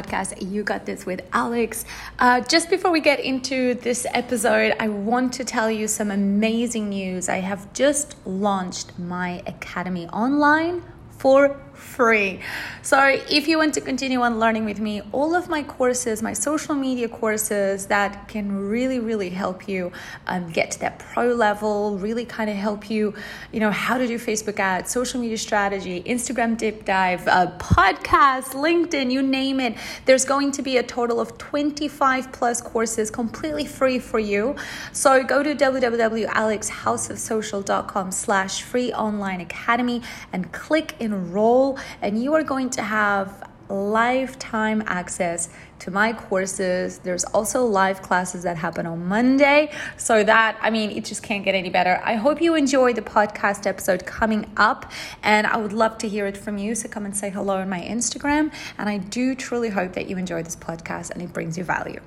podcast, 0.00 0.50
You 0.50 0.62
Got 0.62 0.86
This 0.86 1.04
with 1.04 1.20
Alex. 1.32 1.84
Uh, 2.18 2.40
just 2.40 2.70
before 2.70 2.90
we 2.90 3.00
get 3.00 3.20
into 3.20 3.74
this 3.74 4.06
episode, 4.14 4.74
I 4.80 4.88
want 4.88 5.32
to 5.34 5.44
tell 5.44 5.70
you 5.70 5.88
some 5.88 6.10
amazing 6.10 6.88
news. 6.88 7.28
I 7.28 7.38
have 7.38 7.72
just 7.72 8.16
launched 8.26 8.98
my 8.98 9.42
academy 9.46 10.08
online 10.08 10.82
for 11.18 11.60
free. 11.90 12.40
So, 12.82 13.18
if 13.28 13.48
you 13.48 13.58
want 13.58 13.74
to 13.74 13.80
continue 13.80 14.20
on 14.20 14.38
learning 14.38 14.64
with 14.64 14.78
me, 14.80 15.02
all 15.12 15.34
of 15.34 15.48
my 15.48 15.62
courses, 15.62 16.22
my 16.22 16.32
social 16.32 16.74
media 16.74 17.08
courses 17.08 17.86
that 17.86 18.28
can 18.28 18.68
really, 18.68 19.00
really 19.00 19.28
help 19.28 19.68
you 19.68 19.92
um, 20.26 20.48
get 20.50 20.70
to 20.72 20.80
that 20.80 20.98
pro 20.98 21.34
level, 21.34 21.98
really 21.98 22.24
kind 22.24 22.48
of 22.48 22.56
help 22.56 22.88
you, 22.88 23.12
you 23.52 23.60
know, 23.60 23.70
how 23.70 23.98
to 23.98 24.06
do 24.06 24.18
Facebook 24.18 24.58
ads, 24.58 24.90
social 24.90 25.20
media 25.20 25.36
strategy, 25.36 26.02
Instagram 26.04 26.56
deep 26.56 26.84
dive, 26.84 27.26
uh, 27.28 27.50
podcast, 27.58 28.54
LinkedIn, 28.54 29.10
you 29.10 29.20
name 29.20 29.60
it. 29.60 29.76
There's 30.06 30.24
going 30.24 30.52
to 30.52 30.62
be 30.62 30.78
a 30.78 30.82
total 30.82 31.20
of 31.20 31.36
25 31.38 32.32
plus 32.32 32.62
courses 32.62 33.10
completely 33.10 33.66
free 33.66 33.98
for 33.98 34.20
you. 34.20 34.56
So, 34.92 35.24
go 35.24 35.42
to 35.42 35.54
www.alexhouseofsocial.com 35.54 38.12
slash 38.12 38.62
free 38.62 38.92
online 38.92 39.40
academy 39.40 40.02
and 40.32 40.52
click 40.52 40.94
enroll 41.00 41.78
and 42.02 42.22
you 42.22 42.34
are 42.34 42.42
going 42.42 42.70
to 42.70 42.82
have 42.82 43.48
lifetime 43.70 44.82
access 44.86 45.48
to 45.78 45.90
my 45.90 46.12
courses. 46.12 46.98
There's 46.98 47.24
also 47.24 47.64
live 47.64 48.02
classes 48.02 48.42
that 48.42 48.56
happen 48.56 48.86
on 48.86 49.06
Monday. 49.06 49.72
So 49.96 50.24
that, 50.24 50.58
I 50.60 50.70
mean, 50.70 50.90
it 50.90 51.04
just 51.04 51.22
can't 51.22 51.44
get 51.44 51.54
any 51.54 51.70
better. 51.70 52.00
I 52.04 52.16
hope 52.16 52.42
you 52.42 52.54
enjoy 52.54 52.92
the 52.92 53.02
podcast 53.02 53.66
episode 53.66 54.04
coming 54.04 54.50
up, 54.56 54.90
and 55.22 55.46
I 55.46 55.56
would 55.56 55.72
love 55.72 55.98
to 55.98 56.08
hear 56.08 56.26
it 56.26 56.36
from 56.36 56.58
you. 56.58 56.74
So 56.74 56.88
come 56.88 57.04
and 57.04 57.16
say 57.16 57.30
hello 57.30 57.58
on 57.58 57.68
my 57.68 57.80
Instagram. 57.80 58.52
And 58.78 58.88
I 58.88 58.98
do 58.98 59.34
truly 59.34 59.70
hope 59.70 59.92
that 59.94 60.08
you 60.08 60.18
enjoy 60.18 60.42
this 60.42 60.56
podcast 60.56 61.10
and 61.10 61.22
it 61.22 61.32
brings 61.32 61.56
you 61.56 61.64
value 61.64 62.00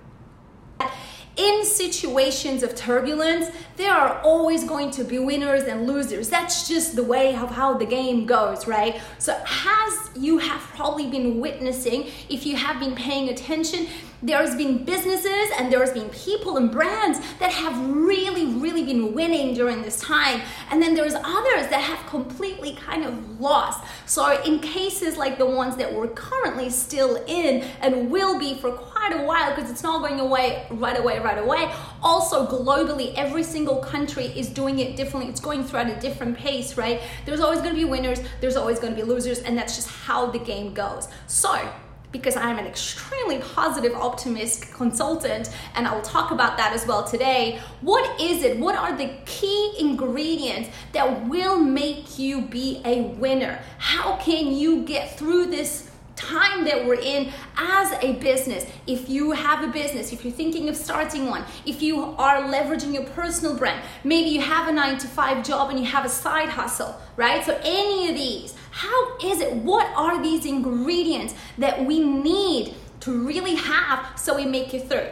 in 1.36 1.66
situations 1.66 2.62
of 2.62 2.76
turbulence, 2.76 3.48
there 3.76 3.92
are 3.92 4.20
always 4.22 4.64
going 4.64 4.92
to 4.92 5.04
be 5.04 5.18
winners 5.18 5.64
and 5.64 5.88
losers. 5.88 6.30
That's 6.30 6.68
just 6.68 6.96
the 6.96 7.04
way 7.04 7.36
of 7.36 7.50
how 7.50 7.78
the 7.78 7.86
game 7.86 8.26
goes, 8.26 8.68
right? 8.68 9.02
So, 9.18 9.34
as 9.46 10.10
you 10.16 10.38
have 10.38 10.62
probably 10.76 11.10
been 11.10 11.40
witnessing, 11.40 12.08
if 12.30 12.46
you 12.46 12.56
have 12.56 12.80
been 12.80 12.94
paying 12.94 13.30
attention, 13.30 13.88
there's 14.24 14.56
been 14.56 14.86
businesses 14.86 15.52
and 15.58 15.72
there's 15.72 15.92
been 15.92 16.10
people 16.10 16.56
and 16.58 16.72
brands 16.72 17.20
that 17.40 17.52
have 17.52 17.78
really, 17.90 18.46
really 18.46 18.84
been 18.84 19.14
winning 19.14 19.54
during 19.54 19.82
this 19.82 20.00
time. 20.00 20.42
And 20.72 20.82
then 20.82 20.96
there's 20.96 21.14
others 21.14 21.68
that 21.68 21.82
have 21.82 22.08
completely 22.10 22.74
kind 22.76 23.04
of 23.04 23.40
lost. 23.42 23.84
So, 24.06 24.42
in 24.44 24.60
cases 24.60 25.18
like 25.18 25.38
the 25.38 25.46
ones 25.46 25.76
that 25.76 25.94
we're 25.94 26.08
currently 26.08 26.70
still 26.70 27.22
in 27.28 27.64
and 27.82 28.10
will 28.10 28.40
be 28.40 28.56
for 28.56 28.72
quite 28.72 29.12
a 29.12 29.24
while, 29.24 29.54
because 29.54 29.70
it's 29.70 29.84
not 29.84 30.02
going 30.02 30.20
away 30.20 30.66
right 30.72 30.98
away, 30.98 31.20
right 31.20 31.38
away. 31.38 31.72
Also, 32.02 32.48
globally, 32.48 33.14
every 33.16 33.44
single 33.44 33.78
country 33.78 34.28
is 34.28 34.48
doing 34.48 34.80
it 34.80 34.96
differently. 34.96 35.30
It's 35.30 35.42
going 35.42 35.64
through 35.66 35.80
at 35.80 35.98
a 35.98 36.00
different 36.00 36.38
pace, 36.38 36.78
right? 36.78 37.02
There's 37.26 37.42
always 37.42 37.60
going 37.60 37.74
to 37.74 37.80
be 37.80 37.86
winners, 37.86 38.22
there's 38.40 38.56
always 38.56 38.80
going 38.80 38.96
to 38.96 39.02
be 39.02 39.06
losers, 39.06 39.40
and 39.40 39.58
that's 39.58 39.76
just 39.76 39.90
how 39.90 40.28
the 40.28 40.40
game 40.40 40.74
goes. 40.74 41.10
So, 41.28 41.70
because 42.14 42.38
I'm 42.38 42.58
an 42.58 42.66
extremely 42.66 43.40
positive 43.40 43.94
optimist 43.94 44.72
consultant, 44.74 45.50
and 45.76 45.86
I'll 45.86 46.02
talk 46.02 46.32
about 46.32 46.56
that 46.56 46.72
as 46.72 46.88
well 46.88 47.04
today. 47.04 47.60
What 47.82 48.22
is 48.22 48.44
it? 48.44 48.58
What 48.58 48.76
are 48.76 48.96
the 48.96 49.12
key 49.26 49.76
ingredients 49.80 50.70
that 50.94 51.28
will 51.28 51.60
make 51.60 52.18
you 52.18 52.42
be 52.42 52.82
a 52.86 53.02
winner? 53.02 53.60
How 53.80 54.16
can 54.18 54.54
you 54.56 54.86
get 54.86 55.18
through 55.18 55.48
this? 55.48 55.90
time 56.16 56.64
that 56.64 56.86
we're 56.86 56.94
in 56.94 57.32
as 57.58 57.92
a 58.04 58.14
business. 58.14 58.66
If 58.88 59.10
you 59.10 59.32
have 59.32 59.68
a 59.68 59.72
business, 59.72 60.14
if 60.14 60.24
you're 60.24 60.34
thinking 60.34 60.70
of 60.70 60.76
starting 60.76 61.28
one, 61.28 61.44
if 61.66 61.82
you 61.82 62.02
are 62.04 62.44
leveraging 62.44 62.94
your 62.94 63.04
personal 63.04 63.58
brand, 63.58 63.84
maybe 64.04 64.30
you 64.30 64.42
have 64.42 64.68
a 64.68 64.72
nine 64.72 64.98
to 65.00 65.08
five 65.08 65.44
job 65.44 65.72
and 65.72 65.80
you 65.80 65.86
have 65.86 66.06
a 66.06 66.10
side 66.10 66.50
hustle, 66.50 66.96
right? 67.16 67.44
So, 67.44 67.60
any 67.64 68.10
of 68.10 68.16
these, 68.16 68.54
how 68.74 69.18
is 69.20 69.40
it? 69.40 69.54
What 69.54 69.86
are 69.96 70.22
these 70.22 70.48
ingredients 70.48 71.36
that 71.60 71.86
we 71.86 72.00
need 72.00 72.74
to 73.02 73.26
really 73.26 73.54
have 73.54 74.20
so 74.20 74.36
we 74.36 74.46
make 74.46 74.74
it 74.74 74.90
through? 74.90 75.10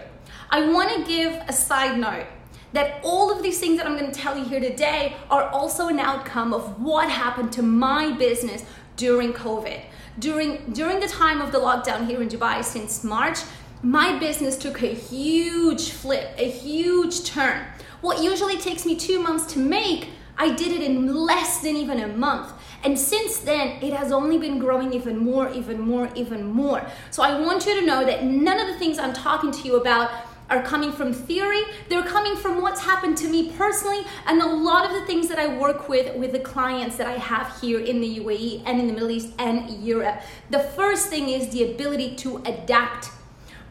I 0.49 0.67
want 0.72 0.89
to 0.95 1.03
give 1.05 1.33
a 1.47 1.53
side 1.53 1.99
note 1.99 2.25
that 2.73 2.99
all 3.03 3.31
of 3.31 3.44
these 3.44 3.59
things 3.59 3.77
that 3.77 3.85
I'm 3.85 3.95
going 3.95 4.11
to 4.11 4.19
tell 4.19 4.35
you 4.35 4.45
here 4.45 4.59
today 4.59 5.16
are 5.29 5.44
also 5.49 5.89
an 5.89 5.99
outcome 5.99 6.55
of 6.55 6.81
what 6.81 7.07
happened 7.09 7.51
to 7.53 7.61
my 7.61 8.11
business 8.13 8.66
during 8.97 9.31
COVID. 9.31 9.79
During 10.17 10.73
during 10.73 10.99
the 10.99 11.07
time 11.07 11.39
of 11.39 11.51
the 11.51 11.59
lockdown 11.59 12.07
here 12.07 12.22
in 12.23 12.29
Dubai 12.29 12.63
since 12.63 13.03
March, 13.03 13.39
my 13.83 14.17
business 14.17 14.57
took 14.57 14.81
a 14.81 14.88
huge 14.88 15.91
flip, 15.91 16.33
a 16.38 16.49
huge 16.49 17.25
turn. 17.25 17.66
What 18.01 18.23
usually 18.23 18.57
takes 18.57 18.85
me 18.85 18.95
2 18.95 19.22
months 19.22 19.45
to 19.53 19.59
make, 19.59 20.09
I 20.35 20.49
did 20.61 20.72
it 20.72 20.81
in 20.81 21.13
less 21.13 21.61
than 21.61 21.75
even 21.78 21.99
a 21.99 22.07
month. 22.07 22.51
And 22.84 22.97
since 22.97 23.40
then, 23.40 23.81
it 23.81 23.94
has 23.94 24.12
only 24.12 24.38
been 24.38 24.58
growing 24.59 24.94
even 24.94 25.18
more, 25.18 25.50
even 25.52 25.80
more, 25.80 26.09
even 26.16 26.46
more. 26.46 26.86
So 27.12 27.24
I 27.24 27.40
want 27.40 27.66
you 27.66 27.80
to 27.80 27.86
know 27.86 28.03
that 28.06 28.24
none 28.24 28.59
of 28.59 28.68
the 28.68 28.78
things 28.80 28.97
I'm 28.97 29.14
talking 29.14 29.52
to 29.52 29.62
you 29.64 29.75
about 29.75 30.09
are 30.50 30.62
coming 30.62 30.91
from 30.91 31.14
theory 31.14 31.62
they're 31.88 32.03
coming 32.03 32.36
from 32.36 32.62
what's 32.62 32.81
happened 32.81 33.18
to 33.18 33.30
me 33.30 33.53
personally 33.53 34.02
and 34.28 34.41
a 34.41 34.46
lot 34.46 34.86
of 34.86 34.91
the 34.91 35.06
things 35.06 35.30
that 35.30 35.40
i 35.40 35.47
work 35.58 35.88
with 35.88 36.14
with 36.18 36.34
the 36.34 36.40
clients 36.40 36.97
that 36.97 37.08
i 37.08 37.14
have 37.14 37.58
here 37.62 37.80
in 37.80 38.02
the 38.02 38.20
uae 38.20 38.62
and 38.66 38.78
in 38.78 38.86
the 38.86 38.91
middle 38.91 39.09
east 39.09 39.30
and 39.40 39.81
europe 39.81 40.22
the 40.50 40.59
first 40.59 41.08
thing 41.08 41.30
is 41.30 41.47
the 41.52 41.64
ability 41.72 42.18
to 42.18 42.36
adapt 42.46 43.12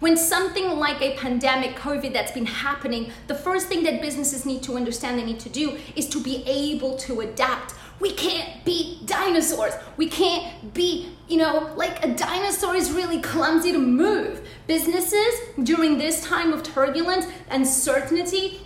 when 0.01 0.17
something 0.17 0.79
like 0.79 1.03
a 1.03 1.15
pandemic, 1.19 1.77
COVID, 1.77 2.15
that's 2.15 2.33
been 2.33 2.47
happening, 2.47 3.13
the 3.27 3.35
first 3.35 3.69
thing 3.69 3.83
that 3.85 4.01
businesses 4.01 4.47
need 4.47 4.63
to 4.63 4.75
understand 4.75 5.19
they 5.19 5.25
need 5.25 5.41
to 5.41 5.51
do 5.51 5.77
is 5.95 6.09
to 6.09 6.23
be 6.23 6.43
able 6.47 6.97
to 6.97 7.21
adapt. 7.21 7.75
We 8.01 8.13
can't 8.13 8.65
be 8.65 9.01
dinosaurs. 9.05 9.75
We 9.97 10.09
can't 10.09 10.73
be, 10.73 11.11
you 11.29 11.37
know, 11.37 11.73
like 11.77 12.05
a 12.05 12.15
dinosaur 12.15 12.75
is 12.75 12.91
really 12.91 13.21
clumsy 13.21 13.73
to 13.73 13.79
move. 13.79 14.49
Businesses 14.67 15.35
during 15.63 15.99
this 15.99 16.25
time 16.25 16.53
of 16.53 16.63
turbulence, 16.63 17.27
and 17.49 17.63
uncertainty, 17.63 18.61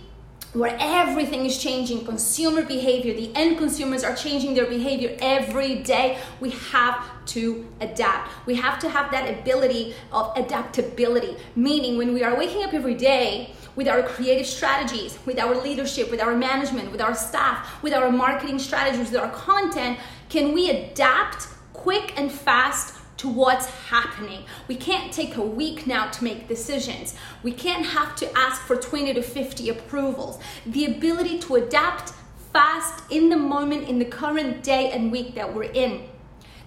where 0.55 0.77
everything 0.79 1.45
is 1.45 1.61
changing 1.61 2.05
consumer 2.05 2.63
behavior 2.63 3.13
the 3.13 3.29
end 3.35 3.57
consumers 3.57 4.05
are 4.05 4.15
changing 4.15 4.53
their 4.53 4.65
behavior 4.65 5.15
every 5.19 5.75
day 5.83 6.17
we 6.39 6.49
have 6.49 7.03
to 7.25 7.67
adapt 7.81 8.31
we 8.45 8.55
have 8.55 8.79
to 8.79 8.87
have 8.87 9.11
that 9.11 9.29
ability 9.29 9.93
of 10.13 10.31
adaptability 10.37 11.35
meaning 11.57 11.97
when 11.97 12.13
we 12.13 12.23
are 12.23 12.37
waking 12.37 12.63
up 12.63 12.73
every 12.73 12.95
day 12.95 13.53
with 13.75 13.87
our 13.87 14.03
creative 14.03 14.45
strategies 14.45 15.17
with 15.25 15.39
our 15.39 15.55
leadership 15.55 16.09
with 16.11 16.21
our 16.21 16.35
management 16.35 16.91
with 16.91 17.01
our 17.01 17.15
staff 17.15 17.81
with 17.83 17.93
our 17.93 18.11
marketing 18.11 18.59
strategies 18.59 19.11
with 19.11 19.19
our 19.19 19.31
content 19.31 19.97
can 20.29 20.53
we 20.53 20.69
adapt 20.69 21.47
quick 21.73 22.13
and 22.17 22.31
fast 22.31 22.95
to 23.17 23.29
what's 23.29 23.67
happening. 23.67 24.43
We 24.67 24.75
can't 24.75 25.11
take 25.13 25.37
a 25.37 25.41
week 25.41 25.87
now 25.87 26.09
to 26.09 26.23
make 26.23 26.47
decisions. 26.47 27.15
We 27.43 27.51
can't 27.51 27.85
have 27.85 28.15
to 28.17 28.37
ask 28.37 28.61
for 28.61 28.75
20 28.75 29.13
to 29.13 29.21
50 29.21 29.69
approvals. 29.69 30.39
The 30.65 30.85
ability 30.85 31.39
to 31.39 31.55
adapt 31.55 32.13
fast 32.51 33.03
in 33.09 33.29
the 33.29 33.37
moment, 33.37 33.87
in 33.87 33.99
the 33.99 34.05
current 34.05 34.63
day 34.63 34.91
and 34.91 35.11
week 35.11 35.35
that 35.35 35.53
we're 35.53 35.63
in. 35.63 36.09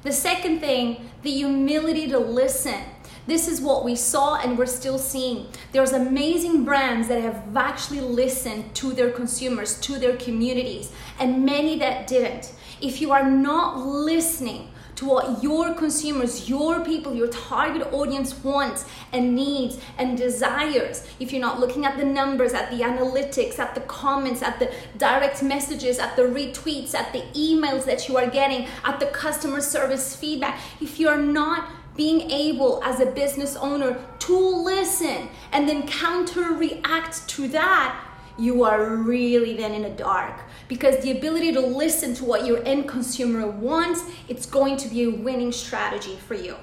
The 0.03 0.13
second 0.13 0.61
thing, 0.61 1.11
the 1.23 1.31
humility 1.31 2.09
to 2.09 2.19
listen. 2.19 2.83
This 3.29 3.47
is 3.47 3.61
what 3.61 3.85
we 3.85 3.95
saw 3.95 4.37
and 4.37 4.57
we're 4.57 4.65
still 4.65 4.99
seeing. 4.99 5.49
There's 5.73 5.93
amazing 5.93 6.65
brands 6.65 7.09
that 7.09 7.21
have 7.21 7.55
actually 7.55 8.01
listened 8.01 8.75
to 8.77 8.95
their 8.95 9.11
consumers, 9.11 9.79
to 9.81 9.99
their 9.99 10.17
communities, 10.17 10.91
and 11.21 11.45
many 11.45 11.79
that 11.79 12.07
didn't. 12.07 12.55
If 12.81 13.03
you 13.03 13.13
are 13.13 13.29
not 13.29 13.77
listening, 13.85 14.71
to 14.99 15.05
what 15.05 15.45
your 15.45 15.75
consumers, 15.75 16.49
your 16.49 16.85
people, 16.85 17.15
your 17.15 17.29
target 17.29 17.87
audience 17.93 18.35
wants 18.43 18.85
and 19.13 19.33
needs 19.33 19.79
and 19.97 20.19
desires. 20.19 21.07
If 21.21 21.31
you're 21.31 21.41
not 21.41 21.61
looking 21.61 21.87
at 21.87 21.99
the 21.99 22.05
numbers, 22.05 22.53
at 22.53 22.73
the 22.73 22.81
analytics, 22.81 23.61
at 23.61 23.77
the 23.77 23.81
comments, 23.83 24.43
at 24.43 24.59
the 24.59 24.73
direct 24.97 25.41
messages, 25.41 26.01
at 26.01 26.17
the 26.17 26.23
retweets, 26.23 26.97
at 26.97 27.13
the 27.13 27.23
emails 27.37 27.85
that 27.85 28.09
you 28.09 28.17
are 28.17 28.27
getting, 28.29 28.67
at 28.85 28.99
the 28.99 29.07
customer 29.07 29.61
service 29.61 30.17
feedback, 30.17 30.59
if 30.81 30.99
you're 30.99 31.23
not 31.23 31.71
being 31.99 32.31
able 32.31 32.83
as 32.83 33.01
a 33.01 33.07
business 33.07 33.57
owner 33.57 34.01
to 34.21 34.39
listen 34.39 35.29
and 35.53 35.69
then 35.69 35.87
counter 35.87 36.55
react 36.55 37.29
to 37.29 37.47
that, 37.49 38.03
you 38.39 38.65
are 38.65 38.95
really 38.97 39.55
then 39.55 39.73
in 39.73 39.83
the 39.83 39.91
dark. 39.91 40.41
Because 40.67 41.03
the 41.03 41.11
ability 41.11 41.53
to 41.53 41.61
listen 41.61 42.15
to 42.15 42.25
what 42.25 42.47
your 42.47 42.65
end 42.65 42.89
consumer 42.89 43.47
wants 43.47 44.03
it's 44.29 44.47
going 44.47 44.79
to 44.79 44.89
be 44.89 45.03
a 45.05 45.11
winning 45.11 45.53
strategy 45.53 46.17
for 46.17 46.35
you. 46.35 46.57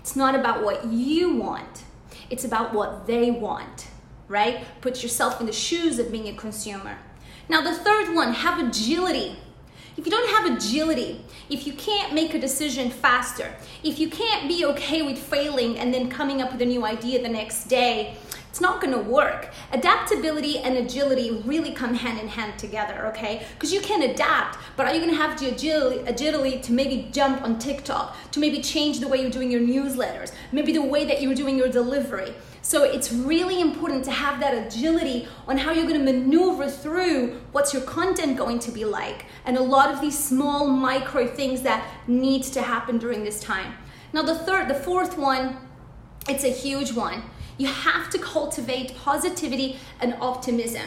It's 0.00 0.14
not 0.14 0.34
about 0.34 0.62
what 0.62 0.84
you 0.86 1.36
want 1.36 1.84
it's 2.30 2.44
about 2.44 2.72
what 2.72 3.08
they 3.08 3.30
want 3.30 3.88
right? 4.30 4.64
Put 4.80 5.02
yourself 5.02 5.40
in 5.40 5.46
the 5.46 5.52
shoes 5.52 5.98
of 5.98 6.12
being 6.12 6.28
a 6.28 6.32
consumer. 6.32 6.96
Now 7.48 7.60
the 7.60 7.74
third 7.74 8.14
one 8.14 8.32
have 8.32 8.64
agility 8.64 9.36
if 9.96 10.06
you 10.06 10.10
don't 10.10 10.30
have 10.30 10.56
agility, 10.56 11.20
if 11.48 11.66
you 11.66 11.72
can't 11.72 12.14
make 12.14 12.34
a 12.34 12.40
decision 12.40 12.90
faster, 12.90 13.54
if 13.82 13.98
you 13.98 14.08
can't 14.08 14.48
be 14.48 14.64
okay 14.64 15.02
with 15.02 15.18
failing 15.18 15.78
and 15.78 15.92
then 15.92 16.08
coming 16.08 16.40
up 16.40 16.52
with 16.52 16.62
a 16.62 16.66
new 16.66 16.84
idea 16.84 17.22
the 17.22 17.28
next 17.28 17.64
day, 17.64 18.16
it's 18.50 18.60
not 18.60 18.80
going 18.80 18.92
to 18.92 19.00
work. 19.00 19.50
Adaptability 19.72 20.58
and 20.58 20.76
agility 20.76 21.42
really 21.44 21.72
come 21.72 21.94
hand 21.94 22.18
in 22.18 22.26
hand 22.26 22.58
together, 22.58 23.06
okay? 23.06 23.46
Because 23.54 23.72
you 23.72 23.80
can 23.80 24.02
adapt, 24.02 24.58
but 24.76 24.86
are 24.86 24.92
you 24.92 25.00
going 25.00 25.12
to 25.12 25.16
have 25.16 25.38
the 25.38 25.48
agility, 25.48 26.00
agility 26.00 26.58
to 26.60 26.72
maybe 26.72 27.08
jump 27.12 27.42
on 27.42 27.58
TikTok, 27.60 28.16
to 28.32 28.40
maybe 28.40 28.60
change 28.60 28.98
the 28.98 29.06
way 29.06 29.20
you're 29.20 29.30
doing 29.30 29.52
your 29.52 29.60
newsletters, 29.60 30.32
maybe 30.50 30.72
the 30.72 30.82
way 30.82 31.04
that 31.04 31.22
you're 31.22 31.34
doing 31.34 31.56
your 31.56 31.68
delivery? 31.68 32.34
So 32.62 32.84
it's 32.84 33.12
really 33.12 33.60
important 33.60 34.04
to 34.04 34.10
have 34.10 34.40
that 34.40 34.54
agility 34.54 35.28
on 35.48 35.56
how 35.58 35.72
you're 35.72 35.86
going 35.86 36.04
to 36.04 36.12
maneuver 36.12 36.68
through 36.68 37.40
what's 37.52 37.72
your 37.72 37.82
content 37.82 38.36
going 38.36 38.58
to 38.60 38.70
be 38.70 38.84
like 38.84 39.26
and 39.44 39.56
a 39.56 39.62
lot 39.62 39.90
of 39.90 40.00
these 40.00 40.18
small 40.18 40.66
micro 40.66 41.26
things 41.26 41.62
that 41.62 41.86
need 42.06 42.42
to 42.44 42.62
happen 42.62 42.98
during 42.98 43.24
this 43.24 43.40
time. 43.40 43.74
Now 44.12 44.22
the 44.22 44.34
third, 44.34 44.68
the 44.68 44.74
fourth 44.74 45.16
one, 45.16 45.56
it's 46.28 46.44
a 46.44 46.52
huge 46.52 46.92
one 46.92 47.22
you 47.60 47.66
have 47.66 48.08
to 48.08 48.18
cultivate 48.18 48.96
positivity 48.96 49.76
and 50.00 50.14
optimism. 50.20 50.86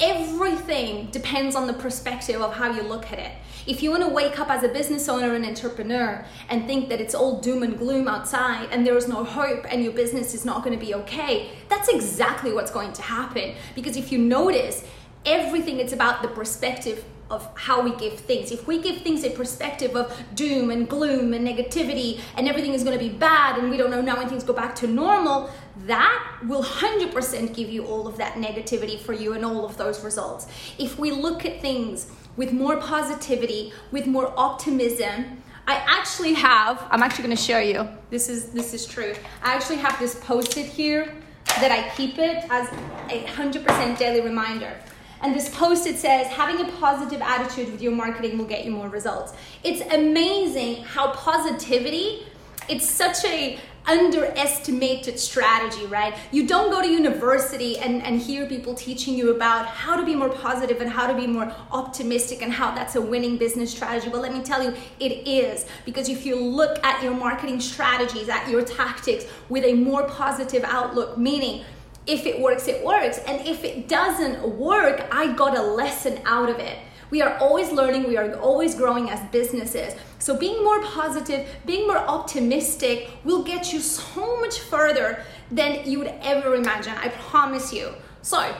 Everything 0.00 1.06
depends 1.12 1.54
on 1.54 1.68
the 1.68 1.72
perspective 1.72 2.42
of 2.42 2.54
how 2.54 2.72
you 2.72 2.82
look 2.82 3.12
at 3.12 3.18
it. 3.18 3.32
If 3.66 3.82
you 3.82 3.90
want 3.90 4.02
to 4.02 4.08
wake 4.08 4.40
up 4.40 4.50
as 4.50 4.62
a 4.64 4.68
business 4.68 5.08
owner 5.08 5.34
and 5.34 5.46
entrepreneur 5.46 6.26
and 6.50 6.66
think 6.66 6.88
that 6.88 7.00
it's 7.00 7.14
all 7.14 7.40
doom 7.40 7.62
and 7.62 7.78
gloom 7.78 8.08
outside 8.08 8.68
and 8.72 8.84
there 8.84 8.96
is 8.96 9.06
no 9.06 9.22
hope 9.22 9.64
and 9.72 9.84
your 9.84 9.92
business 9.92 10.34
is 10.34 10.44
not 10.44 10.64
going 10.64 10.78
to 10.78 10.84
be 10.84 10.94
okay, 10.94 11.52
that's 11.68 11.88
exactly 11.88 12.52
what's 12.52 12.72
going 12.72 12.92
to 12.92 13.02
happen. 13.02 13.54
Because 13.74 13.96
if 13.96 14.10
you 14.10 14.18
notice, 14.18 14.84
everything 15.24 15.78
it's 15.78 15.92
about 15.92 16.22
the 16.22 16.28
perspective 16.28 17.04
of 17.30 17.50
how 17.56 17.82
we 17.82 17.94
give 17.96 18.18
things. 18.18 18.52
If 18.52 18.66
we 18.66 18.80
give 18.80 19.02
things 19.02 19.24
a 19.24 19.30
perspective 19.30 19.96
of 19.96 20.14
doom 20.34 20.70
and 20.70 20.88
gloom 20.88 21.32
and 21.32 21.46
negativity 21.46 22.20
and 22.36 22.48
everything 22.48 22.74
is 22.74 22.84
going 22.84 22.98
to 22.98 23.02
be 23.02 23.10
bad 23.10 23.58
and 23.58 23.70
we 23.70 23.76
don't 23.76 23.90
know 23.90 24.02
now 24.02 24.16
when 24.18 24.28
things 24.28 24.44
go 24.44 24.52
back 24.52 24.74
to 24.76 24.86
normal, 24.86 25.50
that 25.86 26.38
will 26.44 26.62
100% 26.62 27.54
give 27.54 27.70
you 27.70 27.86
all 27.86 28.06
of 28.06 28.16
that 28.18 28.34
negativity 28.34 29.00
for 29.00 29.12
you 29.12 29.32
and 29.32 29.44
all 29.44 29.64
of 29.64 29.76
those 29.76 30.04
results. 30.04 30.46
If 30.78 30.98
we 30.98 31.10
look 31.10 31.44
at 31.44 31.60
things 31.60 32.08
with 32.36 32.52
more 32.52 32.76
positivity, 32.76 33.72
with 33.90 34.06
more 34.06 34.32
optimism, 34.36 35.42
I 35.66 35.76
actually 35.86 36.34
have, 36.34 36.86
I'm 36.90 37.02
actually 37.02 37.24
going 37.24 37.36
to 37.36 37.42
show 37.42 37.58
you. 37.58 37.88
This 38.10 38.28
is 38.28 38.50
this 38.50 38.74
is 38.74 38.86
true. 38.86 39.14
I 39.42 39.54
actually 39.54 39.78
have 39.78 39.98
this 39.98 40.14
posted 40.16 40.66
here 40.66 41.14
that 41.46 41.70
I 41.70 41.88
keep 41.96 42.18
it 42.18 42.44
as 42.50 42.68
a 43.08 43.24
100% 43.24 43.98
daily 43.98 44.20
reminder. 44.20 44.76
And 45.24 45.34
this 45.34 45.48
post 45.48 45.86
it 45.86 45.96
says, 45.96 46.26
having 46.26 46.60
a 46.60 46.70
positive 46.72 47.22
attitude 47.22 47.72
with 47.72 47.80
your 47.80 47.92
marketing 47.92 48.36
will 48.36 48.44
get 48.44 48.66
you 48.66 48.70
more 48.70 48.90
results. 48.90 49.32
It's 49.62 49.80
amazing 49.92 50.84
how 50.84 51.12
positivity, 51.12 52.26
it's 52.68 52.86
such 52.86 53.24
a 53.24 53.58
underestimated 53.86 55.18
strategy, 55.18 55.86
right? 55.86 56.14
You 56.30 56.46
don't 56.46 56.70
go 56.70 56.82
to 56.82 56.88
university 56.88 57.78
and, 57.78 58.02
and 58.02 58.20
hear 58.20 58.46
people 58.46 58.74
teaching 58.74 59.14
you 59.14 59.34
about 59.34 59.66
how 59.66 59.96
to 59.96 60.04
be 60.04 60.14
more 60.14 60.28
positive 60.28 60.82
and 60.82 60.90
how 60.90 61.06
to 61.06 61.14
be 61.14 61.26
more 61.26 61.54
optimistic 61.72 62.42
and 62.42 62.52
how 62.52 62.74
that's 62.74 62.94
a 62.94 63.00
winning 63.00 63.38
business 63.38 63.70
strategy. 63.70 64.10
But 64.10 64.20
let 64.20 64.32
me 64.34 64.42
tell 64.42 64.62
you, 64.62 64.74
it 65.00 65.26
is. 65.26 65.64
Because 65.86 66.10
if 66.10 66.26
you 66.26 66.36
look 66.36 66.84
at 66.84 67.02
your 67.02 67.14
marketing 67.14 67.60
strategies, 67.60 68.28
at 68.28 68.48
your 68.50 68.62
tactics 68.62 69.24
with 69.48 69.64
a 69.64 69.72
more 69.72 70.06
positive 70.06 70.64
outlook, 70.64 71.16
meaning 71.16 71.64
if 72.06 72.26
it 72.26 72.40
works, 72.40 72.68
it 72.68 72.84
works. 72.84 73.18
And 73.18 73.46
if 73.46 73.64
it 73.64 73.88
doesn't 73.88 74.46
work, 74.58 75.06
I 75.10 75.32
got 75.32 75.56
a 75.56 75.62
lesson 75.62 76.20
out 76.24 76.50
of 76.50 76.58
it. 76.58 76.78
We 77.10 77.22
are 77.22 77.36
always 77.38 77.70
learning, 77.70 78.08
we 78.08 78.16
are 78.16 78.34
always 78.34 78.74
growing 78.74 79.08
as 79.10 79.20
businesses. 79.30 79.94
So, 80.18 80.36
being 80.36 80.64
more 80.64 80.82
positive, 80.82 81.46
being 81.64 81.86
more 81.86 81.98
optimistic 81.98 83.10
will 83.24 83.44
get 83.44 83.72
you 83.72 83.80
so 83.80 84.40
much 84.40 84.58
further 84.60 85.22
than 85.50 85.88
you 85.88 85.98
would 85.98 86.12
ever 86.22 86.54
imagine. 86.54 86.94
I 86.96 87.08
promise 87.08 87.72
you. 87.72 87.94
So, 88.22 88.54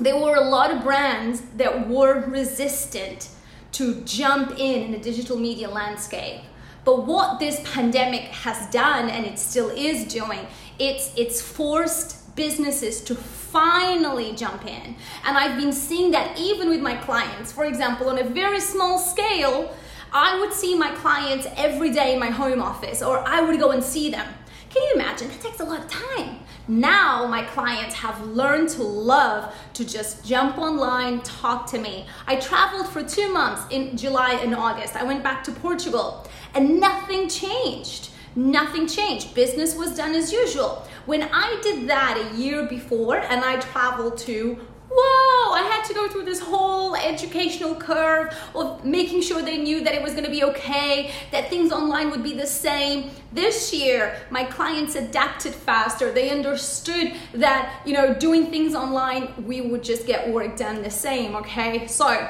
there 0.00 0.16
were 0.16 0.36
a 0.36 0.48
lot 0.48 0.70
of 0.70 0.82
brands 0.82 1.42
that 1.56 1.88
were 1.88 2.20
resistant 2.26 3.28
to 3.72 4.00
jump 4.02 4.52
in 4.52 4.82
in 4.82 4.92
the 4.92 4.98
digital 4.98 5.36
media 5.36 5.68
landscape. 5.68 6.40
But 6.84 7.06
what 7.06 7.38
this 7.38 7.60
pandemic 7.64 8.22
has 8.22 8.70
done, 8.70 9.08
and 9.10 9.26
it 9.26 9.38
still 9.38 9.70
is 9.70 10.04
doing, 10.04 10.46
it's 10.78 11.12
it's 11.16 11.40
forced 11.40 12.23
businesses 12.34 13.00
to 13.02 13.14
finally 13.14 14.34
jump 14.34 14.66
in. 14.66 14.96
And 15.24 15.38
I've 15.38 15.58
been 15.58 15.72
seeing 15.72 16.10
that 16.10 16.38
even 16.38 16.68
with 16.68 16.80
my 16.80 16.96
clients. 16.96 17.52
For 17.52 17.64
example, 17.64 18.08
on 18.08 18.18
a 18.18 18.24
very 18.24 18.60
small 18.60 18.98
scale, 18.98 19.74
I 20.12 20.38
would 20.40 20.52
see 20.52 20.76
my 20.76 20.90
clients 20.90 21.46
every 21.56 21.90
day 21.90 22.14
in 22.14 22.20
my 22.20 22.30
home 22.30 22.62
office, 22.62 23.02
or 23.02 23.18
I 23.18 23.40
would 23.40 23.58
go 23.58 23.70
and 23.70 23.82
see 23.82 24.10
them. 24.10 24.26
Can 24.70 24.82
you 24.82 24.92
imagine? 24.94 25.28
That 25.28 25.40
takes 25.40 25.60
a 25.60 25.64
lot 25.64 25.80
of 25.80 25.88
time. 25.88 26.40
Now, 26.66 27.26
my 27.26 27.42
clients 27.42 27.94
have 27.96 28.26
learned 28.26 28.70
to 28.70 28.82
love 28.82 29.54
to 29.74 29.84
just 29.84 30.24
jump 30.24 30.56
online, 30.56 31.20
talk 31.20 31.66
to 31.72 31.78
me. 31.78 32.06
I 32.26 32.36
traveled 32.36 32.88
for 32.88 33.02
two 33.02 33.32
months 33.32 33.62
in 33.70 33.96
July 33.96 34.32
and 34.42 34.54
August. 34.54 34.96
I 34.96 35.04
went 35.04 35.22
back 35.22 35.44
to 35.44 35.52
Portugal, 35.52 36.26
and 36.54 36.80
nothing 36.80 37.28
changed. 37.28 38.10
Nothing 38.36 38.86
changed. 38.86 39.34
Business 39.34 39.76
was 39.76 39.96
done 39.96 40.14
as 40.14 40.32
usual. 40.32 40.86
When 41.06 41.22
I 41.22 41.60
did 41.62 41.88
that 41.88 42.18
a 42.18 42.36
year 42.36 42.66
before 42.66 43.18
and 43.18 43.44
I 43.44 43.60
traveled 43.60 44.18
to 44.18 44.58
whoa, 44.96 45.52
I 45.52 45.62
had 45.62 45.84
to 45.84 45.94
go 45.94 46.08
through 46.08 46.24
this 46.24 46.40
whole 46.40 46.94
educational 46.94 47.74
curve 47.74 48.36
of 48.54 48.84
making 48.84 49.22
sure 49.22 49.42
they 49.42 49.58
knew 49.58 49.82
that 49.82 49.94
it 49.94 50.02
was 50.02 50.12
going 50.12 50.24
to 50.24 50.30
be 50.30 50.44
okay, 50.44 51.10
that 51.32 51.50
things 51.50 51.72
online 51.72 52.10
would 52.10 52.22
be 52.22 52.34
the 52.34 52.46
same. 52.46 53.10
This 53.32 53.72
year, 53.72 54.16
my 54.30 54.44
clients 54.44 54.94
adapted 54.94 55.54
faster. 55.54 56.12
They 56.12 56.30
understood 56.30 57.14
that, 57.32 57.82
you 57.84 57.94
know, 57.94 58.14
doing 58.14 58.50
things 58.50 58.74
online, 58.74 59.32
we 59.44 59.60
would 59.60 59.82
just 59.82 60.06
get 60.06 60.28
work 60.28 60.56
done 60.56 60.82
the 60.82 60.90
same, 60.90 61.34
okay? 61.36 61.86
So, 61.86 62.28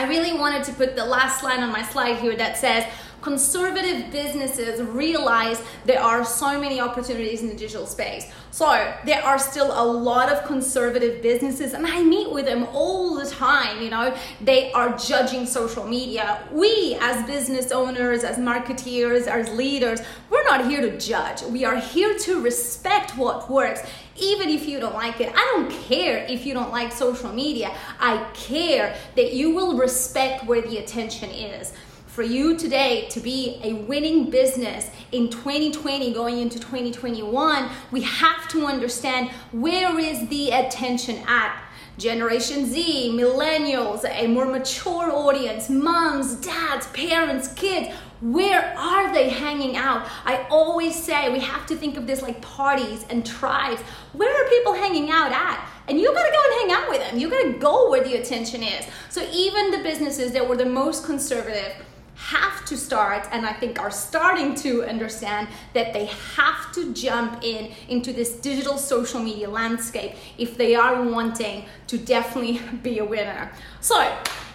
I 0.00 0.06
really 0.06 0.32
wanted 0.32 0.62
to 0.64 0.72
put 0.74 0.94
the 0.94 1.04
last 1.04 1.42
line 1.42 1.60
on 1.60 1.72
my 1.72 1.82
slide 1.82 2.18
here 2.18 2.36
that 2.36 2.56
says, 2.56 2.84
conservative 3.20 4.10
businesses 4.10 4.80
realize 4.82 5.60
there 5.84 6.00
are 6.00 6.24
so 6.24 6.60
many 6.60 6.80
opportunities 6.80 7.42
in 7.42 7.48
the 7.48 7.54
digital 7.54 7.86
space. 7.86 8.30
So 8.50 8.66
there 9.04 9.22
are 9.22 9.38
still 9.38 9.70
a 9.72 9.84
lot 9.84 10.30
of 10.32 10.44
conservative 10.46 11.22
businesses, 11.22 11.74
and 11.74 11.86
I 11.86 12.02
meet 12.02 12.30
with 12.30 12.46
them 12.46 12.66
all 12.72 13.14
the 13.14 13.28
time. 13.28 13.82
You 13.82 13.90
know, 13.90 14.16
they 14.40 14.72
are 14.72 14.96
judging 14.96 15.46
social 15.46 15.86
media. 15.86 16.42
We, 16.52 16.96
as 17.00 17.26
business 17.26 17.72
owners, 17.72 18.24
as 18.24 18.38
marketeers, 18.38 19.26
as 19.26 19.48
leaders, 19.50 20.00
we're 20.30 20.44
not 20.44 20.66
here 20.66 20.80
to 20.80 20.98
judge. 20.98 21.42
We 21.42 21.64
are 21.64 21.76
here 21.76 22.16
to 22.18 22.40
respect 22.40 23.16
what 23.16 23.50
works 23.50 23.80
even 24.20 24.48
if 24.48 24.66
you 24.66 24.80
don't 24.80 24.94
like 24.94 25.20
it. 25.20 25.32
I 25.32 25.52
don't 25.54 25.70
care 25.70 26.26
if 26.28 26.44
you 26.44 26.52
don't 26.52 26.72
like 26.72 26.90
social 26.92 27.32
media. 27.32 27.72
I 28.00 28.26
care 28.34 28.96
that 29.14 29.32
you 29.32 29.54
will 29.54 29.76
respect 29.76 30.44
where 30.44 30.60
the 30.60 30.78
attention 30.78 31.30
is 31.30 31.72
for 32.18 32.24
you 32.24 32.56
today 32.56 33.06
to 33.08 33.20
be 33.20 33.60
a 33.62 33.74
winning 33.74 34.28
business 34.28 34.90
in 35.12 35.30
2020 35.30 36.12
going 36.12 36.38
into 36.38 36.58
2021 36.58 37.70
we 37.92 38.02
have 38.02 38.48
to 38.48 38.66
understand 38.66 39.30
where 39.52 39.96
is 40.00 40.26
the 40.26 40.50
attention 40.50 41.14
at 41.28 41.62
Generation 41.96 42.66
Z, 42.66 43.12
millennials, 43.12 44.04
a 44.04 44.26
more 44.26 44.46
mature 44.46 45.12
audience, 45.12 45.70
moms, 45.70 46.34
dads, 46.36 46.88
parents, 46.88 47.52
kids, 47.54 47.94
where 48.20 48.76
are 48.76 49.12
they 49.12 49.28
hanging 49.28 49.76
out? 49.76 50.08
I 50.24 50.44
always 50.50 51.00
say 51.00 51.32
we 51.32 51.40
have 51.40 51.66
to 51.66 51.76
think 51.76 51.96
of 51.96 52.06
this 52.06 52.20
like 52.20 52.40
parties 52.40 53.04
and 53.10 53.24
tribes. 53.24 53.80
Where 54.12 54.32
are 54.32 54.48
people 54.48 54.74
hanging 54.74 55.10
out 55.10 55.30
at? 55.30 55.68
And 55.88 55.98
you 55.98 56.12
gotta 56.12 56.32
go 56.32 56.42
and 56.44 56.70
hang 56.70 56.82
out 56.82 56.90
with 56.90 57.00
them. 57.00 57.18
You 57.18 57.30
gotta 57.30 57.58
go 57.58 57.90
where 57.90 58.02
the 58.02 58.16
attention 58.16 58.62
is. 58.62 58.86
So 59.08 59.28
even 59.32 59.70
the 59.70 59.78
businesses 59.78 60.32
that 60.32 60.48
were 60.48 60.56
the 60.56 60.66
most 60.66 61.04
conservative, 61.04 61.84
have 62.18 62.64
to 62.66 62.76
start 62.76 63.26
and 63.30 63.46
I 63.46 63.52
think 63.52 63.80
are 63.80 63.90
starting 63.90 64.54
to 64.56 64.84
understand 64.84 65.48
that 65.72 65.92
they 65.92 66.06
have 66.36 66.72
to 66.72 66.92
jump 66.92 67.44
in 67.44 67.70
into 67.88 68.12
this 68.12 68.32
digital 68.32 68.76
social 68.76 69.20
media 69.20 69.48
landscape 69.48 70.12
if 70.36 70.56
they 70.56 70.74
are 70.74 71.02
wanting 71.02 71.64
to 71.86 71.96
definitely 71.96 72.60
be 72.82 72.98
a 72.98 73.04
winner. 73.04 73.52
So, 73.80 73.96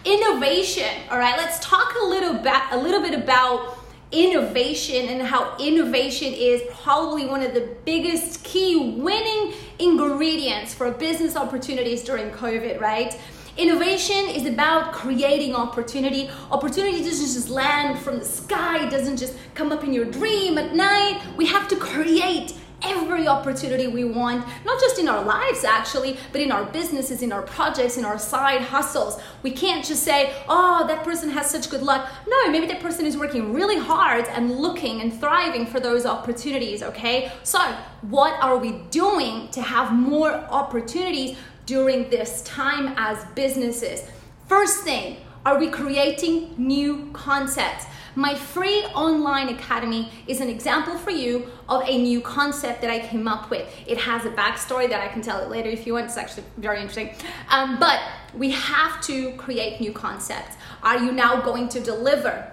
innovation, 0.04 0.90
all 1.10 1.18
right? 1.18 1.38
Let's 1.38 1.60
talk 1.66 1.96
a 2.02 2.06
little 2.06 2.34
bit 2.34 2.54
a 2.72 2.78
little 2.78 3.02
bit 3.02 3.14
about 3.14 3.78
innovation 4.12 5.08
and 5.08 5.22
how 5.24 5.58
innovation 5.58 6.32
is 6.34 6.62
probably 6.84 7.26
one 7.26 7.42
of 7.42 7.54
the 7.54 7.76
biggest 7.84 8.44
key 8.44 8.94
winning 9.00 9.54
ingredients 9.80 10.74
for 10.74 10.92
business 10.92 11.36
opportunities 11.36 12.04
during 12.04 12.30
COVID, 12.30 12.80
right? 12.80 13.20
Innovation 13.56 14.30
is 14.30 14.48
about 14.48 14.94
creating 14.94 15.54
opportunity. 15.54 16.28
Opportunity 16.50 17.04
doesn't 17.04 17.34
just 17.34 17.50
land 17.50 18.00
from 18.00 18.18
the 18.18 18.26
sky, 18.26 18.88
it 18.88 18.90
doesn't 18.90 19.18
just 19.18 19.36
come 19.54 19.72
up 19.72 19.84
in 19.84 19.94
your 19.94 20.06
dream 20.06 20.58
at 20.58 20.74
night. 20.74 21.22
We 21.38 21.46
have 21.46 21.68
to 21.68 21.76
create 21.76 22.56
every 22.82 23.28
opportunity 23.28 23.86
we 23.86 24.04
want, 24.06 24.44
not 24.66 24.80
just 24.80 24.98
in 24.98 25.08
our 25.08 25.24
lives 25.24 25.64
actually, 25.64 26.18
but 26.32 26.42
in 26.42 26.52
our 26.52 26.66
businesses, 26.66 27.22
in 27.22 27.32
our 27.32 27.44
projects, 27.44 27.96
in 27.96 28.04
our 28.04 28.18
side 28.18 28.62
hustles. 28.62 29.22
We 29.44 29.52
can't 29.52 29.86
just 29.86 30.02
say, 30.02 30.34
oh, 30.50 30.86
that 30.88 31.04
person 31.04 31.30
has 31.30 31.50
such 31.50 31.70
good 31.70 31.84
luck. 31.84 32.10
No, 32.28 32.52
maybe 32.52 32.66
that 32.66 32.82
person 32.82 33.06
is 33.06 33.16
working 33.16 33.54
really 33.54 33.78
hard 33.78 34.26
and 34.30 34.58
looking 34.58 35.00
and 35.02 35.14
thriving 35.18 35.68
for 35.68 35.80
those 35.80 36.08
opportunities, 36.08 36.82
okay? 36.82 37.32
So, 37.44 37.60
what 38.02 38.34
are 38.42 38.58
we 38.58 38.80
doing 38.90 39.48
to 39.50 39.62
have 39.62 39.94
more 39.94 40.34
opportunities 40.34 41.38
during 41.66 42.10
this 42.10 42.42
time 42.44 42.94
as 42.98 43.24
businesses? 43.36 44.04
First 44.48 44.84
thing, 44.84 45.18
are 45.46 45.60
we 45.60 45.70
creating 45.70 46.56
new 46.58 47.10
concepts? 47.14 47.86
My 48.16 48.36
free 48.36 48.84
online 48.94 49.50
academy 49.50 50.12
is 50.28 50.40
an 50.40 50.48
example 50.48 50.98
for 50.98 51.10
you 51.10 51.48
of 51.68 51.82
a 51.88 51.98
new 51.98 52.22
concept 52.22 52.82
that 52.82 52.92
I 52.92 53.00
came 53.00 53.28
up 53.28 53.50
with. 53.50 53.68
It 53.88 53.98
has 53.98 54.24
a 54.26 54.30
backstory 54.30 54.88
that 54.90 55.02
I 55.02 55.08
can 55.08 55.24
tell 55.24 55.42
it 55.42 55.50
later 55.50 55.70
if 55.70 55.88
you 55.88 55.94
want. 55.94 56.06
It's 56.06 56.18
actually 56.18 56.44
very 56.58 56.78
interesting. 56.78 57.16
Um, 57.50 57.80
but 57.80 58.00
we 58.36 58.52
have 58.52 59.02
to 59.02 59.32
create 59.34 59.82
new 59.82 59.92
concepts. 59.92 60.58
Are 60.84 61.00
you 61.04 61.12
now 61.12 61.42
going 61.42 61.70
to 61.70 61.80
deliver? 61.80 62.52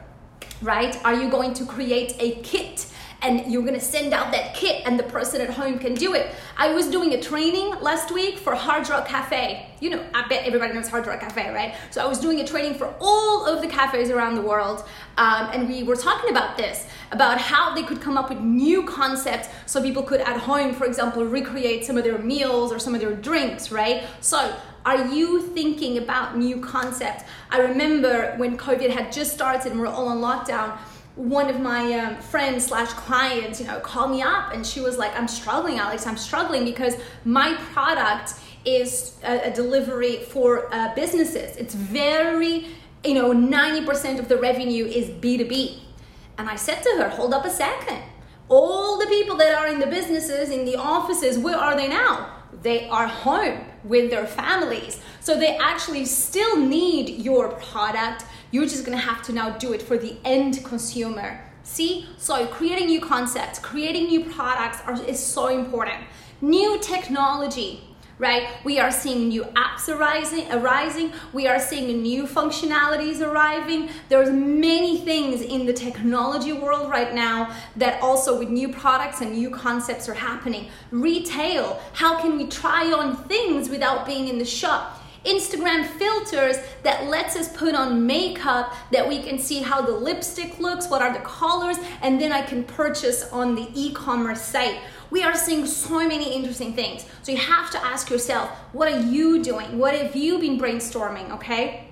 Right? 0.63 0.99
Are 1.05 1.15
you 1.15 1.31
going 1.31 1.53
to 1.55 1.67
create 1.67 2.17
a 2.19 2.41
kit? 2.43 2.87
And 3.23 3.51
you're 3.53 3.65
gonna 3.65 3.81
send 3.81 4.13
out 4.13 4.33
that 4.33 4.55
kit 4.55 4.83
and 4.87 4.99
the 4.99 5.03
person 5.05 5.41
at 5.41 5.51
home 5.51 5.79
can 5.79 5.95
do 5.95 6.15
it. 6.15 6.35
I 6.57 6.73
was 6.73 6.89
doing 6.89 7.15
a 7.15 7.21
training 7.21 7.71
last 7.81 8.11
week 8.11 8.39
for 8.39 8.55
Hard 8.55 8.89
Rock 8.89 9.07
Cafe. 9.07 9.67
You 9.81 9.91
know, 9.91 10.05
I 10.15 10.27
bet 10.29 10.45
everybody 10.45 10.75
knows 10.75 10.89
Hard 10.89 11.07
Rock 11.07 11.21
Cafe, 11.21 11.51
right? 11.53 11.75
So 11.91 12.03
I 12.03 12.07
was 12.07 12.19
doing 12.19 12.41
a 12.41 12.47
training 12.47 12.75
for 12.75 12.95
all 13.01 13.47
of 13.47 13.63
the 13.63 13.69
cafes 13.69 14.11
around 14.11 14.35
the 14.35 14.43
world, 14.43 14.85
um, 15.17 15.51
and 15.53 15.69
we 15.69 15.83
were 15.83 15.97
talking 15.97 16.31
about 16.31 16.57
this 16.57 16.87
about 17.13 17.39
how 17.39 17.75
they 17.75 17.83
could 17.83 18.01
come 18.01 18.17
up 18.17 18.29
with 18.29 18.41
new 18.41 18.85
concepts 18.85 19.49
so 19.67 19.83
people 19.83 20.03
could 20.03 20.21
at 20.21 20.37
home, 20.37 20.73
for 20.73 20.87
example, 20.87 21.25
recreate 21.25 21.85
some 21.85 21.97
of 21.97 22.05
their 22.05 22.19
meals 22.19 22.73
or 22.73 22.79
some 22.79 22.95
of 22.95 23.01
their 23.01 23.15
drinks, 23.15 23.73
right? 23.73 24.05
So 24.21 24.55
are 24.87 25.07
you 25.09 25.43
thinking 25.49 25.99
about 25.99 26.39
new 26.39 26.61
concepts? 26.61 27.25
I 27.51 27.61
remember 27.61 28.35
when 28.37 28.57
COVID 28.57 28.91
had 28.91 29.13
just 29.13 29.33
started 29.33 29.73
and 29.73 29.81
we 29.81 29.87
we're 29.87 29.93
all 29.93 30.09
on 30.09 30.19
lockdown 30.19 30.79
one 31.17 31.51
of 31.51 31.61
my 31.61 31.93
um, 31.95 32.17
friends 32.17 32.67
slash 32.67 32.93
clients, 32.93 33.61
you 33.61 33.67
know, 33.67 33.81
called 33.81 34.11
me 34.11 34.23
up 34.23 34.55
and 34.55 34.67
she 34.67 34.81
was 34.81 34.97
like, 34.97 35.17
I'm 35.19 35.29
struggling, 35.29 35.79
Alex, 35.79 36.07
I'm 36.07 36.17
struggling 36.17 36.65
because 36.65 36.95
my 37.25 37.55
product 37.73 38.35
is 38.65 39.19
a, 39.25 39.49
a 39.49 39.55
delivery 39.55 40.19
for 40.19 40.73
uh, 40.73 40.95
businesses. 40.95 41.57
It's 41.57 41.75
very, 41.75 42.69
you 43.05 43.15
know, 43.15 43.33
90% 43.33 44.19
of 44.19 44.29
the 44.29 44.37
revenue 44.37 44.85
is 44.85 45.09
B2B. 45.09 45.81
And 46.39 46.49
I 46.49 46.57
said 46.57 46.83
to 46.83 46.91
her, 46.99 47.09
hold 47.09 47.35
up 47.35 47.45
a 47.45 47.51
second. 47.51 48.03
All 48.49 48.99
the 48.99 49.07
people 49.07 49.37
that 49.37 49.55
are 49.55 49.69
in 49.69 49.79
the 49.79 49.87
businesses, 49.87 50.51
in 50.51 50.65
the 50.65 50.77
offices, 50.77 51.39
where 51.39 51.57
are 51.57 51.77
they 51.77 51.89
now? 51.89 52.35
They 52.63 52.89
are 52.89 53.07
home 53.07 53.65
with 53.85 54.11
their 54.11 54.27
families. 54.27 55.01
So 55.21 55.39
they 55.39 55.57
actually 55.57 56.05
still 56.05 56.57
need 56.57 57.23
your 57.23 57.49
product 57.49 58.25
you're 58.51 58.67
just 58.67 58.85
gonna 58.85 58.97
have 58.97 59.23
to 59.23 59.33
now 59.33 59.51
do 59.59 59.73
it 59.73 59.83
for 59.83 59.97
the 59.97 60.17
end 60.25 60.65
consumer. 60.65 61.41
See? 61.63 62.07
So 62.17 62.47
creating 62.47 62.87
new 62.87 63.01
concepts, 63.01 63.59
creating 63.59 64.07
new 64.07 64.25
products 64.25 64.79
are, 64.87 65.01
is 65.05 65.21
so 65.21 65.49
important. 65.49 66.05
New 66.41 66.79
technology, 66.81 67.83
right? 68.19 68.49
We 68.65 68.79
are 68.79 68.91
seeing 68.91 69.29
new 69.29 69.45
apps 69.45 69.89
arising, 69.89 70.51
arising. 70.53 71.13
We 71.33 71.49
are 71.49 71.59
seeing 71.59 72.03
new 72.03 72.25
functionalities 72.25 73.21
arriving. 73.21 73.89
There's 74.09 74.31
many 74.31 74.99
things 74.99 75.41
in 75.41 75.65
the 75.67 75.73
technology 75.73 76.53
world 76.53 76.91
right 76.91 77.15
now 77.15 77.55
that 77.77 78.03
also 78.03 78.39
with 78.39 78.51
new 78.51 78.69
products 78.69 79.21
and 79.21 79.33
new 79.33 79.51
concepts 79.51 80.09
are 80.09 80.15
happening. 80.15 80.69
Retail, 80.91 81.81
how 81.95 82.21
can 82.21 82.37
we 82.37 82.47
try 82.47 82.93
on 82.93 83.17
things 83.25 83.69
without 83.71 84.07
being 84.07 84.29
in 84.29 84.39
the 84.39 84.45
shop? 84.45 85.00
Instagram 85.25 85.87
filters 85.87 86.57
that 86.83 87.07
lets 87.07 87.37
us 87.37 87.55
put 87.57 87.75
on 87.75 88.07
makeup 88.07 88.75
that 88.91 89.07
we 89.07 89.23
can 89.23 89.39
see 89.39 89.61
how 89.61 89.83
the 89.83 89.93
lipstick 89.93 90.59
looks, 90.59 90.89
what 90.89 91.03
are 91.03 91.13
the 91.13 91.21
colors, 91.21 91.77
and 92.03 92.21
then 92.21 92.33
I 92.33 92.43
can 92.43 92.65
purchase 92.65 93.31
on 93.31 93.55
the 93.55 93.69
e-commerce 93.75 94.41
site. 94.41 94.79
We 95.11 95.23
are 95.23 95.35
seeing 95.35 95.67
so 95.67 96.07
many 96.07 96.33
interesting 96.35 96.73
things. 96.75 97.05
So 97.23 97.33
you 97.33 97.39
have 97.39 97.71
to 97.73 97.85
ask 97.85 98.09
yourself, 98.11 98.51
what 98.73 98.91
are 98.93 99.01
you 99.01 99.43
doing? 99.43 99.79
What 99.79 99.95
have 99.95 100.17
you 100.17 100.39
been 100.39 100.59
brainstorming, 100.59 101.31
okay? 101.33 101.90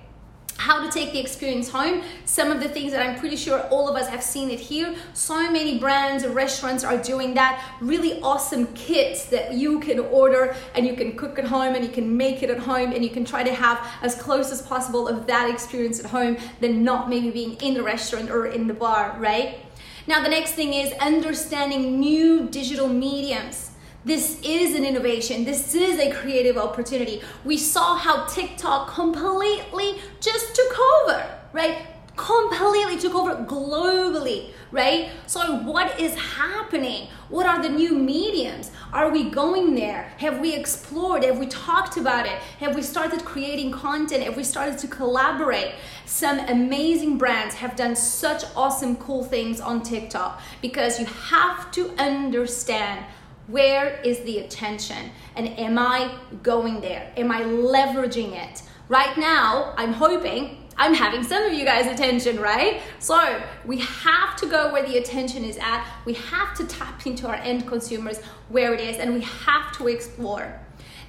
How 0.59 0.85
to 0.85 0.91
take 0.91 1.13
the 1.13 1.19
experience 1.19 1.69
home. 1.69 2.03
Some 2.25 2.51
of 2.51 2.59
the 2.61 2.67
things 2.67 2.91
that 2.91 3.01
I'm 3.01 3.17
pretty 3.17 3.37
sure 3.37 3.61
all 3.69 3.87
of 3.87 3.95
us 3.95 4.09
have 4.09 4.21
seen 4.21 4.51
it 4.51 4.59
here. 4.59 4.93
So 5.13 5.49
many 5.49 5.79
brands 5.79 6.23
and 6.23 6.35
restaurants 6.35 6.83
are 6.83 6.97
doing 6.97 7.33
that. 7.35 7.63
Really 7.79 8.21
awesome 8.21 8.67
kits 8.73 9.25
that 9.27 9.53
you 9.53 9.79
can 9.79 9.99
order 9.99 10.53
and 10.75 10.85
you 10.85 10.95
can 10.95 11.15
cook 11.15 11.39
at 11.39 11.45
home 11.45 11.75
and 11.75 11.83
you 11.85 11.89
can 11.89 12.17
make 12.17 12.43
it 12.43 12.49
at 12.49 12.59
home 12.59 12.91
and 12.91 13.03
you 13.05 13.09
can 13.09 13.23
try 13.23 13.41
to 13.41 13.53
have 13.53 13.87
as 14.01 14.15
close 14.15 14.51
as 14.51 14.61
possible 14.61 15.07
of 15.07 15.25
that 15.27 15.49
experience 15.49 16.01
at 16.01 16.07
home 16.07 16.37
than 16.59 16.83
not 16.83 17.09
maybe 17.09 17.31
being 17.31 17.53
in 17.61 17.73
the 17.73 17.81
restaurant 17.81 18.29
or 18.29 18.47
in 18.47 18.67
the 18.67 18.73
bar, 18.73 19.15
right? 19.17 19.59
Now, 20.07 20.21
the 20.21 20.29
next 20.29 20.51
thing 20.55 20.73
is 20.73 20.91
understanding 20.99 22.01
new 22.01 22.49
digital 22.49 22.89
mediums. 22.89 23.68
This 24.09 24.41
is 24.41 24.73
an 24.73 24.85
innovation. 24.85 25.45
This 25.45 25.75
is 25.75 25.99
a 25.99 26.11
creative 26.11 26.57
opportunity. 26.57 27.21
We 27.45 27.57
saw 27.57 27.95
how 27.95 28.25
TikTok 28.25 28.89
completely 28.89 30.01
just 30.19 30.55
took 30.55 30.79
over, 30.79 31.39
right? 31.53 31.85
Completely 32.15 32.97
took 32.97 33.13
over 33.13 33.35
globally, 33.35 34.49
right? 34.71 35.11
So, 35.27 35.57
what 35.57 35.99
is 35.99 36.15
happening? 36.15 37.09
What 37.29 37.45
are 37.45 37.61
the 37.61 37.69
new 37.69 37.93
mediums? 37.93 38.71
Are 38.91 39.11
we 39.11 39.29
going 39.29 39.75
there? 39.75 40.11
Have 40.17 40.39
we 40.39 40.55
explored? 40.55 41.23
Have 41.23 41.37
we 41.37 41.45
talked 41.45 41.97
about 41.97 42.25
it? 42.25 42.39
Have 42.61 42.73
we 42.73 42.81
started 42.81 43.23
creating 43.23 43.71
content? 43.71 44.23
Have 44.23 44.35
we 44.35 44.43
started 44.43 44.79
to 44.79 44.87
collaborate? 44.87 45.75
Some 46.07 46.39
amazing 46.39 47.19
brands 47.19 47.53
have 47.53 47.75
done 47.75 47.95
such 47.95 48.43
awesome, 48.55 48.95
cool 48.95 49.23
things 49.23 49.61
on 49.61 49.83
TikTok 49.83 50.41
because 50.63 50.99
you 50.99 51.05
have 51.05 51.69
to 51.73 51.91
understand 51.99 53.05
where 53.49 53.99
is 54.01 54.19
the 54.19 54.39
attention? 54.39 55.11
And 55.35 55.47
am 55.59 55.77
I 55.77 56.15
going 56.43 56.81
there? 56.81 57.11
Am 57.17 57.31
I 57.31 57.41
leveraging 57.41 58.33
it? 58.33 58.61
Right 58.87 59.17
now, 59.17 59.73
I'm 59.77 59.93
hoping 59.93 60.57
I'm 60.79 60.93
having 60.93 61.23
some 61.23 61.43
of 61.43 61.53
you 61.53 61.65
guys' 61.65 61.87
attention, 61.87 62.39
right? 62.39 62.81
So 62.99 63.41
we 63.65 63.79
have 63.79 64.37
to 64.37 64.45
go 64.47 64.71
where 64.71 64.85
the 64.85 64.97
attention 64.97 65.43
is 65.43 65.57
at. 65.57 65.85
We 66.05 66.13
have 66.13 66.55
to 66.55 66.65
tap 66.65 67.05
into 67.05 67.27
our 67.27 67.35
end 67.35 67.67
consumers 67.67 68.21
where 68.47 68.73
it 68.73 68.79
is, 68.79 68.97
and 68.97 69.13
we 69.13 69.21
have 69.21 69.73
to 69.73 69.89
explore. 69.89 70.57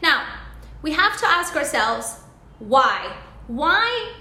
Now, 0.02 0.26
we 0.82 0.90
have 0.92 1.16
to 1.20 1.26
ask 1.26 1.54
ourselves 1.54 2.16
why? 2.59 3.16
Why 3.47 4.12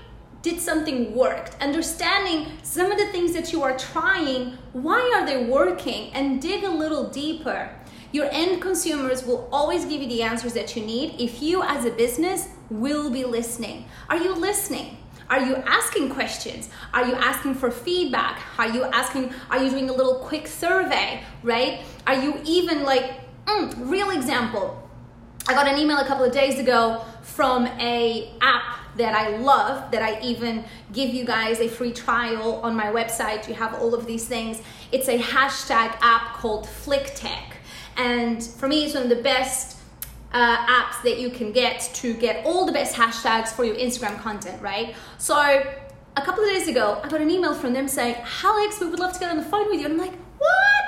did 0.43 0.59
something 0.59 1.15
work? 1.15 1.49
Understanding 1.59 2.53
some 2.61 2.91
of 2.91 2.99
the 2.99 3.07
things 3.07 3.33
that 3.33 3.51
you 3.51 3.63
are 3.63 3.77
trying, 3.77 4.57
why 4.73 5.11
are 5.15 5.25
they 5.25 5.45
working? 5.45 6.13
And 6.13 6.39
dig 6.39 6.63
a 6.63 6.69
little 6.69 7.09
deeper. 7.09 7.69
Your 8.11 8.27
end 8.31 8.61
consumers 8.61 9.23
will 9.23 9.47
always 9.51 9.85
give 9.85 10.01
you 10.01 10.07
the 10.07 10.23
answers 10.23 10.53
that 10.53 10.75
you 10.75 10.83
need 10.83 11.19
if 11.19 11.41
you, 11.41 11.61
as 11.63 11.85
a 11.85 11.91
business, 11.91 12.49
will 12.69 13.09
be 13.09 13.23
listening. 13.23 13.85
Are 14.09 14.17
you 14.17 14.33
listening? 14.33 14.97
Are 15.29 15.39
you 15.45 15.57
asking 15.57 16.09
questions? 16.09 16.69
Are 16.91 17.05
you 17.05 17.13
asking 17.13 17.53
for 17.53 17.69
feedback? 17.69 18.41
Are 18.57 18.67
you 18.67 18.83
asking, 18.85 19.31
are 19.51 19.63
you 19.63 19.69
doing 19.69 19.89
a 19.89 19.93
little 19.93 20.15
quick 20.15 20.47
survey, 20.47 21.23
right? 21.43 21.81
Are 22.07 22.15
you 22.15 22.41
even 22.45 22.83
like, 22.83 23.11
mm, 23.45 23.73
real 23.89 24.09
example. 24.09 24.89
I 25.47 25.53
got 25.53 25.67
an 25.67 25.77
email 25.77 25.97
a 25.97 26.05
couple 26.05 26.25
of 26.25 26.31
days 26.31 26.59
ago 26.59 27.03
from 27.21 27.67
a 27.67 28.31
app 28.41 28.77
that 28.97 29.15
I 29.15 29.37
love, 29.37 29.91
that 29.91 30.01
I 30.01 30.19
even 30.21 30.65
give 30.93 31.13
you 31.13 31.25
guys 31.25 31.59
a 31.59 31.67
free 31.67 31.93
trial 31.93 32.55
on 32.61 32.75
my 32.75 32.87
website. 32.87 33.47
You 33.47 33.53
have 33.53 33.75
all 33.75 33.93
of 33.93 34.05
these 34.05 34.27
things. 34.27 34.61
It's 34.91 35.07
a 35.07 35.17
hashtag 35.17 35.95
app 36.01 36.33
called 36.33 36.65
FlickTech. 36.65 37.48
And 37.99 38.41
for 38.41 38.69
me, 38.69 38.85
it's 38.85 38.93
one 38.93 39.03
of 39.03 39.09
the 39.09 39.21
best 39.21 39.77
uh, 40.31 40.65
apps 40.65 41.03
that 41.03 41.19
you 41.19 41.29
can 41.29 41.51
get 41.51 41.81
to 41.95 42.13
get 42.13 42.45
all 42.45 42.65
the 42.65 42.71
best 42.71 42.95
hashtags 42.95 43.49
for 43.49 43.65
your 43.65 43.75
Instagram 43.75 44.17
content, 44.21 44.61
right? 44.61 44.95
So 45.17 45.35
a 45.35 46.21
couple 46.21 46.43
of 46.43 46.49
days 46.49 46.69
ago, 46.69 47.01
I 47.03 47.09
got 47.09 47.19
an 47.19 47.29
email 47.29 47.53
from 47.53 47.73
them 47.73 47.89
saying, 47.89 48.15
Alex, 48.41 48.79
we 48.79 48.87
would 48.87 48.99
love 48.99 49.11
to 49.13 49.19
get 49.19 49.29
on 49.31 49.37
the 49.37 49.43
phone 49.43 49.69
with 49.69 49.81
you. 49.81 49.85
And 49.85 49.95
I'm 49.95 49.99
like, 49.99 50.15
what? 50.37 50.78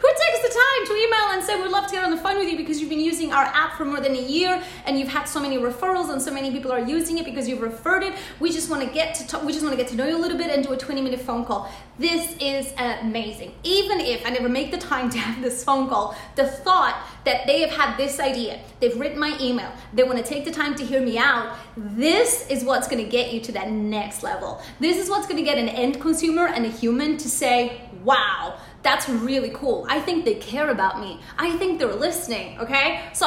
Who 0.00 0.08
takes 0.08 0.42
the 0.42 0.48
time 0.48 0.86
to 0.86 0.94
email 0.94 1.26
and 1.32 1.44
say, 1.44 1.60
we'd 1.60 1.70
love 1.70 1.86
to 1.88 1.92
get 1.92 2.04
on 2.04 2.10
the 2.10 2.16
phone 2.16 2.38
with 2.38 2.48
you 2.48 2.56
because 2.56 2.80
you've 2.80 2.88
been 2.88 3.00
using 3.00 3.34
our 3.34 3.44
app 3.44 3.76
for 3.76 3.84
more 3.84 4.00
than 4.00 4.12
a 4.12 4.22
year 4.22 4.62
and 4.86 4.98
you've 4.98 5.10
had 5.10 5.24
so 5.24 5.38
many 5.38 5.58
referrals 5.58 6.10
and 6.10 6.22
so 6.22 6.32
many 6.32 6.50
people 6.50 6.72
are 6.72 6.80
using 6.80 7.18
it 7.18 7.26
because 7.26 7.46
you've 7.46 7.60
referred 7.60 8.02
it. 8.02 8.14
We 8.40 8.50
just 8.50 8.70
want 8.70 8.82
to 8.82 8.88
get 8.88 9.14
to 9.16 9.26
talk, 9.26 9.44
we 9.44 9.52
just 9.52 9.62
want 9.62 9.76
to 9.76 9.82
get 9.82 9.90
to 9.90 9.96
know 9.96 10.06
you 10.06 10.16
a 10.16 10.18
little 10.18 10.38
bit 10.38 10.50
and 10.50 10.64
do 10.64 10.72
a 10.72 10.76
20 10.76 11.02
minute 11.02 11.20
phone 11.20 11.44
call. 11.44 11.70
This 11.98 12.34
is 12.40 12.72
amazing. 12.78 13.52
Even 13.62 14.00
if 14.00 14.24
I 14.24 14.30
never 14.30 14.48
make 14.48 14.70
the 14.70 14.78
time 14.78 15.10
to 15.10 15.18
have 15.18 15.42
this 15.42 15.62
phone 15.62 15.86
call, 15.86 16.16
the 16.34 16.46
thought 16.46 17.06
that 17.26 17.46
they 17.46 17.60
have 17.60 17.70
had 17.70 17.98
this 17.98 18.18
idea, 18.18 18.58
they've 18.80 18.98
written 18.98 19.18
my 19.18 19.36
email, 19.38 19.70
they 19.92 20.02
want 20.02 20.16
to 20.16 20.24
take 20.24 20.46
the 20.46 20.50
time 20.50 20.74
to 20.76 20.84
hear 20.84 21.02
me 21.02 21.18
out, 21.18 21.58
this 21.76 22.48
is 22.48 22.64
what's 22.64 22.88
going 22.88 23.04
to 23.04 23.10
get 23.10 23.34
you 23.34 23.40
to 23.42 23.52
that 23.52 23.70
next 23.70 24.22
level. 24.22 24.62
This 24.78 24.96
is 24.96 25.10
what's 25.10 25.26
going 25.26 25.36
to 25.36 25.42
get 25.42 25.58
an 25.58 25.68
end 25.68 26.00
consumer 26.00 26.46
and 26.46 26.64
a 26.64 26.70
human 26.70 27.18
to 27.18 27.28
say, 27.28 27.82
wow, 28.02 28.58
That's 28.82 29.08
really 29.08 29.50
cool. 29.50 29.86
I 29.88 30.00
think 30.00 30.24
they 30.24 30.34
care 30.34 30.70
about 30.70 31.00
me. 31.00 31.20
I 31.38 31.56
think 31.58 31.78
they're 31.78 31.94
listening, 31.94 32.58
okay? 32.60 33.02
So, 33.12 33.26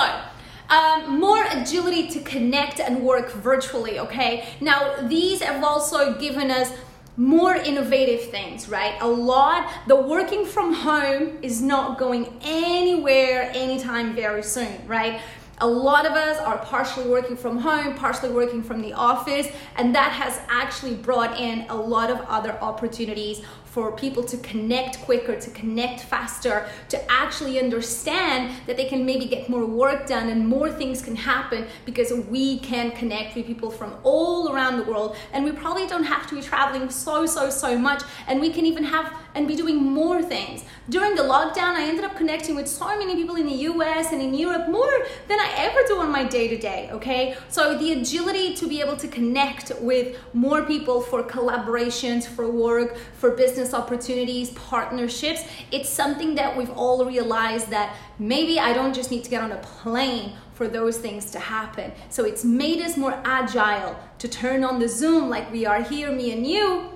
um, 0.70 1.20
more 1.20 1.44
agility 1.52 2.08
to 2.10 2.20
connect 2.22 2.80
and 2.80 3.04
work 3.04 3.32
virtually, 3.32 4.00
okay? 4.00 4.48
Now, 4.62 5.08
these 5.08 5.42
have 5.42 5.64
also 5.64 6.16
given 6.20 6.50
us 6.50 6.72
more 7.16 7.56
innovative 7.56 8.32
things, 8.32 8.68
right? 8.68 8.96
A 9.02 9.08
lot, 9.08 9.72
the 9.88 9.96
working 9.96 10.46
from 10.46 10.74
home 10.74 11.38
is 11.44 11.62
not 11.62 12.00
going 12.00 12.40
anywhere 12.42 13.52
anytime 13.54 14.16
very 14.16 14.42
soon, 14.42 14.88
right? 14.88 15.22
A 15.60 15.68
lot 15.68 16.08
of 16.08 16.14
us 16.14 16.40
are 16.40 16.58
partially 16.58 17.08
working 17.08 17.38
from 17.38 17.60
home, 17.60 17.94
partially 17.96 18.32
working 18.32 18.64
from 18.64 18.82
the 18.82 18.94
office, 18.94 19.48
and 19.78 19.94
that 19.94 20.12
has 20.12 20.42
actually 20.50 20.96
brought 20.96 21.40
in 21.40 21.68
a 21.70 21.76
lot 21.76 22.10
of 22.10 22.20
other 22.22 22.58
opportunities 22.60 23.44
for 23.74 23.92
people 23.92 24.24
to 24.24 24.38
connect 24.38 25.02
quicker, 25.02 25.36
to 25.36 25.50
connect 25.50 26.02
faster, 26.02 26.68
to 26.90 27.12
actually 27.12 27.60
understand 27.60 28.54
that 28.68 28.78
they 28.78 28.86
can 28.86 29.04
maybe 29.04 29.26
get 29.26 29.50
more 29.50 29.66
work 29.66 30.06
done 30.06 30.30
and 30.30 30.48
more 30.48 30.72
things 30.72 31.02
can 31.02 31.16
happen 31.16 31.66
because 31.84 32.14
we 32.30 32.60
can 32.60 32.92
connect 32.92 33.36
with 33.36 33.48
people 33.48 33.72
from 33.72 33.96
all 34.04 34.54
around 34.54 34.78
the 34.78 34.84
world. 34.84 35.16
And 35.34 35.44
we 35.44 35.52
probably 35.52 35.88
don't 35.88 36.04
have 36.04 36.28
to 36.28 36.36
be 36.36 36.42
traveling 36.42 36.88
so, 36.92 37.26
so, 37.26 37.50
so 37.50 37.76
much. 37.76 38.04
And 38.28 38.40
we 38.40 38.52
can 38.52 38.68
even 38.68 38.84
have 38.84 39.12
and 39.36 39.48
be 39.48 39.56
doing 39.56 39.78
more 39.78 40.22
things. 40.22 40.64
During 40.90 41.16
the 41.16 41.24
lockdown, 41.24 41.74
I 41.76 41.88
ended 41.88 42.06
up 42.06 42.16
connecting 42.16 42.56
with 42.56 42.68
so 42.68 42.88
many 42.98 43.16
people 43.16 43.36
in 43.36 43.46
the 43.48 43.60
US 43.72 44.12
and 44.12 44.22
in 44.22 44.34
Europe 44.34 44.70
more 44.70 45.06
than 45.28 45.40
I 45.40 45.52
ever 45.58 45.80
do 45.88 46.00
on 46.00 46.12
my 46.12 46.24
day 46.24 46.48
to 46.48 46.58
day, 46.58 46.90
okay? 46.92 47.36
So 47.50 47.78
the 47.78 47.94
agility 47.94 48.54
to 48.56 48.68
be 48.68 48.82
able 48.82 48.98
to 48.98 49.08
connect 49.08 49.72
with 49.80 50.18
more 50.34 50.64
people 50.64 51.02
for 51.02 51.24
collaborations, 51.24 52.26
for 52.26 52.50
work, 52.50 52.98
for 53.14 53.32
business 53.32 53.63
business 53.64 53.80
opportunities, 53.80 54.50
partnerships. 54.52 55.44
It's 55.72 55.90
something 55.90 56.36
that 56.36 56.58
we've 56.58 56.72
all 56.72 57.06
realized 57.06 57.70
that 57.70 57.96
maybe 58.20 58.60
I 58.60 58.74
don't 58.74 58.94
just 58.94 59.10
need 59.10 59.24
to 59.24 59.30
get 59.30 59.42
on 59.42 59.52
a 59.52 59.58
plane 59.58 60.34
for 60.54 60.68
those 60.68 60.98
things 60.98 61.32
to 61.32 61.40
happen. 61.40 61.92
So 62.10 62.26
it's 62.26 62.44
made 62.44 62.82
us 62.82 62.98
more 62.98 63.20
agile 63.24 63.98
to 64.20 64.28
turn 64.28 64.64
on 64.64 64.80
the 64.80 64.88
Zoom 64.88 65.30
like 65.30 65.52
we 65.52 65.66
are 65.66 65.82
here, 65.82 66.12
me 66.12 66.32
and 66.34 66.46
you, 66.46 66.90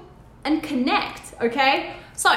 and 0.44 0.62
connect, 0.62 1.34
okay? 1.42 1.96
So, 2.16 2.30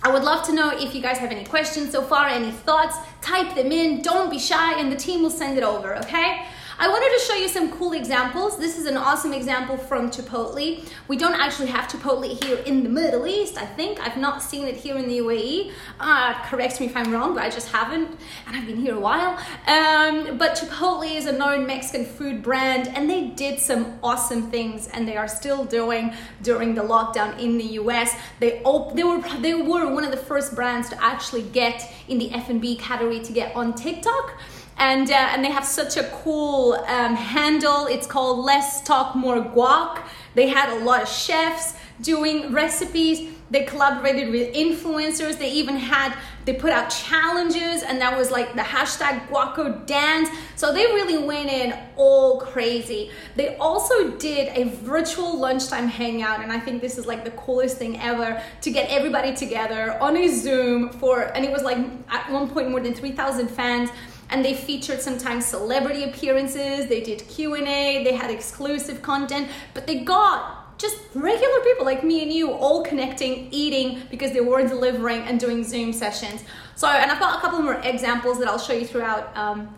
I 0.00 0.12
would 0.12 0.22
love 0.22 0.46
to 0.46 0.52
know 0.52 0.70
if 0.70 0.94
you 0.94 1.02
guys 1.02 1.18
have 1.18 1.32
any 1.32 1.44
questions 1.44 1.90
so 1.90 2.02
far, 2.02 2.28
any 2.28 2.52
thoughts, 2.52 2.96
type 3.20 3.56
them 3.56 3.72
in. 3.72 4.00
Don't 4.00 4.30
be 4.30 4.38
shy, 4.38 4.78
and 4.78 4.92
the 4.92 4.96
team 4.96 5.22
will 5.22 5.30
send 5.42 5.58
it 5.58 5.64
over, 5.64 5.96
okay? 5.96 6.46
I 6.80 6.86
wanted 6.86 7.18
to 7.18 7.24
show 7.26 7.34
you 7.34 7.48
some 7.48 7.72
cool 7.72 7.92
examples. 7.92 8.56
This 8.56 8.78
is 8.78 8.86
an 8.86 8.96
awesome 8.96 9.32
example 9.32 9.76
from 9.76 10.12
Chipotle. 10.12 10.88
We 11.08 11.16
don't 11.16 11.34
actually 11.34 11.66
have 11.70 11.88
Chipotle 11.88 12.44
here 12.44 12.58
in 12.58 12.84
the 12.84 12.88
Middle 12.88 13.26
East, 13.26 13.58
I 13.58 13.66
think. 13.66 13.98
I've 13.98 14.16
not 14.16 14.44
seen 14.44 14.68
it 14.68 14.76
here 14.76 14.96
in 14.96 15.08
the 15.08 15.18
UAE. 15.18 15.72
Uh, 15.98 16.34
correct 16.44 16.78
me 16.78 16.86
if 16.86 16.96
I'm 16.96 17.10
wrong, 17.10 17.34
but 17.34 17.42
I 17.42 17.50
just 17.50 17.72
haven't, 17.72 18.16
and 18.46 18.56
I've 18.56 18.64
been 18.64 18.76
here 18.76 18.94
a 18.94 19.00
while. 19.00 19.36
Um, 19.66 20.38
but 20.38 20.54
Chipotle 20.54 21.12
is 21.12 21.26
a 21.26 21.32
known 21.32 21.66
Mexican 21.66 22.06
food 22.06 22.44
brand, 22.44 22.86
and 22.86 23.10
they 23.10 23.26
did 23.30 23.58
some 23.58 23.98
awesome 24.00 24.48
things, 24.48 24.86
and 24.86 25.08
they 25.08 25.16
are 25.16 25.26
still 25.26 25.64
doing 25.64 26.14
during 26.44 26.76
the 26.76 26.82
lockdown 26.82 27.40
in 27.40 27.58
the 27.58 27.70
US. 27.82 28.14
They, 28.38 28.62
op- 28.62 28.94
they, 28.94 29.02
were, 29.02 29.20
they 29.40 29.54
were 29.54 29.92
one 29.92 30.04
of 30.04 30.12
the 30.12 30.16
first 30.16 30.54
brands 30.54 30.88
to 30.90 31.04
actually 31.04 31.42
get 31.42 31.92
in 32.06 32.18
the 32.18 32.32
F&B 32.32 32.76
category 32.76 33.18
to 33.18 33.32
get 33.32 33.56
on 33.56 33.74
TikTok 33.74 34.38
and 34.78 35.10
uh, 35.10 35.14
and 35.14 35.44
they 35.44 35.50
have 35.50 35.64
such 35.64 35.96
a 35.96 36.04
cool 36.22 36.74
um, 36.86 37.14
handle. 37.16 37.86
It's 37.86 38.06
called 38.06 38.44
Less 38.44 38.82
Talk 38.82 39.14
More 39.14 39.40
Guac. 39.40 40.02
They 40.34 40.48
had 40.48 40.70
a 40.70 40.84
lot 40.84 41.02
of 41.02 41.08
chefs 41.08 41.74
doing 42.00 42.52
recipes. 42.52 43.34
They 43.50 43.64
collaborated 43.64 44.30
with 44.30 44.54
influencers. 44.54 45.38
They 45.38 45.50
even 45.50 45.76
had 45.76 46.16
they 46.44 46.52
put 46.52 46.70
out 46.70 46.90
challenges, 46.90 47.82
and 47.82 48.00
that 48.00 48.16
was 48.16 48.30
like 48.30 48.54
the 48.54 48.62
hashtag 48.62 49.26
Guaco 49.28 49.84
dance. 49.86 50.28
So 50.54 50.72
they 50.72 50.84
really 50.84 51.18
went 51.18 51.50
in 51.50 51.74
all 51.96 52.40
crazy. 52.40 53.10
They 53.36 53.56
also 53.56 54.12
did 54.12 54.56
a 54.56 54.64
virtual 54.64 55.38
lunchtime 55.38 55.88
hangout, 55.88 56.42
and 56.42 56.52
I 56.52 56.60
think 56.60 56.82
this 56.82 56.98
is 56.98 57.06
like 57.06 57.24
the 57.24 57.32
coolest 57.32 57.78
thing 57.78 57.98
ever 58.00 58.40
to 58.60 58.70
get 58.70 58.90
everybody 58.90 59.34
together 59.34 59.98
on 60.00 60.16
a 60.16 60.28
Zoom 60.28 60.90
for, 60.90 61.22
and 61.34 61.44
it 61.44 61.50
was 61.50 61.62
like 61.62 61.78
at 62.10 62.30
one 62.30 62.48
point 62.48 62.70
more 62.70 62.80
than 62.80 62.94
three 62.94 63.12
thousand 63.12 63.48
fans 63.48 63.90
and 64.30 64.44
they 64.44 64.54
featured 64.54 65.00
sometimes 65.00 65.44
celebrity 65.44 66.04
appearances 66.04 66.86
they 66.88 67.00
did 67.00 67.26
q&a 67.28 68.02
they 68.04 68.14
had 68.14 68.30
exclusive 68.30 69.02
content 69.02 69.48
but 69.74 69.86
they 69.86 70.00
got 70.04 70.58
just 70.78 70.96
regular 71.14 71.60
people 71.64 71.84
like 71.84 72.04
me 72.04 72.22
and 72.22 72.32
you 72.32 72.52
all 72.52 72.84
connecting 72.84 73.48
eating 73.50 74.00
because 74.10 74.32
they 74.32 74.40
were 74.40 74.66
delivering 74.66 75.22
and 75.22 75.40
doing 75.40 75.64
zoom 75.64 75.92
sessions. 75.92 76.44
So 76.76 76.86
and 76.88 77.10
i've 77.10 77.18
got 77.18 77.38
a 77.38 77.40
couple 77.40 77.60
more 77.60 77.80
examples 77.82 78.38
that 78.38 78.46
i'll 78.48 78.58
show 78.58 78.72
you 78.72 78.86
throughout 78.86 79.36
um, 79.36 79.74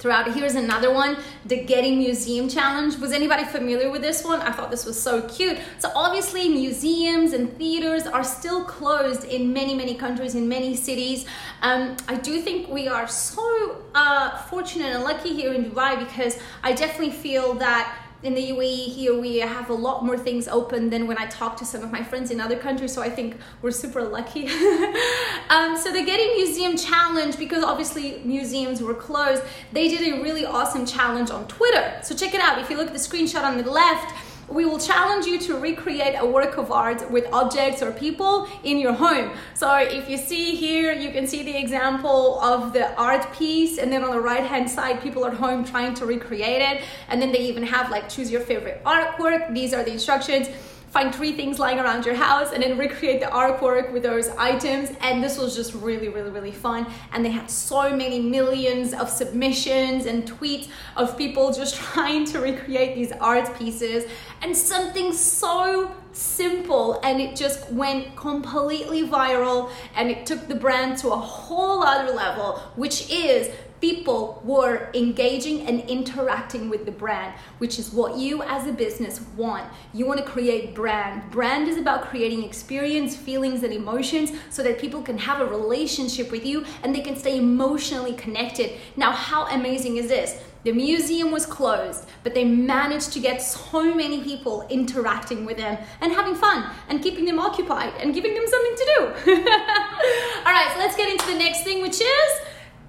throughout. 0.00 0.32
Here's 0.32 0.54
another 0.54 0.92
one, 0.92 1.18
the 1.44 1.62
Getty 1.62 1.94
Museum 1.94 2.48
Challenge. 2.48 2.96
Was 2.98 3.12
anybody 3.12 3.44
familiar 3.44 3.90
with 3.90 4.00
this 4.00 4.24
one? 4.24 4.40
I 4.40 4.50
thought 4.50 4.70
this 4.70 4.86
was 4.86 5.00
so 5.00 5.22
cute. 5.28 5.58
So 5.78 5.92
obviously 5.94 6.48
museums 6.48 7.32
and 7.34 7.56
theaters 7.56 8.06
are 8.06 8.24
still 8.24 8.64
closed 8.64 9.24
in 9.24 9.52
many, 9.52 9.74
many 9.74 9.94
countries, 9.94 10.34
in 10.34 10.48
many 10.48 10.74
cities. 10.74 11.26
Um, 11.60 11.96
I 12.08 12.16
do 12.16 12.40
think 12.40 12.68
we 12.68 12.88
are 12.88 13.06
so 13.06 13.82
uh, 13.94 14.38
fortunate 14.44 14.94
and 14.94 15.04
lucky 15.04 15.34
here 15.34 15.52
in 15.52 15.70
Dubai 15.70 15.98
because 15.98 16.38
I 16.62 16.72
definitely 16.72 17.12
feel 17.12 17.54
that 17.54 18.09
in 18.22 18.34
the 18.34 18.50
UAE 18.50 18.86
here 18.86 19.18
we 19.18 19.38
have 19.38 19.70
a 19.70 19.74
lot 19.74 20.04
more 20.04 20.18
things 20.18 20.46
open 20.46 20.90
than 20.90 21.06
when 21.06 21.16
I 21.16 21.26
talk 21.26 21.56
to 21.58 21.64
some 21.64 21.82
of 21.82 21.90
my 21.90 22.02
friends 22.02 22.30
in 22.30 22.40
other 22.40 22.56
countries. 22.56 22.92
So 22.92 23.02
I 23.02 23.08
think 23.08 23.36
we're 23.62 23.70
super 23.70 24.02
lucky. 24.02 24.46
um, 25.50 25.76
so 25.76 25.90
the 25.92 26.04
Getty 26.04 26.34
Museum 26.36 26.76
Challenge, 26.76 27.38
because 27.38 27.64
obviously 27.64 28.20
museums 28.24 28.82
were 28.82 28.94
closed, 28.94 29.42
they 29.72 29.88
did 29.88 30.12
a 30.12 30.22
really 30.22 30.44
awesome 30.44 30.84
challenge 30.84 31.30
on 31.30 31.48
Twitter. 31.48 31.98
So 32.02 32.14
check 32.14 32.34
it 32.34 32.40
out. 32.40 32.58
If 32.60 32.68
you 32.68 32.76
look 32.76 32.88
at 32.88 32.92
the 32.92 32.98
screenshot 32.98 33.42
on 33.42 33.56
the 33.56 33.70
left, 33.70 34.14
we 34.50 34.64
will 34.64 34.78
challenge 34.78 35.26
you 35.26 35.38
to 35.38 35.58
recreate 35.58 36.16
a 36.18 36.26
work 36.26 36.58
of 36.58 36.72
art 36.72 37.08
with 37.10 37.26
objects 37.32 37.82
or 37.82 37.92
people 37.92 38.48
in 38.64 38.78
your 38.78 38.92
home. 38.92 39.30
So 39.54 39.76
if 39.76 40.08
you 40.10 40.16
see 40.16 40.56
here, 40.56 40.92
you 40.92 41.12
can 41.12 41.26
see 41.26 41.42
the 41.42 41.56
example 41.56 42.40
of 42.40 42.72
the 42.72 42.94
art 42.96 43.32
piece 43.32 43.78
and 43.78 43.92
then 43.92 44.02
on 44.02 44.10
the 44.10 44.20
right 44.20 44.44
hand 44.44 44.68
side, 44.68 45.00
people 45.00 45.24
at 45.24 45.34
home 45.34 45.64
trying 45.64 45.94
to 45.94 46.06
recreate 46.06 46.62
it. 46.62 46.82
And 47.08 47.22
then 47.22 47.30
they 47.30 47.40
even 47.40 47.62
have 47.62 47.90
like 47.90 48.08
choose 48.08 48.30
your 48.30 48.40
favorite 48.40 48.82
artwork. 48.84 49.54
These 49.54 49.72
are 49.72 49.84
the 49.84 49.92
instructions 49.92 50.48
find 50.90 51.14
three 51.14 51.32
things 51.32 51.58
lying 51.58 51.78
around 51.78 52.04
your 52.04 52.16
house 52.16 52.52
and 52.52 52.62
then 52.62 52.76
recreate 52.76 53.20
the 53.20 53.26
artwork 53.26 53.92
with 53.92 54.02
those 54.02 54.28
items. 54.30 54.90
And 55.00 55.22
this 55.22 55.38
was 55.38 55.54
just 55.54 55.72
really 55.74 56.08
really 56.08 56.30
really 56.30 56.52
fun. 56.52 56.86
And 57.12 57.24
they 57.24 57.30
had 57.30 57.50
so 57.50 57.94
many 57.96 58.20
millions 58.20 58.92
of 58.92 59.08
submissions 59.08 60.06
and 60.06 60.28
tweets 60.28 60.68
of 60.96 61.16
people 61.16 61.52
just 61.52 61.76
trying 61.92 62.24
to 62.26 62.40
recreate 62.40 62.94
these 62.94 63.12
art 63.12 63.56
pieces. 63.56 64.04
And 64.42 64.56
something 64.56 65.12
so 65.12 65.94
simple 66.12 67.00
and 67.04 67.20
it 67.20 67.36
just 67.36 67.70
went 67.72 68.16
completely 68.16 69.06
viral. 69.06 69.70
And 69.94 70.10
it 70.10 70.26
took 70.26 70.48
the 70.48 70.56
brand 70.56 70.98
to 70.98 71.08
a 71.08 71.16
whole 71.16 71.82
other 71.82 72.12
level 72.12 72.58
which 72.74 73.10
is 73.10 73.50
people 73.80 74.42
were 74.44 74.90
engaging 74.94 75.66
and 75.66 75.80
interacting 75.88 76.68
with 76.68 76.84
the 76.84 76.92
brand, 76.92 77.34
which 77.58 77.78
is 77.78 77.92
what 77.92 78.16
you 78.16 78.42
as 78.42 78.66
a 78.66 78.72
business 78.72 79.20
want. 79.36 79.66
You 79.94 80.06
want 80.06 80.20
to 80.20 80.26
create 80.26 80.74
brand. 80.74 81.30
Brand 81.30 81.68
is 81.68 81.78
about 81.78 82.08
creating 82.08 82.44
experience, 82.44 83.16
feelings, 83.16 83.62
and 83.62 83.72
emotions 83.72 84.32
so 84.50 84.62
that 84.62 84.78
people 84.78 85.02
can 85.02 85.18
have 85.18 85.40
a 85.40 85.46
relationship 85.46 86.30
with 86.30 86.44
you 86.44 86.64
and 86.82 86.94
they 86.94 87.00
can 87.00 87.16
stay 87.16 87.38
emotionally 87.38 88.14
connected. 88.14 88.72
Now, 88.96 89.12
how 89.12 89.46
amazing 89.46 89.96
is 89.96 90.08
this? 90.08 90.42
The 90.62 90.72
museum 90.72 91.30
was 91.30 91.46
closed, 91.46 92.04
but 92.22 92.34
they 92.34 92.44
managed 92.44 93.14
to 93.14 93.20
get 93.20 93.40
so 93.40 93.94
many 93.94 94.22
people 94.22 94.66
interacting 94.68 95.46
with 95.46 95.56
them 95.56 95.78
and 96.02 96.12
having 96.12 96.34
fun 96.34 96.70
and 96.90 97.02
keeping 97.02 97.24
them 97.24 97.38
occupied 97.38 97.94
and 97.98 98.12
giving 98.12 98.34
them 98.34 98.44
something 98.46 98.76
to 98.76 98.84
do. 99.24 99.32
All 99.40 100.52
right, 100.52 100.70
so 100.74 100.78
let's 100.78 100.96
get 100.96 101.10
into 101.10 101.26
the 101.26 101.38
next 101.38 101.64
thing, 101.64 101.80
which 101.80 101.98
is 101.98 102.40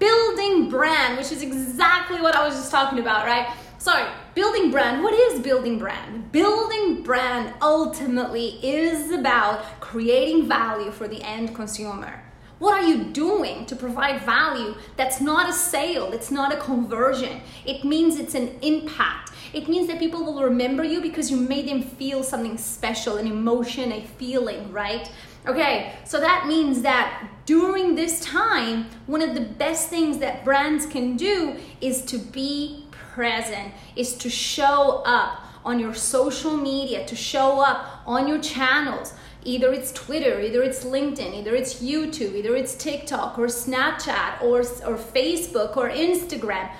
building 0.02 0.68
brand, 0.68 1.16
which 1.16 1.30
is 1.30 1.42
exactly 1.42 2.20
what 2.20 2.34
I 2.34 2.44
was 2.44 2.56
just 2.56 2.72
talking 2.72 2.98
about, 2.98 3.24
right? 3.24 3.54
So, 3.78 4.10
building 4.34 4.72
brand, 4.72 5.00
what 5.04 5.14
is 5.14 5.40
building 5.40 5.78
brand? 5.78 6.32
Building 6.32 7.04
brand 7.04 7.54
ultimately 7.62 8.58
is 8.64 9.12
about 9.12 9.62
creating 9.78 10.48
value 10.48 10.90
for 10.90 11.06
the 11.06 11.22
end 11.22 11.54
consumer. 11.54 12.20
What 12.58 12.74
are 12.74 12.84
you 12.84 13.04
doing 13.12 13.64
to 13.66 13.76
provide 13.76 14.22
value 14.22 14.74
that's 14.96 15.20
not 15.20 15.48
a 15.48 15.52
sale, 15.52 16.12
it's 16.12 16.32
not 16.32 16.52
a 16.52 16.56
conversion? 16.56 17.40
It 17.64 17.84
means 17.84 18.18
it's 18.18 18.34
an 18.34 18.58
impact. 18.60 19.31
It 19.52 19.68
means 19.68 19.86
that 19.88 19.98
people 19.98 20.24
will 20.24 20.42
remember 20.42 20.84
you 20.84 21.00
because 21.00 21.30
you 21.30 21.36
made 21.36 21.68
them 21.68 21.82
feel 21.82 22.22
something 22.22 22.58
special, 22.58 23.16
an 23.16 23.26
emotion, 23.26 23.92
a 23.92 24.02
feeling, 24.02 24.72
right? 24.72 25.10
Okay, 25.46 25.94
so 26.04 26.20
that 26.20 26.46
means 26.46 26.82
that 26.82 27.28
during 27.46 27.94
this 27.94 28.20
time, 28.20 28.86
one 29.06 29.22
of 29.22 29.34
the 29.34 29.40
best 29.40 29.88
things 29.88 30.18
that 30.18 30.44
brands 30.44 30.86
can 30.86 31.16
do 31.16 31.56
is 31.80 32.02
to 32.06 32.18
be 32.18 32.86
present, 32.90 33.72
is 33.96 34.14
to 34.16 34.30
show 34.30 35.02
up 35.04 35.40
on 35.64 35.78
your 35.78 35.94
social 35.94 36.56
media, 36.56 37.04
to 37.06 37.16
show 37.16 37.60
up 37.60 38.02
on 38.06 38.28
your 38.28 38.38
channels, 38.38 39.14
Either 39.44 39.72
it's 39.72 39.92
Twitter, 39.92 40.40
either 40.40 40.62
it's 40.62 40.84
LinkedIn, 40.84 41.34
either 41.34 41.54
it's 41.54 41.82
YouTube, 41.82 42.34
either 42.36 42.54
it's 42.54 42.76
TikTok 42.76 43.38
or 43.38 43.46
Snapchat 43.46 44.40
or, 44.40 44.60
or 44.60 44.96
Facebook 44.96 45.76
or 45.76 45.90
Instagram. 45.90 46.70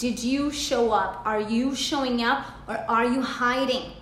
Did 0.00 0.24
you 0.24 0.50
show 0.50 0.92
up? 0.92 1.20
Are 1.26 1.42
you 1.42 1.74
showing 1.74 2.22
up 2.22 2.46
or 2.66 2.78
are 2.88 3.04
you 3.04 3.20
hiding? 3.20 3.92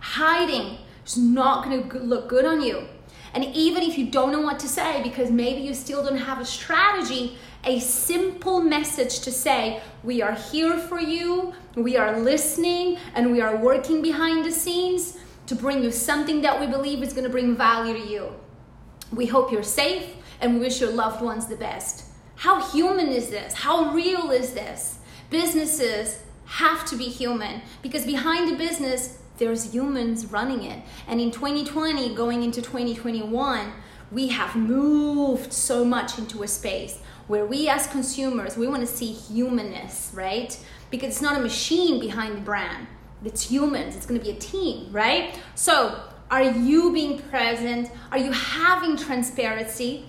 Hiding 0.00 0.76
is 1.06 1.16
not 1.16 1.64
going 1.64 1.88
to 1.88 1.98
look 1.98 2.28
good 2.28 2.44
on 2.44 2.60
you. 2.60 2.86
And 3.32 3.42
even 3.42 3.82
if 3.82 3.96
you 3.96 4.10
don't 4.10 4.32
know 4.32 4.42
what 4.42 4.58
to 4.58 4.68
say 4.68 5.02
because 5.02 5.30
maybe 5.30 5.62
you 5.62 5.72
still 5.72 6.04
don't 6.04 6.18
have 6.18 6.42
a 6.42 6.44
strategy, 6.44 7.38
a 7.64 7.80
simple 7.80 8.60
message 8.60 9.20
to 9.20 9.32
say, 9.32 9.80
We 10.04 10.20
are 10.20 10.34
here 10.34 10.76
for 10.76 11.00
you, 11.00 11.54
we 11.74 11.96
are 11.96 12.20
listening, 12.20 12.98
and 13.14 13.32
we 13.32 13.40
are 13.40 13.56
working 13.56 14.02
behind 14.02 14.44
the 14.44 14.52
scenes 14.52 15.16
to 15.46 15.54
bring 15.54 15.82
you 15.82 15.90
something 15.90 16.42
that 16.42 16.60
we 16.60 16.66
believe 16.66 17.02
is 17.02 17.14
going 17.14 17.24
to 17.24 17.30
bring 17.30 17.56
value 17.56 17.94
to 17.94 18.06
you. 18.06 18.28
We 19.10 19.24
hope 19.24 19.50
you're 19.50 19.62
safe 19.62 20.16
and 20.42 20.52
we 20.52 20.60
wish 20.60 20.82
your 20.82 20.92
loved 20.92 21.22
ones 21.22 21.46
the 21.46 21.56
best. 21.56 22.04
How 22.34 22.60
human 22.72 23.08
is 23.08 23.30
this? 23.30 23.54
How 23.54 23.94
real 23.94 24.30
is 24.30 24.52
this? 24.52 24.98
Businesses 25.30 26.22
have 26.46 26.84
to 26.86 26.96
be 26.96 27.04
human 27.04 27.62
because 27.82 28.06
behind 28.06 28.48
the 28.48 28.56
business, 28.56 29.18
there's 29.38 29.74
humans 29.74 30.26
running 30.26 30.62
it. 30.62 30.82
And 31.06 31.20
in 31.20 31.30
2020, 31.30 32.14
going 32.14 32.42
into 32.42 32.62
2021, 32.62 33.72
we 34.12 34.28
have 34.28 34.54
moved 34.54 35.52
so 35.52 35.84
much 35.84 36.18
into 36.18 36.42
a 36.42 36.48
space 36.48 36.98
where 37.26 37.44
we 37.44 37.68
as 37.68 37.86
consumers, 37.88 38.56
we 38.56 38.68
want 38.68 38.80
to 38.80 38.86
see 38.86 39.12
humanness, 39.12 40.12
right? 40.14 40.56
Because 40.90 41.08
it's 41.08 41.22
not 41.22 41.36
a 41.36 41.40
machine 41.40 41.98
behind 41.98 42.36
the 42.36 42.40
brand 42.40 42.86
it's 43.24 43.42
humans, 43.42 43.96
it's 43.96 44.06
gonna 44.06 44.20
be 44.20 44.30
a 44.30 44.36
team, 44.36 44.92
right? 44.92 45.38
So, 45.54 46.00
are 46.30 46.42
you 46.42 46.92
being 46.92 47.18
present? 47.18 47.90
Are 48.10 48.18
you 48.18 48.32
having 48.32 48.96
transparency? 48.96 50.06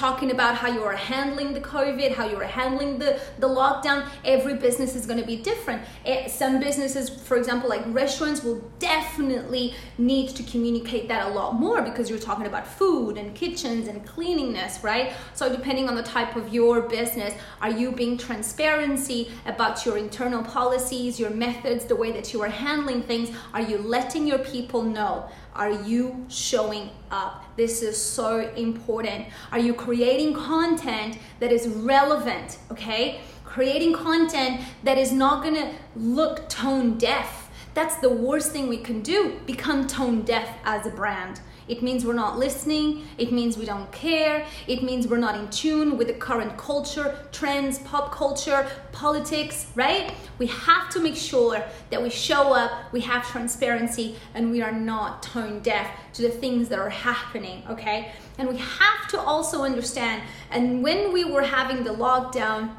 Talking 0.00 0.30
about 0.30 0.54
how 0.54 0.66
you 0.66 0.82
are 0.82 0.96
handling 0.96 1.52
the 1.52 1.60
COVID, 1.60 2.14
how 2.14 2.26
you 2.26 2.34
are 2.36 2.52
handling 2.60 2.98
the, 2.98 3.20
the 3.38 3.46
lockdown. 3.46 4.08
Every 4.24 4.54
business 4.54 4.96
is 4.96 5.04
going 5.04 5.20
to 5.20 5.26
be 5.26 5.36
different. 5.36 5.82
Eh, 6.06 6.26
some 6.26 6.58
businesses, 6.58 7.10
for 7.10 7.36
example, 7.36 7.68
like 7.68 7.82
restaurants, 7.88 8.42
will 8.42 8.62
definitely 8.78 9.74
need 9.98 10.30
to 10.30 10.42
communicate 10.44 11.06
that 11.08 11.26
a 11.26 11.34
lot 11.34 11.56
more 11.56 11.82
because 11.82 12.08
you're 12.08 12.18
talking 12.18 12.46
about 12.46 12.66
food 12.66 13.18
and 13.18 13.34
kitchens 13.34 13.88
and 13.88 14.06
cleanliness, 14.06 14.82
right? 14.82 15.12
So, 15.34 15.54
depending 15.54 15.86
on 15.90 15.96
the 15.96 16.02
type 16.02 16.34
of 16.34 16.48
your 16.48 16.80
business, 16.80 17.34
are 17.60 17.70
you 17.70 17.92
being 17.92 18.16
transparency 18.16 19.30
about 19.44 19.84
your 19.84 19.98
internal 19.98 20.42
policies, 20.42 21.20
your 21.20 21.30
methods, 21.30 21.84
the 21.84 21.96
way 21.96 22.10
that 22.12 22.32
you 22.32 22.40
are 22.40 22.48
handling 22.48 23.02
things? 23.02 23.36
Are 23.52 23.60
you 23.60 23.76
letting 23.76 24.26
your 24.26 24.38
people 24.38 24.82
know? 24.82 25.28
Are 25.54 25.70
you 25.70 26.24
showing 26.28 26.90
up? 27.10 27.44
This 27.56 27.82
is 27.82 28.00
so 28.00 28.50
important. 28.54 29.26
Are 29.52 29.58
you 29.58 29.74
creating 29.74 30.34
content 30.34 31.18
that 31.40 31.52
is 31.52 31.68
relevant? 31.68 32.58
Okay? 32.70 33.20
Creating 33.44 33.92
content 33.92 34.62
that 34.84 34.96
is 34.96 35.12
not 35.12 35.42
gonna 35.42 35.72
look 35.96 36.48
tone 36.48 36.98
deaf. 36.98 37.50
That's 37.74 37.96
the 37.96 38.10
worst 38.10 38.52
thing 38.52 38.68
we 38.68 38.78
can 38.78 39.00
do. 39.00 39.40
Become 39.46 39.86
tone 39.86 40.22
deaf 40.22 40.48
as 40.64 40.86
a 40.86 40.90
brand. 40.90 41.40
It 41.70 41.82
means 41.82 42.04
we're 42.04 42.14
not 42.14 42.36
listening. 42.36 43.04
It 43.16 43.30
means 43.30 43.56
we 43.56 43.64
don't 43.64 43.90
care. 43.92 44.44
It 44.66 44.82
means 44.82 45.06
we're 45.06 45.18
not 45.18 45.36
in 45.36 45.48
tune 45.50 45.96
with 45.96 46.08
the 46.08 46.14
current 46.14 46.58
culture, 46.58 47.16
trends, 47.30 47.78
pop 47.78 48.10
culture, 48.10 48.68
politics, 48.90 49.68
right? 49.76 50.12
We 50.38 50.48
have 50.48 50.90
to 50.90 51.00
make 51.00 51.14
sure 51.14 51.62
that 51.90 52.02
we 52.02 52.10
show 52.10 52.52
up, 52.52 52.92
we 52.92 53.00
have 53.02 53.24
transparency, 53.30 54.16
and 54.34 54.50
we 54.50 54.62
are 54.62 54.72
not 54.72 55.22
tone 55.22 55.60
deaf 55.60 55.88
to 56.14 56.22
the 56.22 56.28
things 56.28 56.68
that 56.70 56.80
are 56.80 56.90
happening, 56.90 57.62
okay? 57.70 58.12
And 58.38 58.48
we 58.48 58.56
have 58.56 59.08
to 59.10 59.20
also 59.20 59.62
understand, 59.62 60.22
and 60.50 60.82
when 60.82 61.12
we 61.12 61.24
were 61.24 61.42
having 61.42 61.84
the 61.84 61.90
lockdown, 61.90 62.74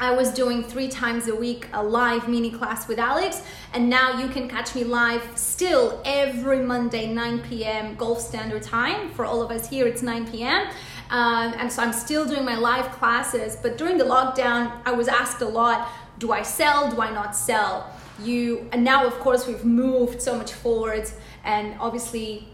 I 0.00 0.12
was 0.12 0.30
doing 0.30 0.62
three 0.62 0.86
times 0.86 1.26
a 1.26 1.34
week 1.34 1.66
a 1.72 1.82
live 1.82 2.28
mini 2.28 2.52
class 2.52 2.86
with 2.86 3.00
Alex, 3.00 3.42
and 3.72 3.90
now 3.90 4.20
you 4.20 4.28
can 4.28 4.48
catch 4.48 4.76
me 4.76 4.84
live 4.84 5.28
still 5.34 6.00
every 6.04 6.60
Monday, 6.60 7.12
9 7.12 7.40
p.m. 7.40 7.96
Gulf 7.96 8.20
Standard 8.20 8.62
Time. 8.62 9.10
For 9.10 9.24
all 9.24 9.42
of 9.42 9.50
us 9.50 9.68
here, 9.68 9.88
it's 9.88 10.02
9 10.02 10.30
p.m. 10.30 10.68
Um, 11.10 11.52
and 11.58 11.72
so 11.72 11.82
I'm 11.82 11.92
still 11.92 12.26
doing 12.26 12.44
my 12.44 12.56
live 12.56 12.92
classes. 12.92 13.56
But 13.60 13.76
during 13.76 13.98
the 13.98 14.04
lockdown, 14.04 14.80
I 14.84 14.92
was 14.92 15.08
asked 15.08 15.42
a 15.42 15.48
lot 15.48 15.88
do 16.18 16.32
I 16.32 16.42
sell? 16.42 16.90
Do 16.90 17.00
I 17.00 17.10
not 17.12 17.36
sell? 17.36 17.92
You, 18.20 18.68
and 18.72 18.82
now, 18.82 19.06
of 19.06 19.14
course, 19.20 19.46
we've 19.46 19.64
moved 19.64 20.20
so 20.20 20.36
much 20.36 20.52
forward, 20.52 21.08
and 21.44 21.76
obviously, 21.78 22.48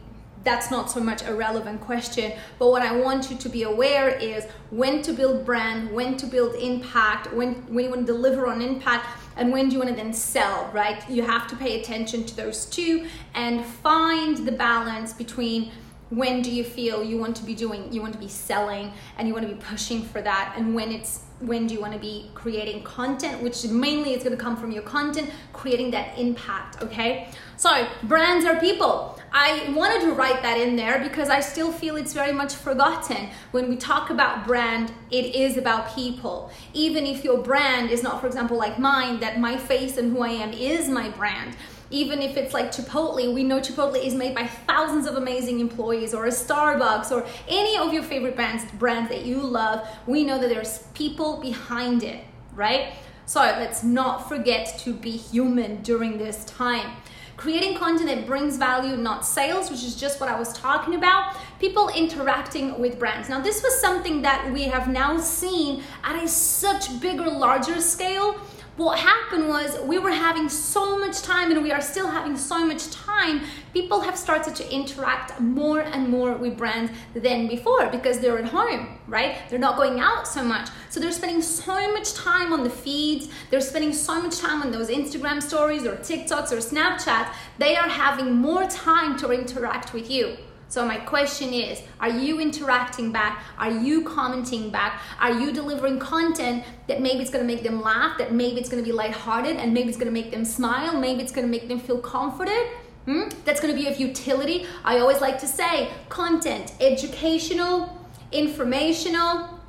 that's 0.44 0.70
not 0.70 0.90
so 0.90 1.00
much 1.00 1.22
a 1.22 1.35
relevant 1.35 1.80
question. 1.80 2.33
But 2.59 2.70
what 2.70 2.83
I 2.83 2.96
want 2.96 3.30
you 3.30 3.37
to 3.37 3.48
be 3.48 3.62
aware 3.62 4.11
is 4.11 4.46
when 4.70 5.02
to 5.02 5.12
build 5.12 5.44
brand, 5.44 5.90
when 5.90 6.16
to 6.18 6.26
build 6.26 6.54
impact, 6.57 7.33
when, 7.33 7.54
when 7.72 7.85
you 7.85 7.90
want 7.90 8.07
to 8.07 8.12
deliver 8.12 8.46
on 8.46 8.61
impact, 8.61 9.07
and 9.37 9.52
when 9.52 9.68
do 9.68 9.74
you 9.74 9.78
want 9.78 9.90
to 9.90 9.96
then 9.96 10.12
sell, 10.12 10.70
right? 10.72 11.09
You 11.11 11.22
have 11.24 11.48
to 11.48 11.57
pay 11.57 11.80
attention 11.80 12.24
to 12.26 12.37
those 12.37 12.66
two 12.66 13.07
and 13.35 13.64
find 13.64 14.37
the 14.37 14.52
balance 14.52 15.12
between 15.12 15.72
when 16.11 16.42
do 16.42 16.50
you 16.50 16.62
feel 16.62 17.02
you 17.02 17.18
want 17.18 17.35
to 17.35 17.44
be 17.44 17.54
doing 17.54 17.90
you 17.92 18.00
want 18.00 18.12
to 18.12 18.18
be 18.18 18.28
selling 18.28 18.92
and 19.18 19.26
you 19.26 19.35
want 19.35 19.48
to 19.48 19.52
be 19.52 19.61
pushing 19.61 20.02
for 20.02 20.20
that 20.20 20.54
and 20.57 20.74
when 20.74 20.92
it's 20.92 21.23
when 21.40 21.66
do 21.66 21.75
you 21.75 21.81
want 21.81 21.92
to 21.92 21.99
be 21.99 22.31
creating 22.35 22.83
content 22.85 23.42
which 23.42 23.64
mainly 23.66 24.14
is 24.14 24.23
going 24.23 24.37
to 24.37 24.42
come 24.42 24.57
from 24.57 24.70
your 24.70 24.83
content 24.83 25.31
creating 25.53 25.90
that 25.90 26.18
impact 26.18 26.83
okay? 26.83 27.29
So 27.57 27.87
brands 28.05 28.44
are 28.44 28.59
people. 28.59 29.18
I 29.33 29.73
wanted 29.75 30.03
to 30.03 30.12
write 30.12 30.42
that 30.42 30.59
in 30.59 30.77
there 30.77 31.01
because 31.01 31.29
i 31.29 31.40
still 31.40 31.73
feel 31.73 31.97
it's 31.97 32.12
very 32.12 32.33
much 32.33 32.55
forgotten. 32.55 33.31
When 33.51 33.68
we 33.68 33.77
talk 33.77 34.11
about 34.11 34.47
brand 34.47 34.92
it 35.11 35.35
is 35.35 35.57
about 35.57 35.94
people. 35.94 36.51
Even 36.73 37.07
if 37.07 37.25
your 37.25 37.38
brand 37.38 37.90
is 37.90 38.03
not 38.03 38.20
for 38.20 38.27
example 38.27 38.57
like 38.57 38.79
mine 38.79 39.20
that 39.20 39.40
my 39.40 39.57
face 39.57 39.97
and 39.97 40.12
who 40.12 40.23
i 40.23 40.31
am 40.31 40.53
is 40.53 40.88
my 40.88 41.11
brand 41.11 41.57
even 41.94 42.20
if 42.20 42.37
it's 42.37 42.52
like 42.52 42.72
Chipotle, 42.72 43.33
we 43.33 43.44
know 43.44 43.61
Chipotle 43.61 44.04
is 44.04 44.14
made 44.14 44.35
by 44.35 44.46
thousands 44.46 45.07
of 45.07 45.14
amazing 45.14 45.61
employees, 45.61 46.12
or 46.12 46.26
a 46.26 46.30
Starbucks, 46.30 47.12
or 47.12 47.24
any 47.48 47.78
of 47.78 47.92
your 47.92 48.02
favorite 48.02 48.35
brands, 48.35 48.64
brands 48.72 49.09
that 49.11 49.24
you 49.24 49.40
love. 49.40 49.87
We 50.07 50.24
know 50.24 50.38
that 50.38 50.48
there's 50.48 50.78
people 50.94 51.40
behind 51.40 52.02
it, 52.02 52.24
right? 52.54 52.94
So 53.26 53.40
let's 53.40 53.85
not 53.85 54.28
forget 54.28 54.76
to 54.80 54.92
be 54.92 55.12
human 55.12 55.83
during 55.83 56.18
this 56.18 56.44
time. 56.44 56.96
Creating 57.37 57.76
content 57.76 58.09
that 58.09 58.26
brings 58.26 58.57
value, 58.57 58.96
not 58.96 59.24
sales, 59.24 59.70
which 59.70 59.83
is 59.83 59.96
just 59.96 60.20
what 60.20 60.28
I 60.28 60.38
was 60.38 60.52
talking 60.52 60.94
about. 60.94 61.37
People 61.59 61.88
interacting 61.88 62.78
with 62.78 62.98
brands. 62.98 63.28
Now, 63.28 63.40
this 63.40 63.62
was 63.62 63.80
something 63.80 64.22
that 64.22 64.52
we 64.52 64.64
have 64.64 64.88
now 64.88 65.18
seen 65.18 65.83
at 66.04 66.22
a 66.22 66.28
such 66.28 67.00
bigger, 67.00 67.28
larger 67.28 67.80
scale 67.80 68.40
what 68.76 68.98
happened 68.98 69.48
was 69.48 69.78
we 69.80 69.98
were 69.98 70.10
having 70.10 70.48
so 70.48 70.98
much 70.98 71.22
time 71.22 71.50
and 71.52 71.62
we 71.62 71.70
are 71.70 71.80
still 71.80 72.08
having 72.08 72.37
so 72.37 72.66
much 72.66 72.90
time 72.90 73.40
people 73.72 74.00
have 74.00 74.16
started 74.16 74.54
to 74.56 74.72
interact 74.72 75.38
more 75.40 75.80
and 75.80 76.08
more 76.08 76.32
with 76.37 76.56
brands 76.56 76.90
than 77.14 77.46
before 77.46 77.88
because 77.88 78.18
they're 78.18 78.38
at 78.38 78.46
home 78.46 78.98
right? 79.06 79.37
They're 79.48 79.58
not 79.58 79.76
going 79.76 80.00
out 80.00 80.26
so 80.26 80.42
much. 80.42 80.68
So 80.90 81.00
they're 81.00 81.12
spending 81.12 81.42
so 81.42 81.92
much 81.92 82.14
time 82.14 82.52
on 82.52 82.64
the 82.64 82.70
feeds. 82.70 83.28
They're 83.50 83.60
spending 83.60 83.92
so 83.92 84.20
much 84.22 84.38
time 84.38 84.62
on 84.62 84.70
those 84.72 84.88
instagram 84.88 85.42
stories 85.42 85.84
or 85.84 85.96
tiktoks 85.96 86.52
or 86.52 86.56
snapchat. 86.56 87.32
They 87.58 87.76
are 87.76 87.88
having 87.88 88.34
more 88.34 88.66
time 88.66 89.18
to 89.18 89.30
interact 89.30 89.92
with 89.92 90.10
you 90.10 90.37
so 90.74 90.84
my 90.84 90.96
question 90.96 91.54
is, 91.54 91.80
are 92.00 92.10
you 92.10 92.40
interacting 92.40 93.12
back? 93.12 93.44
Are 93.58 93.70
you 93.70 94.02
commenting 94.02 94.70
back? 94.70 95.00
Are 95.20 95.30
you 95.30 95.52
delivering 95.52 96.00
content 96.00 96.64
that 96.88 97.00
maybe 97.00 97.20
it's 97.20 97.30
going 97.30 97.46
to 97.46 97.54
make 97.54 97.62
them 97.62 97.80
laugh, 97.80 98.18
that 98.18 98.32
maybe 98.32 98.58
it's 98.58 98.68
going 98.68 98.82
to 98.82 98.84
be 98.84 98.90
lighthearted, 98.90 99.54
and 99.54 99.72
maybe 99.72 99.88
it's 99.88 99.96
going 99.96 100.12
to 100.12 100.20
make 100.20 100.32
them 100.32 100.44
smile, 100.44 100.98
maybe 100.98 101.22
it's 101.22 101.30
going 101.30 101.46
to 101.46 101.50
make 101.50 101.68
them 101.68 101.78
feel 101.78 101.98
confident? 101.98 102.66
Hmm? 103.04 103.28
That's 103.44 103.60
going 103.60 103.72
to 103.72 103.80
be 103.80 103.87
of 103.87 104.00
utility. 104.00 104.66
I 104.84 104.98
always 104.98 105.20
like 105.20 105.38
to 105.42 105.46
say 105.46 105.92
content, 106.08 106.72
educational, 106.80 107.96
informational, 108.32 109.60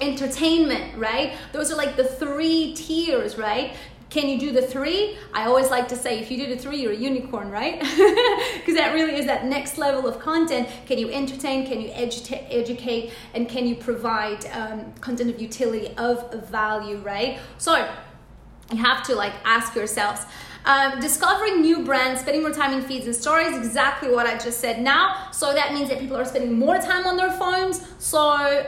entertainment, 0.00 0.96
right? 0.96 1.32
Those 1.52 1.72
are 1.72 1.76
like 1.76 1.96
the 1.96 2.04
three 2.04 2.72
tiers, 2.74 3.36
right? 3.36 3.74
Can 4.12 4.28
you 4.28 4.38
do 4.38 4.52
the 4.52 4.60
three? 4.60 5.16
I 5.32 5.46
always 5.46 5.70
like 5.70 5.88
to 5.88 5.96
say, 5.96 6.18
if 6.18 6.30
you 6.30 6.36
do 6.36 6.54
the 6.54 6.60
three, 6.60 6.82
you're 6.82 6.92
a 6.92 6.96
unicorn, 7.10 7.50
right? 7.50 7.80
Because 8.58 8.74
that 8.74 8.92
really 8.92 9.16
is 9.16 9.24
that 9.24 9.46
next 9.46 9.78
level 9.78 10.06
of 10.06 10.18
content. 10.18 10.68
Can 10.84 10.98
you 10.98 11.10
entertain? 11.10 11.66
Can 11.66 11.80
you 11.80 11.88
edu- 11.88 12.46
educate? 12.50 13.12
And 13.32 13.48
can 13.48 13.66
you 13.66 13.74
provide 13.74 14.44
um, 14.52 14.92
content 15.00 15.30
of 15.30 15.40
utility, 15.40 15.96
of 15.96 16.46
value, 16.50 16.98
right? 16.98 17.38
So 17.56 17.88
you 18.70 18.76
have 18.76 19.02
to 19.04 19.14
like 19.14 19.32
ask 19.46 19.74
yourselves. 19.74 20.26
Um, 20.64 21.00
discovering 21.00 21.60
new 21.60 21.82
brands, 21.82 22.20
spending 22.20 22.42
more 22.42 22.52
time 22.52 22.72
in 22.72 22.82
feeds 22.82 23.06
and 23.06 23.14
stories, 23.14 23.56
exactly 23.56 24.10
what 24.10 24.26
I 24.26 24.38
just 24.38 24.60
said 24.60 24.80
now. 24.80 25.30
So 25.32 25.52
that 25.52 25.74
means 25.74 25.88
that 25.88 25.98
people 25.98 26.16
are 26.16 26.24
spending 26.24 26.56
more 26.56 26.78
time 26.78 27.04
on 27.04 27.16
their 27.16 27.32
phones. 27.32 27.84
So 27.98 28.20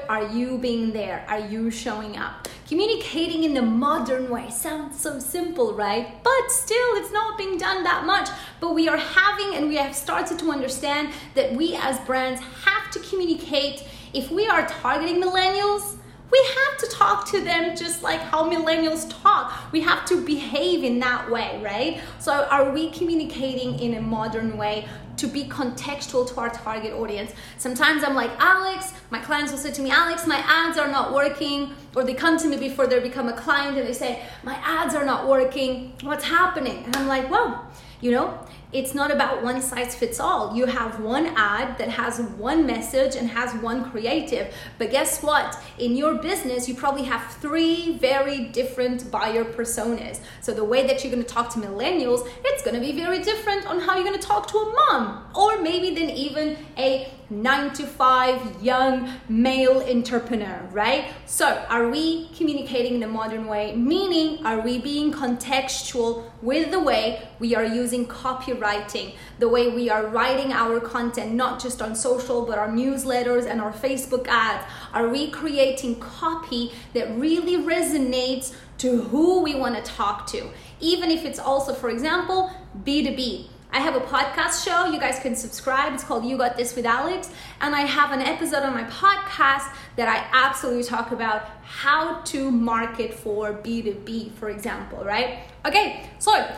are 0.09 0.28
you 0.33 0.59
being 0.59 0.92
there? 0.92 1.24
Are 1.28 1.38
you 1.38 1.70
showing 1.70 2.16
up? 2.16 2.48
Communicating 2.66 3.44
in 3.44 3.54
the 3.54 3.62
modern 3.62 4.28
way 4.28 4.50
sounds 4.50 4.98
so 4.98 5.20
simple, 5.20 5.74
right? 5.74 6.22
But 6.24 6.50
still, 6.50 6.96
it's 6.96 7.12
not 7.12 7.38
being 7.38 7.59
done 7.59 7.85
that 7.85 8.04
much. 8.07 8.28
But 8.59 8.74
we 8.74 8.88
are 8.88 8.96
having 8.96 9.54
and 9.54 9.68
we 9.68 9.76
have 9.76 9.94
started 9.94 10.38
to 10.40 10.50
understand 10.50 11.11
that 11.35 11.52
we 11.52 11.76
as 11.76 12.00
brands 12.00 12.40
have 12.64 12.90
to 12.92 12.98
communicate. 13.09 13.85
If 14.12 14.30
we 14.33 14.48
are 14.48 14.66
targeting 14.66 15.22
millennials, 15.22 15.98
we 16.31 16.39
have 16.39 16.79
to 16.79 16.87
talk 16.87 17.29
to 17.31 17.41
them 17.41 17.77
just 17.77 18.03
like 18.03 18.21
how 18.21 18.51
millennials 18.51 19.09
talk. 19.23 19.53
We 19.73 19.81
have 19.83 20.05
to 20.07 20.25
behave 20.25 20.83
in 20.83 20.99
that 21.01 21.31
way, 21.31 21.61
right? 21.63 22.01
So, 22.19 22.47
are 22.51 22.71
we 22.71 22.91
communicating 22.91 23.79
in 23.79 23.95
a 23.95 24.01
modern 24.01 24.57
way 24.57 24.89
to 25.17 25.27
be 25.27 25.45
contextual 25.45 26.27
to 26.29 26.41
our 26.41 26.51
target 26.51 26.93
audience? 26.93 27.33
Sometimes 27.59 28.03
I'm 28.03 28.15
like, 28.15 28.31
Alex, 28.39 28.95
my 29.11 29.21
clients 29.21 29.53
will 29.53 29.59
say 29.59 29.71
to 29.73 29.83
me, 29.83 29.91
Alex, 29.91 30.27
my 30.27 30.43
ads 30.47 30.79
are 30.79 30.91
not 30.91 31.13
working. 31.13 31.73
Or 31.95 32.05
they 32.05 32.15
come 32.15 32.39
to 32.39 32.49
me 32.49 32.57
before 32.57 32.87
they 32.87 32.99
become 33.01 33.29
a 33.29 33.37
client 33.37 33.79
and 33.79 33.87
they 33.87 33.93
say, 33.93 34.25
my 34.43 34.55
ads 34.65 34.95
are 34.95 35.05
not 35.05 35.29
working. 35.29 35.93
What's 36.03 36.25
happening? 36.25 36.85
And 36.85 36.97
I'm 36.97 37.07
like, 37.07 37.31
well, 37.31 37.71
you 38.05 38.11
know, 38.11 38.38
it's 38.71 38.95
not 38.95 39.11
about 39.11 39.43
one 39.43 39.62
size 39.62 39.95
fits 39.95 40.21
all. 40.21 40.55
You 40.55 40.67
have 40.67 41.01
one 41.01 41.25
ad 41.37 41.79
that 41.79 41.88
has 41.88 42.21
one 42.21 42.67
message 42.67 43.17
and 43.17 43.31
has 43.31 43.55
one 43.62 43.90
creative. 43.90 44.55
But 44.77 44.90
guess 44.90 45.23
what? 45.23 45.59
In 45.79 45.97
your 45.97 46.17
business, 46.17 46.69
you 46.69 46.75
probably 46.75 47.05
have 47.05 47.23
three 47.40 47.97
very 47.97 48.45
different 48.49 49.11
buyer 49.11 49.43
personas. 49.43 50.21
So 50.43 50.53
the 50.53 50.64
way 50.64 50.87
that 50.87 51.03
you're 51.03 51.11
going 51.14 51.25
to 51.25 51.35
talk 51.35 51.49
to 51.55 51.59
millennials, 51.61 52.29
it's 52.45 52.62
going 52.62 52.75
to 52.75 52.81
be 52.81 52.93
very 52.93 53.23
different 53.23 53.67
on 53.67 53.81
how 53.81 53.95
you're 53.95 54.05
going 54.05 54.21
to 54.21 54.27
talk 54.27 54.49
to 54.49 54.59
a 54.59 54.75
mom 54.75 55.25
or 55.35 55.62
maybe 55.62 55.95
then 55.95 56.11
even 56.11 56.59
a 56.77 57.11
nine 57.31 57.73
to 57.75 57.87
five 57.87 58.41
young 58.63 59.11
male 59.29 59.83
entrepreneur, 59.83 60.61
right? 60.73 61.07
So, 61.27 61.65
are 61.69 61.89
we 61.89 62.29
communicating 62.37 62.95
in 62.95 63.03
a 63.03 63.09
modern 63.09 63.47
way? 63.47 63.75
Meaning, 63.75 64.45
are 64.45 64.61
we 64.61 64.79
being 64.79 65.13
contextual 65.13 66.25
with 66.43 66.71
the 66.71 66.81
way 66.81 67.27
we 67.39 67.55
are 67.55 67.65
using 67.65 68.07
copywriting, 68.07 69.15
the 69.39 69.49
way 69.49 69.69
we 69.69 69.89
are 69.91 70.07
writing 70.07 70.53
our 70.53 70.81
content, 70.81 71.33
not 71.33 71.61
just 71.61 71.81
on 71.81 71.95
social, 71.95 72.45
but 72.45 72.59
our 72.59 72.69
newsletters 72.69 73.47
and 73.47 73.61
our 73.61 73.73
Facebook 73.73 74.27
ads? 74.29 74.65
Are 74.93 75.09
we 75.09 75.31
creating 75.31 76.01
copy 76.01 76.73
that 76.93 77.17
really 77.19 77.57
resonates 77.57 78.55
to 78.79 79.03
who 79.03 79.41
we 79.43 79.55
want 79.55 79.77
to 79.77 79.83
talk 79.83 80.27
to? 80.29 80.51
Even 80.81 81.11
if 81.11 81.25
it's 81.25 81.39
also, 81.39 81.73
for 81.73 81.89
example, 81.89 82.51
B2B 82.85 83.49
I 83.75 83.81
have 83.81 83.97
a 83.97 84.01
podcast 84.01 84.65
show. 84.65 84.85
You 84.85 85.01
guys 85.01 85.19
can 85.19 85.35
subscribe. 85.35 85.93
It's 85.95 86.05
called 86.05 86.25
You 86.25 86.39
Got 86.39 86.57
This 86.57 86.77
with 86.77 86.87
Alex. 86.87 87.29
And 87.61 87.75
I 87.75 87.81
have 87.81 88.13
an 88.13 88.21
episode 88.21 88.63
on 88.63 88.73
my 88.73 88.85
podcast 88.85 89.69
that 89.97 90.07
I 90.07 90.25
absolutely 90.33 90.85
talk 90.85 91.11
about 91.11 91.49
how 91.65 92.21
to 92.21 92.53
market 92.53 93.13
for 93.13 93.53
B2B, 93.53 94.35
for 94.35 94.49
example, 94.49 95.05
right? 95.05 95.41
Okay, 95.67 96.09
so 96.21 96.49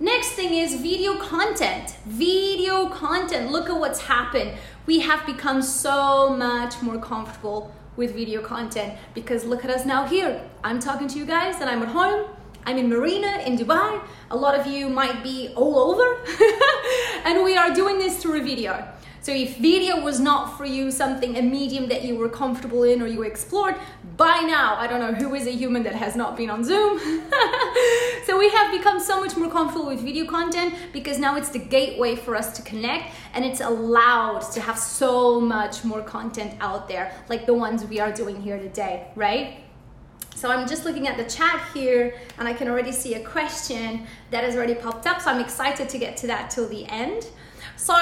next 0.00 0.32
thing 0.32 0.52
is 0.52 0.74
video 0.74 1.16
content. 1.16 1.96
Video 2.04 2.90
content. 2.90 3.50
Look 3.50 3.70
at 3.70 3.80
what's 3.80 4.02
happened. 4.02 4.52
We 4.84 5.00
have 5.00 5.24
become 5.24 5.62
so 5.62 6.28
much 6.28 6.82
more 6.82 6.98
comfortable 6.98 7.74
with 7.96 8.12
video 8.14 8.42
content 8.42 8.98
because 9.14 9.46
look 9.46 9.64
at 9.64 9.70
us 9.70 9.86
now 9.86 10.06
here. 10.06 10.42
I'm 10.62 10.78
talking 10.80 11.08
to 11.08 11.18
you 11.18 11.24
guys 11.24 11.58
and 11.62 11.70
I'm 11.70 11.82
at 11.82 11.88
home 11.88 12.26
I'm 12.66 12.78
in 12.78 12.88
Marina 12.88 13.42
in 13.46 13.56
Dubai. 13.56 14.02
A 14.32 14.36
lot 14.36 14.58
of 14.58 14.66
you 14.66 14.88
might 14.88 15.22
be 15.22 15.52
all 15.54 15.78
over. 15.78 16.18
and 17.24 17.44
we 17.44 17.56
are 17.56 17.72
doing 17.72 17.98
this 17.98 18.20
through 18.20 18.40
a 18.40 18.42
video. 18.42 18.84
So 19.20 19.32
if 19.32 19.56
video 19.58 20.00
was 20.00 20.18
not 20.18 20.56
for 20.56 20.64
you 20.64 20.90
something, 20.90 21.36
a 21.36 21.42
medium 21.42 21.88
that 21.88 22.02
you 22.04 22.16
were 22.16 22.28
comfortable 22.28 22.82
in 22.82 23.00
or 23.02 23.06
you 23.06 23.22
explored, 23.22 23.76
by 24.16 24.40
now, 24.40 24.74
I 24.76 24.88
don't 24.88 25.00
know 25.00 25.14
who 25.14 25.34
is 25.34 25.46
a 25.46 25.52
human 25.52 25.84
that 25.84 25.94
has 25.94 26.16
not 26.16 26.36
been 26.36 26.50
on 26.50 26.64
Zoom. 26.64 26.98
so 28.26 28.36
we 28.36 28.48
have 28.50 28.72
become 28.72 28.98
so 28.98 29.20
much 29.20 29.36
more 29.36 29.50
comfortable 29.50 29.86
with 29.86 30.00
video 30.00 30.26
content 30.26 30.74
because 30.92 31.20
now 31.20 31.36
it's 31.36 31.50
the 31.50 31.60
gateway 31.60 32.16
for 32.16 32.34
us 32.34 32.56
to 32.56 32.62
connect 32.62 33.14
and 33.34 33.44
it's 33.44 33.60
allowed 33.60 34.40
to 34.52 34.60
have 34.60 34.78
so 34.78 35.40
much 35.40 35.84
more 35.84 36.02
content 36.02 36.54
out 36.60 36.88
there 36.88 37.12
like 37.28 37.46
the 37.46 37.54
ones 37.54 37.84
we 37.84 38.00
are 38.00 38.12
doing 38.12 38.40
here 38.40 38.58
today, 38.58 39.06
right? 39.14 39.65
So 40.36 40.50
I'm 40.50 40.68
just 40.68 40.84
looking 40.84 41.08
at 41.08 41.16
the 41.16 41.24
chat 41.24 41.66
here 41.72 42.14
and 42.38 42.46
I 42.46 42.52
can 42.52 42.68
already 42.68 42.92
see 42.92 43.14
a 43.14 43.24
question 43.24 44.06
that 44.30 44.44
has 44.44 44.54
already 44.54 44.74
popped 44.74 45.06
up. 45.06 45.22
So 45.22 45.30
I'm 45.30 45.40
excited 45.40 45.88
to 45.88 45.98
get 45.98 46.18
to 46.18 46.26
that 46.26 46.50
till 46.50 46.68
the 46.68 46.84
end. 46.86 47.26
So 47.78 47.96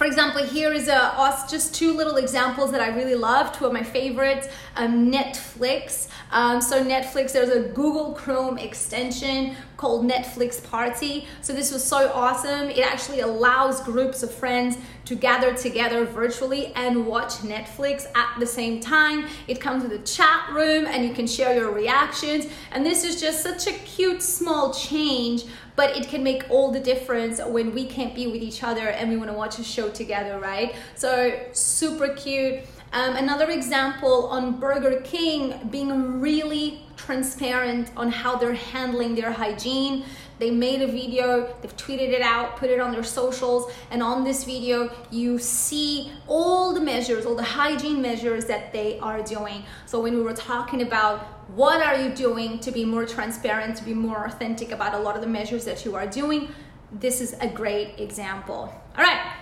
for 0.00 0.06
example, 0.06 0.42
here 0.42 0.72
is 0.72 0.88
a, 0.88 0.96
us 0.96 1.50
just 1.50 1.74
two 1.74 1.92
little 1.92 2.16
examples 2.16 2.72
that 2.72 2.80
I 2.80 2.88
really 2.88 3.14
love, 3.14 3.52
two 3.52 3.66
of 3.66 3.72
my 3.74 3.82
favorites. 3.82 4.48
Um, 4.74 5.12
Netflix. 5.12 6.08
Um, 6.30 6.62
so 6.62 6.82
Netflix, 6.82 7.32
there's 7.32 7.50
a 7.50 7.68
Google 7.68 8.14
Chrome 8.14 8.56
extension 8.56 9.56
called 9.76 10.10
Netflix 10.10 10.64
Party. 10.64 11.26
So 11.42 11.52
this 11.52 11.70
was 11.70 11.84
so 11.84 12.10
awesome. 12.14 12.70
It 12.70 12.80
actually 12.80 13.20
allows 13.20 13.82
groups 13.82 14.22
of 14.22 14.32
friends 14.32 14.78
to 15.04 15.14
gather 15.14 15.52
together 15.52 16.06
virtually 16.06 16.72
and 16.76 17.06
watch 17.06 17.32
Netflix 17.42 18.06
at 18.14 18.40
the 18.40 18.46
same 18.46 18.80
time. 18.80 19.26
It 19.48 19.60
comes 19.60 19.82
with 19.82 19.92
a 19.92 19.98
chat 19.98 20.48
room 20.50 20.86
and 20.86 21.04
you 21.04 21.12
can 21.12 21.26
share 21.26 21.54
your 21.54 21.72
reactions. 21.72 22.46
And 22.72 22.86
this 22.86 23.04
is 23.04 23.20
just 23.20 23.42
such 23.42 23.66
a 23.66 23.72
cute 23.72 24.22
small 24.22 24.72
change 24.72 25.44
but 25.80 25.96
it 25.96 26.08
can 26.08 26.22
make 26.22 26.42
all 26.50 26.70
the 26.70 26.78
difference 26.78 27.40
when 27.42 27.72
we 27.72 27.86
can't 27.86 28.14
be 28.14 28.26
with 28.26 28.42
each 28.42 28.62
other 28.62 28.88
and 28.88 29.08
we 29.08 29.16
want 29.16 29.30
to 29.30 29.38
watch 29.44 29.58
a 29.58 29.64
show 29.64 29.88
together, 29.88 30.38
right? 30.38 30.74
So 30.94 31.10
super 31.52 32.08
cute. 32.08 32.56
Um, 32.92 33.16
another 33.16 33.48
example 33.48 34.26
on 34.26 34.60
Burger 34.60 35.00
King 35.00 35.68
being 35.70 36.20
really 36.20 36.82
transparent 36.98 37.92
on 37.96 38.10
how 38.10 38.36
they're 38.36 38.52
handling 38.52 39.14
their 39.14 39.32
hygiene. 39.32 40.04
They 40.40 40.50
made 40.50 40.80
a 40.80 40.86
video, 40.86 41.54
they've 41.60 41.76
tweeted 41.76 42.12
it 42.12 42.22
out, 42.22 42.56
put 42.56 42.70
it 42.70 42.80
on 42.80 42.92
their 42.92 43.04
socials, 43.04 43.70
and 43.90 44.02
on 44.02 44.24
this 44.24 44.44
video, 44.44 44.90
you 45.10 45.38
see 45.38 46.10
all 46.26 46.72
the 46.72 46.80
measures, 46.80 47.26
all 47.26 47.34
the 47.34 47.42
hygiene 47.42 48.00
measures 48.00 48.46
that 48.46 48.72
they 48.72 48.98
are 49.00 49.22
doing. 49.22 49.64
So, 49.84 50.00
when 50.00 50.14
we 50.14 50.22
were 50.22 50.32
talking 50.32 50.80
about 50.80 51.26
what 51.54 51.82
are 51.82 52.02
you 52.02 52.14
doing 52.14 52.58
to 52.60 52.70
be 52.70 52.86
more 52.86 53.04
transparent, 53.04 53.76
to 53.76 53.84
be 53.84 53.92
more 53.92 54.24
authentic 54.24 54.72
about 54.72 54.94
a 54.94 54.98
lot 54.98 55.14
of 55.14 55.20
the 55.20 55.28
measures 55.28 55.66
that 55.66 55.84
you 55.84 55.94
are 55.94 56.06
doing, 56.06 56.48
this 56.90 57.20
is 57.20 57.34
a 57.42 57.46
great 57.46 58.00
example. 58.00 58.72
All 58.96 59.04
right, 59.04 59.34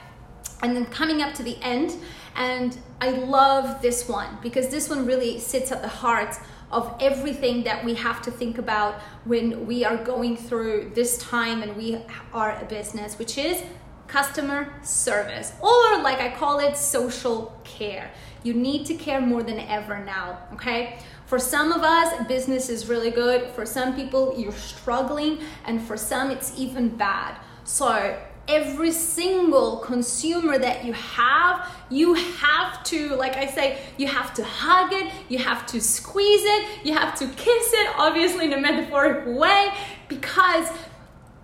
and 0.62 0.74
then 0.74 0.87
coming 0.87 1.22
up 1.22 1.32
to 1.34 1.44
the 1.44 1.56
end, 1.62 1.94
and 2.34 2.76
I 3.00 3.11
love 3.11 3.80
this 3.82 4.08
one 4.08 4.38
because 4.42 4.68
this 4.68 4.88
one 4.88 5.06
really 5.06 5.38
sits 5.38 5.70
at 5.70 5.80
the 5.80 5.88
heart 5.88 6.34
of 6.70 6.94
everything 7.00 7.64
that 7.64 7.85
we 7.85 7.94
have 7.94 8.20
to 8.22 8.31
think 8.31 8.59
about 8.59 9.00
when 9.24 9.66
we 9.66 9.85
are 9.85 9.96
going 9.96 10.37
through 10.37 10.92
this 10.94 11.18
time 11.18 11.62
and 11.62 11.76
we 11.76 11.98
are 12.33 12.61
a 12.61 12.64
business, 12.64 13.18
which 13.18 13.38
is 13.38 13.62
customer 14.07 14.72
service, 14.83 15.52
or 15.61 16.02
like 16.02 16.18
I 16.18 16.35
call 16.35 16.59
it, 16.61 16.76
social 16.76 17.59
care. 17.64 18.11
You 18.42 18.54
need 18.54 18.87
to 18.87 18.94
care 18.94 19.20
more 19.20 19.42
than 19.42 19.59
ever 19.59 20.02
now, 20.02 20.38
okay? 20.54 20.98
For 21.26 21.38
some 21.38 21.72
of 21.72 21.83
us, 21.83 22.26
business 22.26 22.70
is 22.70 22.88
really 22.88 23.11
good. 23.11 23.50
For 23.50 23.66
some 23.66 23.94
people, 23.94 24.35
you're 24.38 24.52
struggling, 24.52 25.40
and 25.66 25.83
for 25.83 25.96
some, 25.96 26.31
it's 26.31 26.59
even 26.59 26.88
bad. 26.96 27.37
So, 27.64 28.18
every 28.48 28.90
single 28.90 29.76
consumer 29.78 30.58
that 30.58 30.84
you 30.84 30.94
have, 30.94 31.70
you 31.90 32.14
have 32.14 32.82
to, 32.84 33.14
like 33.16 33.37
I 33.37 33.46
say, 33.46 33.78
you 33.98 34.06
have 34.06 34.32
to 34.34 34.44
hug 34.44 34.92
it, 34.92 35.12
you 35.28 35.38
have 35.38 35.66
to 35.66 35.80
squeeze 35.80 36.42
it, 36.42 36.87
you 36.87 36.94
have 36.94 37.14
to 37.18 37.26
kiss 37.26 37.72
it, 37.74 37.88
obviously 37.96 38.46
in 38.46 38.54
a 38.54 38.61
metaphorical 38.61 39.38
way, 39.38 39.68
because 40.08 40.66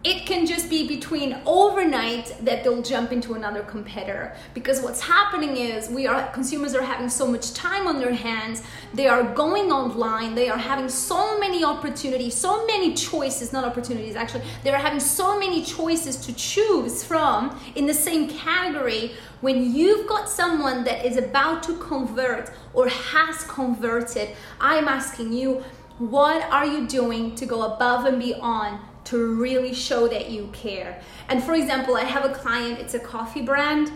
it 0.04 0.26
can 0.26 0.44
just 0.44 0.68
be 0.68 0.86
between 0.86 1.34
overnight 1.46 2.36
that 2.44 2.62
they'll 2.62 2.82
jump 2.82 3.10
into 3.10 3.32
another 3.32 3.62
competitor. 3.62 4.36
Because 4.52 4.82
what's 4.82 5.00
happening 5.00 5.56
is 5.56 5.88
we 5.88 6.06
are 6.06 6.30
consumers 6.32 6.74
are 6.74 6.82
having 6.82 7.08
so 7.08 7.26
much 7.26 7.54
time 7.54 7.86
on 7.86 7.98
their 7.98 8.12
hands. 8.12 8.62
They 8.92 9.06
are 9.06 9.22
going 9.22 9.72
online. 9.72 10.34
They 10.34 10.50
are 10.50 10.58
having 10.58 10.90
so 10.90 11.38
many 11.40 11.64
opportunities 11.64 12.34
so 12.34 12.66
many 12.66 12.92
choices 12.92 13.52
not 13.52 13.64
opportunities 13.64 14.14
actually. 14.14 14.44
They 14.62 14.70
are 14.70 14.78
having 14.78 15.00
so 15.00 15.38
many 15.38 15.64
choices 15.64 16.16
to 16.26 16.34
choose 16.34 17.02
from 17.02 17.58
in 17.74 17.86
the 17.86 17.94
same 17.94 18.28
category. 18.28 19.12
When 19.40 19.74
you've 19.74 20.06
got 20.06 20.28
someone 20.28 20.84
that 20.84 21.06
is 21.06 21.16
about 21.16 21.62
to 21.64 21.76
convert 21.78 22.50
or 22.74 22.88
has 22.88 23.44
converted 23.44 24.30
i'm 24.60 24.88
asking 24.88 25.32
you 25.32 25.62
what 25.98 26.42
are 26.50 26.66
you 26.66 26.86
doing 26.86 27.34
to 27.36 27.46
go 27.46 27.62
above 27.62 28.04
and 28.04 28.18
beyond 28.18 28.80
to 29.04 29.34
really 29.34 29.74
show 29.74 30.08
that 30.08 30.30
you 30.30 30.48
care. 30.52 31.00
And 31.28 31.42
for 31.42 31.54
example, 31.54 31.96
I 31.96 32.04
have 32.04 32.24
a 32.24 32.34
client, 32.34 32.80
it's 32.80 32.94
a 32.94 32.98
coffee 32.98 33.42
brand. 33.42 33.92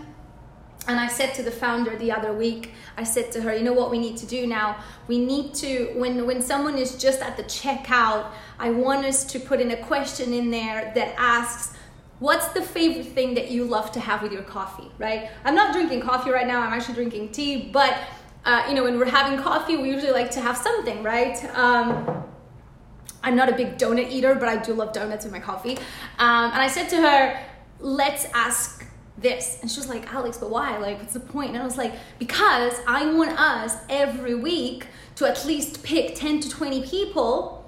And 0.87 0.99
I 0.99 1.09
said 1.09 1.35
to 1.35 1.43
the 1.43 1.51
founder 1.51 1.97
the 1.97 2.13
other 2.13 2.33
week, 2.33 2.73
I 2.97 3.05
said 3.05 3.31
to 3.33 3.43
her, 3.43 3.55
you 3.55 3.63
know 3.63 3.75
what 3.75 3.91
we 3.91 3.99
need 3.99 4.17
to 4.19 4.27
do 4.27 4.47
now? 4.47 4.83
We 5.07 5.19
need 5.19 5.53
to, 5.55 5.93
when, 5.97 6.27
when 6.27 6.41
someone 6.41 6.79
is 6.79 6.97
just 6.97 7.21
at 7.21 7.37
the 7.37 7.43
checkout, 7.43 8.31
I 8.59 8.71
want 8.71 9.05
us 9.05 9.25
to 9.25 9.41
put 9.41 9.61
in 9.61 9.71
a 9.73 9.77
question 9.77 10.33
in 10.33 10.51
there 10.51 10.93
that 10.95 11.15
asks, 11.19 11.77
what's 12.21 12.49
the 12.49 12.63
favorite 12.63 13.07
thing 13.07 13.35
that 13.35 13.51
you 13.51 13.65
love 13.65 13.93
to 13.93 14.01
have 14.01 14.23
with 14.23 14.33
your 14.33 14.43
coffee, 14.43 14.91
right? 14.99 15.31
I'm 15.45 15.55
not 15.55 15.75
drinking 15.75 16.01
coffee 16.01 16.31
right 16.31 16.47
now, 16.47 16.63
I'm 16.63 16.73
actually 16.73 16.95
drinking 16.95 17.33
tea, 17.33 17.71
but 17.71 17.99
uh, 18.45 18.65
you 18.69 18.75
know, 18.75 18.85
when 18.85 18.99
we're 18.99 19.07
having 19.07 19.39
coffee, 19.41 19.77
we 19.77 19.91
usually 19.91 20.13
like 20.13 20.31
to 20.33 20.41
have 20.41 20.57
something, 20.57 21.03
right? 21.03 21.43
Um, 21.57 22.25
I'm 23.23 23.37
not 23.37 23.49
a 23.49 23.55
big 23.55 23.79
donut 23.79 24.11
eater, 24.11 24.35
but 24.35 24.49
I 24.49 24.57
do 24.57 24.73
love 24.75 24.93
donuts 24.93 25.25
in 25.25 25.33
my 25.33 25.41
coffee. 25.41 25.77
Um, 26.19 26.51
and 26.53 26.63
I 26.63 26.69
said 26.69 26.89
to 26.91 26.97
her, 26.97 27.41
let's 27.81 28.27
ask 28.33 28.87
this. 29.19 29.59
And 29.61 29.71
she 29.71 29.81
was 29.81 29.89
like, 29.89 30.13
Alex, 30.15 30.39
but 30.39 30.51
why? 30.51 30.79
Like, 30.79 30.99
what's 30.99 31.15
the 31.15 31.21
point? 31.21 31.51
And 31.51 31.59
I 31.59 31.65
was 31.65 31.77
like, 31.77 31.93
because 32.19 32.75
I 32.87 33.13
want 33.13 33.39
us 33.39 33.77
every 33.89 34.35
week 34.35 34.87
to 35.17 35.27
at 35.27 35.45
least 35.45 35.83
pick 35.83 36.15
10 36.15 36.41
to 36.41 36.49
20 36.49 36.87
people 36.87 37.59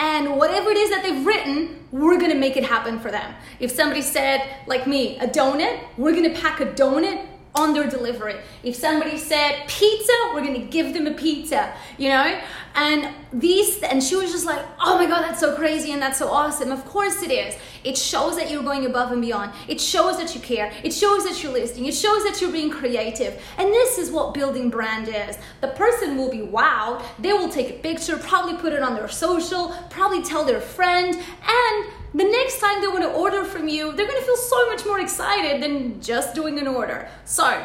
and 0.00 0.38
whatever 0.38 0.70
it 0.70 0.78
is 0.78 0.88
that 0.90 1.02
they've 1.02 1.26
written, 1.26 1.86
we're 1.92 2.18
gonna 2.18 2.34
make 2.34 2.56
it 2.56 2.64
happen 2.64 2.98
for 2.98 3.10
them. 3.10 3.34
If 3.58 3.70
somebody 3.70 4.00
said, 4.00 4.42
like 4.66 4.86
me, 4.86 5.18
a 5.18 5.26
donut, 5.26 5.78
we're 5.98 6.14
gonna 6.14 6.34
pack 6.34 6.60
a 6.60 6.66
donut 6.66 7.26
their 7.74 7.88
delivery. 7.88 8.36
If 8.62 8.76
somebody 8.76 9.18
said 9.18 9.64
pizza, 9.66 10.12
we're 10.34 10.44
gonna 10.44 10.66
give 10.66 10.94
them 10.94 11.06
a 11.06 11.14
pizza, 11.14 11.72
you 11.98 12.08
know? 12.08 12.40
And 12.74 13.14
these, 13.32 13.82
and 13.82 14.02
she 14.02 14.16
was 14.16 14.32
just 14.32 14.46
like, 14.46 14.64
oh 14.80 14.96
my 14.96 15.06
God, 15.06 15.22
that's 15.22 15.40
so 15.40 15.56
crazy 15.56 15.92
and 15.92 16.00
that's 16.00 16.18
so 16.18 16.28
awesome. 16.28 16.70
Of 16.70 16.84
course 16.84 17.22
it 17.22 17.30
is. 17.30 17.54
It 17.84 17.96
shows 17.96 18.36
that 18.36 18.50
you're 18.50 18.62
going 18.62 18.86
above 18.86 19.12
and 19.12 19.20
beyond. 19.20 19.52
It 19.68 19.80
shows 19.80 20.18
that 20.18 20.34
you 20.34 20.40
care. 20.40 20.72
It 20.84 20.92
shows 20.92 21.24
that 21.24 21.42
you're 21.42 21.52
listening. 21.52 21.86
It 21.86 21.94
shows 21.94 22.24
that 22.24 22.40
you're 22.40 22.52
being 22.52 22.70
creative. 22.70 23.42
And 23.58 23.68
this 23.68 23.98
is 23.98 24.10
what 24.10 24.34
building 24.34 24.70
brand 24.70 25.08
is. 25.08 25.38
The 25.60 25.68
person 25.68 26.16
will 26.16 26.30
be 26.30 26.38
wowed. 26.38 27.02
They 27.18 27.32
will 27.32 27.48
take 27.48 27.70
a 27.70 27.74
picture, 27.74 28.16
probably 28.16 28.56
put 28.56 28.72
it 28.72 28.82
on 28.82 28.94
their 28.94 29.08
social, 29.08 29.74
probably 29.90 30.22
tell 30.22 30.44
their 30.44 30.60
friend, 30.60 31.14
and 31.14 31.90
the 32.12 32.24
next 32.24 32.58
time 32.58 32.80
they 32.80 32.88
want 32.88 33.02
to 33.02 33.12
order 33.12 33.44
from 33.44 33.68
you, 33.68 33.92
they're 33.92 34.06
going 34.06 34.18
to 34.18 34.26
feel 34.26 34.36
so 34.36 34.66
much 34.66 34.84
more 34.84 34.98
excited 34.98 35.62
than 35.62 36.00
just 36.00 36.34
doing 36.34 36.58
an 36.58 36.66
order. 36.66 37.08
So, 37.24 37.64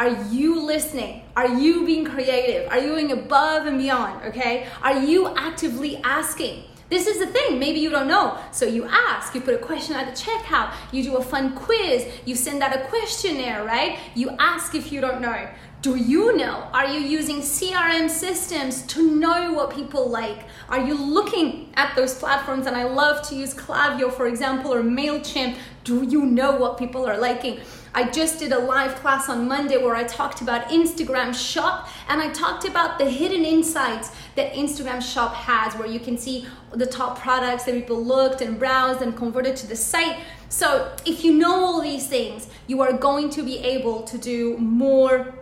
are 0.00 0.24
you 0.30 0.58
listening? 0.58 1.20
Are 1.36 1.46
you 1.46 1.84
being 1.84 2.06
creative? 2.06 2.70
Are 2.70 2.78
you 2.78 2.88
going 2.88 3.12
above 3.12 3.66
and 3.66 3.76
beyond? 3.76 4.24
Okay? 4.28 4.66
Are 4.80 4.98
you 4.98 5.28
actively 5.36 5.98
asking? 5.98 6.62
This 6.88 7.06
is 7.06 7.18
the 7.18 7.26
thing, 7.26 7.58
maybe 7.58 7.80
you 7.80 7.90
don't 7.90 8.08
know. 8.08 8.38
So 8.50 8.64
you 8.64 8.86
ask, 8.86 9.34
you 9.34 9.42
put 9.42 9.52
a 9.52 9.58
question 9.58 9.94
at 9.96 10.06
the 10.06 10.18
checkout, 10.18 10.72
you 10.90 11.02
do 11.02 11.18
a 11.18 11.22
fun 11.22 11.54
quiz, 11.54 12.08
you 12.24 12.34
send 12.34 12.62
out 12.62 12.74
a 12.74 12.82
questionnaire, 12.86 13.62
right? 13.62 13.98
You 14.14 14.30
ask 14.38 14.74
if 14.74 14.90
you 14.90 15.02
don't 15.02 15.20
know. 15.20 15.46
Do 15.82 15.96
you 15.96 16.34
know? 16.34 16.66
Are 16.72 16.88
you 16.88 17.00
using 17.00 17.42
CRM 17.42 18.08
systems 18.08 18.86
to 18.86 19.14
know 19.14 19.52
what 19.52 19.74
people 19.74 20.08
like? 20.08 20.44
Are 20.70 20.80
you 20.80 20.94
looking 20.94 21.72
at 21.74 21.94
those 21.94 22.14
platforms? 22.14 22.66
And 22.66 22.74
I 22.74 22.84
love 22.84 23.20
to 23.28 23.34
use 23.34 23.52
Klaviyo, 23.52 24.10
for 24.10 24.26
example, 24.26 24.72
or 24.72 24.82
MailChimp. 24.82 25.58
Do 25.84 26.04
you 26.04 26.24
know 26.24 26.56
what 26.56 26.78
people 26.78 27.06
are 27.06 27.18
liking? 27.18 27.60
I 27.92 28.08
just 28.08 28.38
did 28.38 28.52
a 28.52 28.58
live 28.58 28.94
class 28.96 29.28
on 29.28 29.48
Monday 29.48 29.76
where 29.76 29.96
I 29.96 30.04
talked 30.04 30.40
about 30.40 30.68
Instagram 30.68 31.34
Shop 31.34 31.88
and 32.08 32.20
I 32.20 32.30
talked 32.30 32.64
about 32.64 32.98
the 32.98 33.10
hidden 33.10 33.44
insights 33.44 34.12
that 34.36 34.52
Instagram 34.52 35.02
Shop 35.02 35.34
has, 35.34 35.74
where 35.74 35.88
you 35.88 35.98
can 35.98 36.16
see 36.16 36.46
the 36.72 36.86
top 36.86 37.18
products 37.18 37.64
that 37.64 37.74
people 37.74 38.02
looked 38.02 38.42
and 38.42 38.58
browsed 38.58 39.02
and 39.02 39.16
converted 39.16 39.56
to 39.56 39.66
the 39.66 39.74
site. 39.74 40.18
So, 40.48 40.92
if 41.04 41.24
you 41.24 41.34
know 41.34 41.64
all 41.64 41.80
these 41.80 42.06
things, 42.06 42.48
you 42.68 42.80
are 42.80 42.92
going 42.92 43.28
to 43.30 43.42
be 43.42 43.58
able 43.58 44.02
to 44.02 44.18
do 44.18 44.56
more 44.58 45.34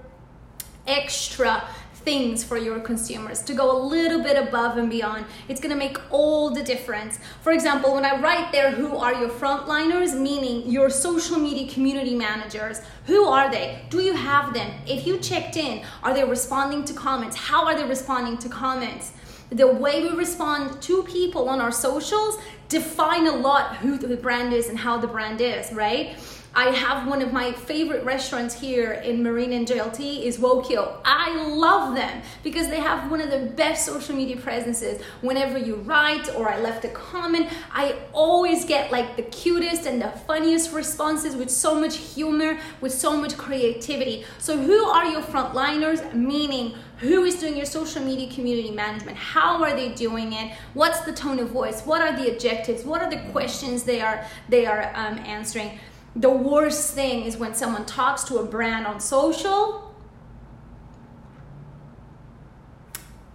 extra 0.87 1.69
things 2.09 2.43
for 2.43 2.57
your 2.57 2.81
consumers 2.81 3.43
to 3.43 3.53
go 3.53 3.71
a 3.71 3.79
little 3.79 4.23
bit 4.23 4.35
above 4.35 4.79
and 4.79 4.89
beyond. 4.89 5.27
It's 5.47 5.61
gonna 5.61 5.77
make 5.77 5.99
all 6.11 6.49
the 6.49 6.63
difference. 6.63 7.19
For 7.43 7.53
example, 7.53 7.93
when 7.93 8.07
I 8.07 8.19
write 8.19 8.51
there, 8.51 8.71
who 8.71 8.97
are 8.97 9.13
your 9.13 9.29
frontliners, 9.29 10.19
meaning 10.19 10.71
your 10.71 10.89
social 10.89 11.39
media 11.39 11.71
community 11.71 12.15
managers, 12.15 12.81
who 13.05 13.27
are 13.27 13.51
they? 13.51 13.83
Do 13.91 14.01
you 14.01 14.15
have 14.15 14.55
them? 14.55 14.71
If 14.87 15.07
you 15.07 15.19
checked 15.19 15.59
in, 15.59 15.85
are 16.03 16.15
they 16.15 16.25
responding 16.25 16.87
to 16.87 16.95
comments? 16.95 17.37
How 17.37 17.67
are 17.67 17.77
they 17.77 17.85
responding 17.85 18.39
to 18.39 18.49
comments? 18.49 19.13
The 19.51 19.67
way 19.67 20.03
we 20.03 20.09
respond 20.09 20.81
to 20.81 21.03
people 21.03 21.47
on 21.51 21.61
our 21.61 21.73
socials 21.73 22.39
define 22.71 23.27
a 23.27 23.37
lot 23.37 23.77
who 23.77 23.99
the 23.99 24.17
brand 24.17 24.55
is 24.55 24.71
and 24.71 24.79
how 24.79 24.97
the 24.97 25.07
brand 25.07 25.43
is, 25.43 25.71
right? 25.75 26.17
I 26.59 26.71
have 26.71 27.07
one 27.07 27.23
of 27.23 27.33
my 27.33 27.53
favorite 27.53 28.05
restaurants 28.05 28.53
here 28.53 28.95
in 28.95 29.23
Marina 29.23 29.55
and 29.55 29.65
JLT 29.65 30.25
is 30.25 30.39
Wokyo. 30.39 30.99
I 31.05 31.47
love 31.47 31.95
them 31.95 32.21
because 32.43 32.67
they 32.67 32.81
have 32.81 33.09
one 33.13 33.21
of 33.21 33.31
the 33.31 33.53
best 33.55 33.87
social 33.87 34.17
media 34.17 34.37
presences. 34.39 35.01
Whenever 35.21 35.57
you 35.57 35.77
write 35.77 36.35
or 36.35 36.51
I 36.51 36.59
left 36.59 36.85
a 36.85 36.89
comment, 36.89 37.49
I 37.71 37.95
always 38.13 38.65
get 38.65 38.91
like 38.91 39.15
the 39.15 39.23
cutest 39.23 39.87
and 39.87 40.03
the 40.03 40.09
funniest 40.27 40.73
responses 40.73 41.37
with 41.37 41.49
so 41.49 41.77
much 41.77 41.97
humor, 41.97 42.59
with 42.81 42.93
so 42.93 43.17
much 43.17 43.37
creativity. 43.37 44.25
So 44.39 44.59
who 44.59 44.85
are 44.85 45.05
your 45.05 45.23
frontliners? 45.23 46.13
Meaning 46.13 46.75
who 46.99 47.23
is 47.23 47.39
doing 47.39 47.57
your 47.57 47.67
social 47.67 48.03
media 48.03 48.29
community 48.35 48.73
management 48.73 49.17
how 49.17 49.63
are 49.63 49.73
they 49.77 49.91
doing 49.91 50.33
it 50.33 50.53
what's 50.75 50.99
the 51.03 51.13
tone 51.13 51.39
of 51.39 51.49
voice 51.49 51.83
what 51.83 52.03
are 52.03 52.17
the 52.17 52.29
objectives 52.29 52.85
what 52.85 53.01
are 53.01 53.09
the 53.09 53.21
questions 53.31 53.85
they 53.85 54.01
are 54.01 54.27
they 54.49 54.67
are 54.67 54.91
um, 54.97 55.17
answering 55.19 55.79
the 56.19 56.31
worst 56.31 56.95
thing 56.95 57.25
is 57.25 57.37
when 57.37 57.55
someone 57.55 57.87
talks 57.87 58.25
to 58.25 58.39
a 58.39 58.45
brand 58.45 58.87
on 58.87 58.99
social 58.99 59.95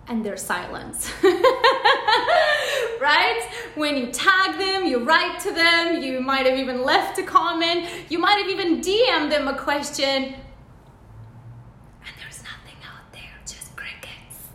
and 0.08 0.26
there's 0.26 0.42
silence. 0.42 1.10
right? 3.00 3.50
When 3.76 3.96
you 3.96 4.08
tag 4.08 4.60
them, 4.60 4.86
you 4.86 5.00
write 5.00 5.40
to 5.42 5.52
them, 5.52 6.04
you 6.04 6.20
might 6.20 6.46
have 6.46 6.60
even 6.60 6.84
left 6.84 7.18
a 7.20 7.24
comment, 7.24 7.88
you 8.10 8.20
might 8.20 8.38
have 8.38 8.50
even 8.50 8.82
DM 8.82 9.30
them 9.30 9.48
a 9.48 9.58
question, 9.58 10.06
and 10.06 10.36
there's 12.20 12.44
nothing 12.44 12.78
out 12.86 13.14
there, 13.14 13.22
just 13.46 13.74
crickets. 13.78 14.50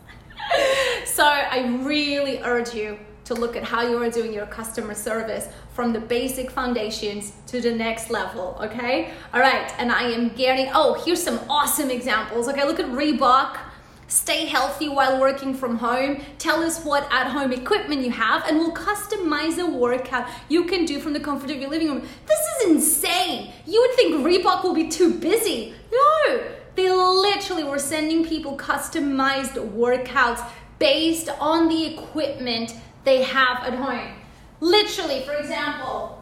so 1.11 1.23
I 1.23 1.79
really 1.81 2.39
urge 2.43 2.75
you 2.75 2.99
to 3.29 3.35
look 3.35 3.55
at 3.55 3.63
how 3.63 3.83
you 3.87 3.95
are 4.01 4.09
doing 4.09 4.33
your 4.33 4.47
customer 4.47 4.95
service 4.95 5.47
from 5.71 5.93
the 5.93 5.99
basic 5.99 6.49
foundations 6.49 7.31
to 7.45 7.61
the 7.61 7.71
next 7.71 8.09
level, 8.09 8.57
okay? 8.59 9.11
All 9.35 9.39
right, 9.39 9.71
and 9.77 9.91
I 9.91 10.01
am 10.01 10.29
getting, 10.29 10.71
oh, 10.73 10.99
here's 11.05 11.21
some 11.21 11.39
awesome 11.47 11.91
examples. 11.91 12.47
Okay, 12.49 12.65
look 12.65 12.79
at 12.79 12.87
Reebok. 12.87 13.59
Stay 14.07 14.47
healthy 14.47 14.89
while 14.89 15.21
working 15.21 15.53
from 15.53 15.77
home. 15.77 16.23
Tell 16.39 16.63
us 16.63 16.83
what 16.83 17.07
at 17.11 17.27
home 17.27 17.53
equipment 17.53 18.01
you 18.01 18.09
have, 18.09 18.47
and 18.47 18.57
we'll 18.57 18.73
customize 18.73 19.59
a 19.59 19.69
workout 19.69 20.27
you 20.47 20.63
can 20.63 20.85
do 20.85 20.99
from 20.99 21.13
the 21.13 21.19
comfort 21.19 21.51
of 21.51 21.57
your 21.57 21.69
living 21.69 21.89
room. 21.89 22.01
This 22.25 22.39
is 22.39 22.71
insane. 22.71 23.53
You 23.67 23.79
would 23.81 23.95
think 23.95 24.25
Reebok 24.25 24.63
will 24.63 24.73
be 24.73 24.87
too 24.87 25.13
busy. 25.13 25.75
No, 25.91 26.43
they 26.73 26.89
literally 26.89 27.63
were 27.63 27.77
sending 27.77 28.25
people 28.25 28.57
customized 28.57 29.53
workouts 29.75 30.43
based 30.79 31.29
on 31.39 31.67
the 31.67 31.93
equipment 31.93 32.73
they 33.03 33.23
have 33.23 33.63
at 33.63 33.73
home. 33.73 34.13
Literally, 34.59 35.21
for 35.21 35.33
example, 35.33 36.19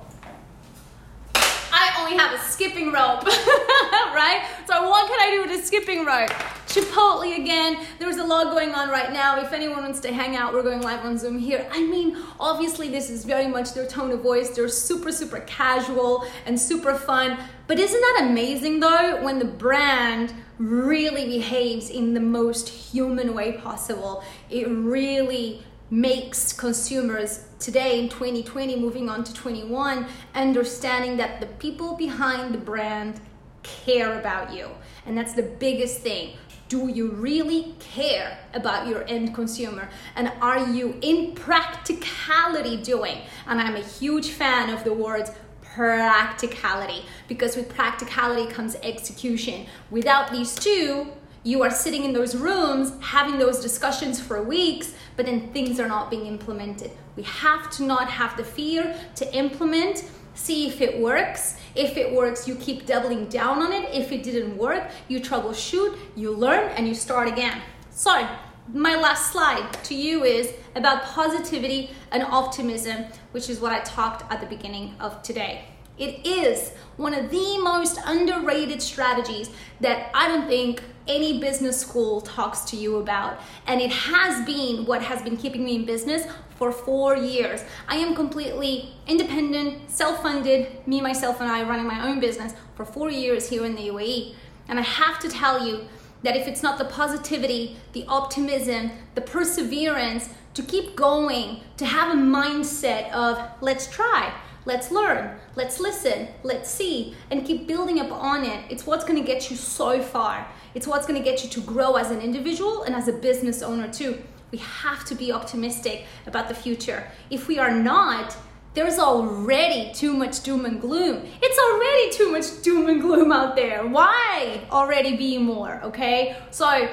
I 1.71 1.95
only 1.99 2.17
have 2.17 2.33
a 2.33 2.43
skipping 2.43 2.91
rope, 2.91 3.25
right? 3.25 4.43
So 4.65 4.89
what 4.89 5.07
can 5.07 5.19
I 5.19 5.31
do 5.31 5.49
with 5.49 5.59
a 5.59 5.65
skipping 5.65 6.05
rope? 6.05 6.29
Chipotle 6.67 7.35
again. 7.37 7.77
There's 7.99 8.17
a 8.17 8.23
lot 8.23 8.51
going 8.51 8.73
on 8.73 8.89
right 8.89 9.11
now. 9.11 9.39
If 9.39 9.53
anyone 9.53 9.83
wants 9.83 9.99
to 10.01 10.13
hang 10.13 10.35
out, 10.35 10.53
we're 10.53 10.63
going 10.63 10.81
live 10.81 11.05
on 11.05 11.17
Zoom 11.17 11.39
here. 11.39 11.67
I 11.71 11.83
mean, 11.83 12.17
obviously 12.39 12.89
this 12.89 13.09
is 13.09 13.25
very 13.25 13.47
much 13.47 13.73
their 13.73 13.87
tone 13.87 14.11
of 14.11 14.21
voice. 14.21 14.49
They're 14.49 14.69
super, 14.69 15.11
super 15.11 15.39
casual 15.41 16.25
and 16.45 16.59
super 16.59 16.95
fun. 16.95 17.37
But 17.67 17.79
isn't 17.79 17.99
that 17.99 18.27
amazing 18.29 18.79
though 18.79 19.23
when 19.23 19.39
the 19.39 19.45
brand 19.45 20.33
really 20.57 21.25
behaves 21.25 21.89
in 21.89 22.13
the 22.13 22.19
most 22.19 22.69
human 22.69 23.33
way 23.33 23.53
possible? 23.53 24.23
It 24.49 24.67
really 24.67 25.63
makes 25.89 26.52
consumers 26.52 27.45
today 27.60 28.00
in 28.00 28.10
2020 28.10 28.76
moving 28.78 29.10
on 29.10 29.23
to 29.23 29.34
21 29.34 30.06
understanding 30.36 31.17
that 31.17 31.39
the 31.39 31.45
people 31.45 31.95
behind 31.95 32.54
the 32.54 32.58
brand 32.58 33.19
care 33.63 34.19
about 34.19 34.54
you. 34.54 34.69
And 35.06 35.17
that's 35.17 35.34
the 35.34 35.43
biggest 35.43 36.02
thing. 36.02 36.36
Do 36.69 36.89
you 36.89 37.12
really 37.12 37.76
care 37.80 38.38
about 38.54 38.88
your 38.88 39.06
end 39.08 39.34
consumer? 39.34 39.89
And 40.15 40.32
are 40.41 40.67
you 40.67 40.97
in 41.02 41.34
practicality 41.34 42.78
doing? 42.84 43.19
And 43.45 43.62
i'm 43.62 43.76
a 43.76 43.84
huge 43.84 44.30
fan 44.30 44.69
of 44.69 44.84
the 44.84 44.93
words 44.93 45.32
practicality 45.62 47.06
because 47.28 47.56
with 47.56 47.69
practicality 47.69 48.52
comes 48.52 48.76
execution. 48.84 49.65
Without 49.91 50.32
these 50.32 50.55
two 50.55 51.07
you 51.48 51.64
are 51.64 51.72
sitting 51.72 52.04
in 52.04 52.12
those 52.12 52.36
rooms 52.36 52.91
having 53.00 53.39
those 53.39 53.62
discussions 53.62 54.20
for 54.20 54.43
weeks, 54.43 54.93
but 55.16 55.26
then 55.26 55.50
things 55.54 55.80
are 55.80 55.88
not 55.88 56.10
being 56.10 56.26
implemented. 56.26 56.91
We 57.16 57.24
have 57.24 57.70
to 57.78 57.84
not 57.84 58.10
have 58.10 58.36
the 58.36 58.43
fear 58.43 58.93
to 59.16 59.34
implement, 59.34 60.04
see 60.34 60.68
if 60.68 60.82
it 60.82 61.00
works. 61.00 61.58
If 61.74 61.95
it 61.95 62.14
works, 62.14 62.50
you 62.50 62.56
keep 62.56 62.86
doubling 62.86 63.28
down 63.28 63.60
on 63.60 63.72
it. 63.72 63.89
If 63.93 64.12
it 64.12 64.24
didn't 64.24 64.58
work, 64.58 64.89
you 65.08 65.22
troubleshoot, 65.22 65.98
you 66.18 66.32
learn, 66.32 66.70
and 66.72 66.86
you 66.86 66.93
start 66.93 67.30
again. 67.30 67.62
So, 67.91 68.28
my 68.74 68.95
last 68.95 69.32
slide 69.32 69.72
to 69.86 69.95
you 69.95 70.26
is 70.26 70.52
about 70.76 71.04
positivity 71.04 71.91
and 72.12 72.24
optimism, 72.24 73.06
which 73.32 73.50
is 73.50 73.62
what 73.62 73.72
I 73.72 73.80
talked 73.80 74.30
at 74.30 74.41
the 74.41 74.48
beginning 74.48 74.95
of 75.00 75.24
today. 75.24 75.64
It 75.98 76.28
is 76.28 76.74
one 76.98 77.14
of 77.14 77.32
the 77.32 77.58
most 77.60 78.00
underrated 78.06 78.82
strategies 78.82 79.50
that 79.80 80.12
I 80.14 80.28
don't 80.28 80.48
think 80.48 80.84
any 81.08 81.39
business 81.39 81.80
school 81.80 82.22
talks 82.22 82.62
to 82.62 82.76
you 82.76 82.97
about. 82.97 83.39
And 83.66 83.82
it 83.82 83.91
has 83.91 84.45
been 84.45 84.86
what 84.86 85.01
has 85.01 85.22
been 85.22 85.38
keeping 85.38 85.64
me 85.64 85.76
in 85.76 85.86
business 85.86 86.26
for 86.58 86.72
four 86.72 87.16
years. 87.16 87.64
I 87.88 87.97
am 87.97 88.16
completely 88.16 88.93
independent, 89.08 89.89
self 89.89 90.22
funded, 90.22 90.88
me, 90.88 91.01
myself, 91.01 91.39
and 91.41 91.49
I 91.49 91.64
running 91.64 91.88
my 91.88 92.08
own 92.08 92.20
business 92.20 92.53
for 92.76 92.86
four 92.86 93.12
years 93.12 93.49
here 93.49 93.66
in 93.66 93.76
the 93.76 93.89
UAE. 93.89 94.36
And 94.68 94.80
I 94.80 94.84
have 94.84 95.20
to 95.20 95.30
tell 95.30 95.66
you 95.66 95.88
that 96.24 96.36
if 96.36 96.47
it's 96.47 96.64
not 96.64 96.78
the 96.78 96.86
positivity, 96.86 97.78
the 97.93 98.05
optimism, 98.08 98.91
the 99.16 99.22
perseverance 99.22 100.30
to 100.55 100.64
keep 100.64 100.95
going, 100.95 101.62
to 101.78 101.86
have 101.86 102.12
a 102.12 102.20
mindset 102.20 103.12
of 103.12 103.39
let's 103.62 103.88
try, 103.88 104.34
let's 104.68 104.91
learn, 104.91 105.39
let's 105.55 105.80
listen, 105.80 106.28
let's 106.43 106.70
see, 106.70 107.15
and 107.32 107.45
keep 107.45 107.68
building 107.68 108.01
up 108.01 108.11
on 108.11 108.43
it, 108.43 108.65
it's 108.70 108.86
what's 108.86 109.05
gonna 109.05 109.24
get 109.24 109.49
you 109.49 109.55
so 109.55 110.01
far. 110.01 110.45
It's 110.76 110.86
what's 110.86 111.07
gonna 111.07 111.24
get 111.24 111.41
you 111.41 111.49
to 111.51 111.61
grow 111.61 111.95
as 111.95 112.11
an 112.11 112.20
individual 112.20 112.84
and 112.84 112.93
as 112.93 113.07
a 113.07 113.13
business 113.13 113.61
owner 113.61 113.88
too. 113.91 114.22
We 114.51 114.57
have 114.57 115.05
to 115.05 115.15
be 115.15 115.32
optimistic 115.32 116.03
about 116.26 116.49
the 116.49 116.53
future. 116.53 117.09
If 117.30 117.47
we 117.47 117.57
are 117.59 117.72
not, 117.72 118.36
there's 118.74 118.99
already 118.99 119.93
too 119.93 120.13
much 120.13 120.43
doom 120.43 120.65
and 120.65 120.82
gloom. 120.82 121.26
It's 121.41 121.59
already 121.68 122.11
too 122.11 122.32
much 122.34 122.61
doom 122.61 122.89
and 122.89 123.01
gloom 123.01 123.32
out 123.32 123.55
there. 123.55 123.88
Why 123.88 124.68
already 124.70 125.15
be 125.15 125.38
more? 125.38 125.80
Okay, 125.82 126.36
so 126.51 126.89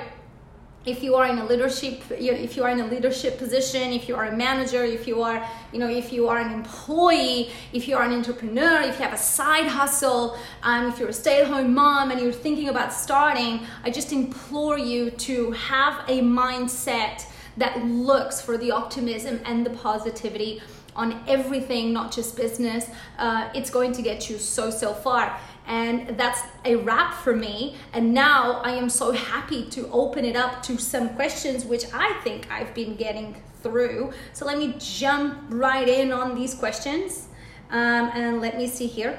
if 0.87 1.03
you 1.03 1.15
are 1.15 1.27
in 1.27 1.39
a 1.39 1.47
leadership 1.47 2.03
if 2.11 2.57
you 2.57 2.63
are 2.63 2.71
in 2.71 2.81
a 2.81 2.87
leadership 2.87 3.39
position 3.39 3.93
if 3.93 4.09
you 4.09 4.15
are 4.15 4.27
a 4.27 4.37
manager 4.37 4.85
if 4.85 5.07
you 5.07 5.23
are 5.23 5.47
you 5.73 5.79
know 5.79 5.89
if 5.89 6.13
you 6.13 6.29
are 6.29 6.39
an 6.39 6.53
employee 6.53 7.51
if 7.73 7.89
you 7.89 7.97
are 7.97 8.05
an 8.05 8.13
entrepreneur 8.13 8.81
if 8.83 8.99
you 8.99 9.05
have 9.05 9.15
a 9.15 9.19
side 9.19 9.67
hustle 9.67 10.37
um, 10.63 10.87
if 10.87 10.99
you're 10.99 11.09
a 11.09 11.13
stay-at-home 11.13 11.73
mom 11.73 12.11
and 12.11 12.21
you're 12.21 12.33
thinking 12.33 12.69
about 12.69 12.93
starting 12.93 13.61
i 13.85 13.91
just 13.91 14.13
implore 14.13 14.79
you 14.79 15.11
to 15.11 15.51
have 15.53 16.05
a 16.09 16.21
mindset 16.21 17.25
that 17.57 17.85
looks 17.85 18.41
for 18.41 18.59
the 18.59 18.71
optimism 18.71 19.41
and 19.45 19.65
the 19.65 19.71
positivity 19.71 20.61
on 20.97 21.21
everything, 21.27 21.93
not 21.93 22.13
just 22.13 22.37
business, 22.37 22.89
uh, 23.19 23.51
it's 23.55 23.71
going 23.71 23.93
to 23.93 24.03
get 24.03 24.31
you 24.31 24.39
so, 24.39 24.71
so 24.71 24.93
far. 24.93 25.39
And 25.67 26.19
that's 26.19 26.43
a 26.65 26.77
wrap 26.77 27.15
for 27.15 27.35
me. 27.35 27.77
And 27.93 28.13
now 28.13 28.61
I 28.65 28.73
am 28.73 28.91
so 28.91 29.13
happy 29.13 29.67
to 29.71 29.89
open 29.91 30.25
it 30.25 30.37
up 30.37 30.63
to 30.65 30.79
some 30.79 31.11
questions, 31.11 31.65
which 31.65 31.87
I 31.95 32.13
think 32.23 32.51
I've 32.51 32.75
been 32.75 32.97
getting 32.97 33.37
through. 33.63 34.13
So 34.33 34.45
let 34.45 34.59
me 34.59 34.75
jump 34.79 35.45
right 35.49 35.89
in 35.89 36.13
on 36.13 36.35
these 36.35 36.55
questions. 36.55 37.29
Um, 37.71 38.11
and 38.15 38.41
let 38.41 38.59
me 38.59 38.67
see 38.67 38.87
here. 38.87 39.19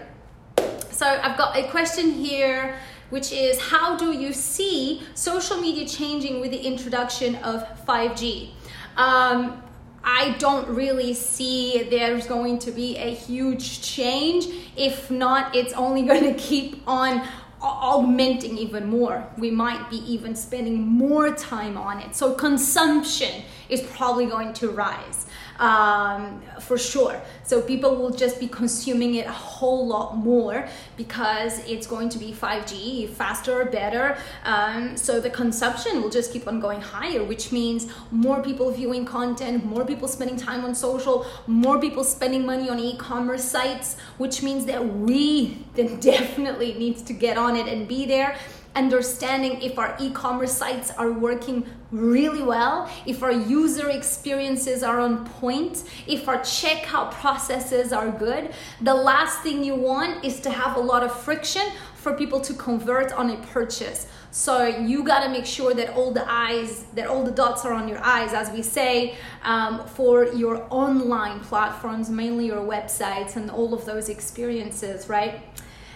So 0.91 1.05
I've 1.05 1.37
got 1.37 1.57
a 1.57 1.67
question 1.69 2.11
here 2.11 2.75
which 3.09 3.31
is 3.31 3.59
how 3.59 3.95
do 3.95 4.11
you 4.11 4.33
see 4.33 5.03
social 5.13 5.57
media 5.57 5.87
changing 5.87 6.41
with 6.41 6.51
the 6.51 6.59
introduction 6.59 7.35
of 7.37 7.63
5G? 7.85 8.49
Um, 8.97 9.61
I 10.07 10.35
don't 10.37 10.67
really 10.69 11.15
see 11.15 11.87
there's 11.89 12.27
going 12.27 12.59
to 12.59 12.71
be 12.71 12.95
a 12.97 13.13
huge 13.13 13.81
change. 13.81 14.45
If 14.77 15.09
not, 15.09 15.55
it's 15.55 15.73
only 15.73 16.03
going 16.07 16.23
to 16.23 16.39
keep 16.39 16.81
on 16.87 17.27
augmenting 17.59 18.57
even 18.57 18.87
more. 18.87 19.27
We 19.37 19.49
might 19.49 19.89
be 19.89 19.97
even 20.11 20.35
spending 20.35 20.79
more 20.79 21.33
time 21.33 21.77
on 21.77 21.99
it. 21.99 22.15
So 22.15 22.33
consumption 22.35 23.43
is 23.69 23.81
probably 23.81 24.27
going 24.27 24.53
to 24.53 24.69
rise 24.69 25.25
um, 25.59 26.41
for 26.59 26.77
sure. 26.77 27.21
So 27.43 27.61
people 27.61 27.95
will 27.95 28.11
just 28.11 28.39
be 28.39 28.47
consuming 28.47 29.15
it 29.15 29.27
a 29.27 29.31
whole 29.31 29.87
lot 29.87 30.17
more 30.17 30.67
because 30.97 31.59
it's 31.67 31.87
going 31.87 32.09
to 32.09 32.17
be 32.17 32.31
5G, 32.31 33.09
faster, 33.09 33.65
better. 33.65 34.17
Um, 34.43 34.97
so 34.97 35.19
the 35.19 35.29
consumption 35.29 36.01
will 36.01 36.09
just 36.09 36.33
keep 36.33 36.47
on 36.47 36.59
going 36.59 36.81
higher, 36.81 37.23
which 37.23 37.51
means 37.51 37.87
more 38.11 38.41
people 38.41 38.71
viewing 38.71 39.05
content, 39.05 39.65
more 39.65 39.85
people 39.85 40.07
spending 40.07 40.37
time 40.37 40.65
on 40.65 40.75
social, 40.75 41.25
more 41.47 41.79
people 41.79 42.03
spending 42.03 42.45
money 42.45 42.69
on 42.69 42.79
e-commerce 42.79 43.43
sites, 43.43 43.97
which 44.17 44.41
means 44.41 44.65
that 44.65 44.85
we 44.85 45.65
then 45.75 45.99
definitely 45.99 46.73
needs 46.73 47.01
to 47.03 47.13
get 47.13 47.37
on 47.37 47.55
it 47.55 47.67
and 47.67 47.87
be 47.87 48.05
there 48.05 48.37
understanding 48.75 49.61
if 49.61 49.79
our 49.79 49.95
e-commerce 49.99 50.55
sites 50.55 50.91
are 50.91 51.11
working 51.11 51.65
really 51.91 52.43
well, 52.43 52.89
if 53.05 53.23
our 53.23 53.31
user 53.31 53.89
experiences 53.89 54.83
are 54.83 54.99
on 54.99 55.25
point, 55.25 55.83
if 56.07 56.27
our 56.27 56.39
checkout 56.39 57.11
processes 57.11 57.93
are 57.93 58.11
good. 58.11 58.53
The 58.81 58.93
last 58.93 59.41
thing 59.41 59.63
you 59.63 59.75
want 59.75 60.25
is 60.25 60.39
to 60.41 60.49
have 60.49 60.75
a 60.75 60.79
lot 60.79 61.03
of 61.03 61.17
friction 61.17 61.63
for 61.95 62.13
people 62.13 62.39
to 62.41 62.53
convert 62.53 63.11
on 63.13 63.31
a 63.31 63.37
purchase. 63.47 64.07
So 64.29 64.65
you 64.65 65.03
got 65.03 65.23
to 65.23 65.29
make 65.29 65.45
sure 65.45 65.73
that 65.73 65.95
all 65.95 66.11
the 66.11 66.29
eyes, 66.29 66.83
that 66.93 67.07
all 67.07 67.23
the 67.23 67.31
dots 67.31 67.63
are 67.65 67.73
on 67.73 67.87
your 67.87 68.03
eyes, 68.03 68.33
as 68.33 68.51
we 68.51 68.61
say, 68.61 69.15
um, 69.43 69.87
for 69.87 70.25
your 70.25 70.67
online 70.69 71.39
platforms, 71.39 72.09
mainly 72.09 72.47
your 72.47 72.59
websites 72.59 73.37
and 73.37 73.49
all 73.49 73.73
of 73.73 73.85
those 73.85 74.09
experiences, 74.09 75.07
right? 75.07 75.41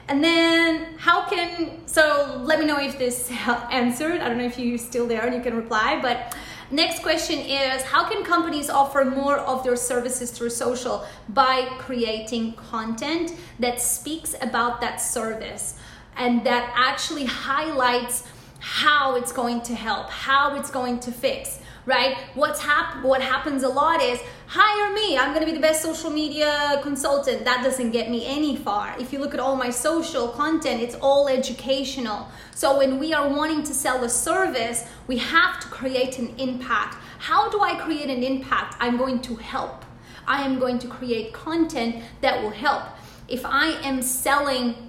And 0.10 0.24
then 0.24 0.88
how 0.98 1.30
can, 1.30 1.88
so 1.88 2.42
let 2.44 2.60
me 2.60 2.66
know 2.66 2.80
if 2.80 2.98
this 2.98 3.32
answered. 3.72 4.22
I 4.22 4.28
don't 4.28 4.40
know 4.40 4.44
if 4.46 4.58
you're 4.58 4.80
still 4.80 5.08
there 5.08 5.24
and 5.24 5.36
you 5.36 5.42
can 5.42 5.56
reply, 5.56 6.00
but 6.02 6.36
next 6.72 7.04
question 7.04 7.38
is 7.38 7.84
how 7.84 8.10
can 8.10 8.24
companies 8.24 8.72
offer 8.72 9.06
more 9.06 9.38
of 9.38 9.64
their 9.64 9.76
services 9.76 10.32
through 10.32 10.50
social 10.50 11.06
by 11.30 11.70
creating 11.78 12.54
content 12.54 13.36
that 13.60 13.80
speaks 13.80 14.36
about 14.42 14.82
that 14.82 15.00
service 15.00 15.78
and 16.18 16.44
that 16.44 16.74
actually 16.76 17.26
highlights 17.26 18.24
how 18.60 19.16
it's 19.16 19.32
going 19.32 19.62
to 19.62 19.76
help, 19.76 20.10
how 20.10 20.56
it's 20.56 20.72
going 20.72 21.00
to 21.00 21.12
fix 21.12 21.60
right? 21.86 22.18
What's 22.36 22.60
hap- 22.60 23.04
what 23.04 23.22
happens 23.22 23.64
a 23.64 23.70
lot 23.70 24.02
is 24.02 24.20
hire 24.48 24.94
me. 24.94 25.18
I'm 25.18 25.34
going 25.34 25.46
to 25.46 25.46
be 25.46 25.56
the 25.56 25.62
best 25.62 25.82
social 25.82 26.10
media 26.10 26.80
consultant. 26.84 27.46
That 27.46 27.64
doesn't 27.64 27.92
get 27.92 28.10
me 28.10 28.26
any 28.26 28.56
far. 28.56 28.96
If 29.00 29.14
you 29.14 29.20
look 29.20 29.34
at 29.34 29.40
all 29.40 29.56
my 29.56 29.70
social 29.70 30.30
content, 30.30 30.82
it's 30.82 30.96
all 30.96 31.28
educational. 31.28 32.28
So 32.56 32.78
when 32.78 33.00
we 33.00 33.14
are 33.14 33.28
wanting 33.28 33.64
to 33.64 33.74
sell 33.74 34.04
a 34.04 34.10
service, 34.10 34.86
we 35.08 35.18
have 35.18 35.60
to 35.62 35.68
create 35.68 36.20
an 36.20 36.36
impact. 36.38 36.98
How 37.20 37.50
do 37.50 37.62
I 37.62 37.76
create 37.76 38.10
an 38.10 38.24
impact? 38.24 38.76
I'm 38.80 38.98
going 38.98 39.22
to 39.22 39.36
help. 39.36 39.86
I 40.28 40.44
am 40.44 40.60
going 40.60 40.80
to 40.80 40.88
create 40.88 41.34
content 41.34 42.04
that 42.22 42.42
will 42.42 42.52
help. 42.52 42.84
If 43.28 43.46
I 43.46 43.70
am 43.84 44.02
selling 44.02 44.89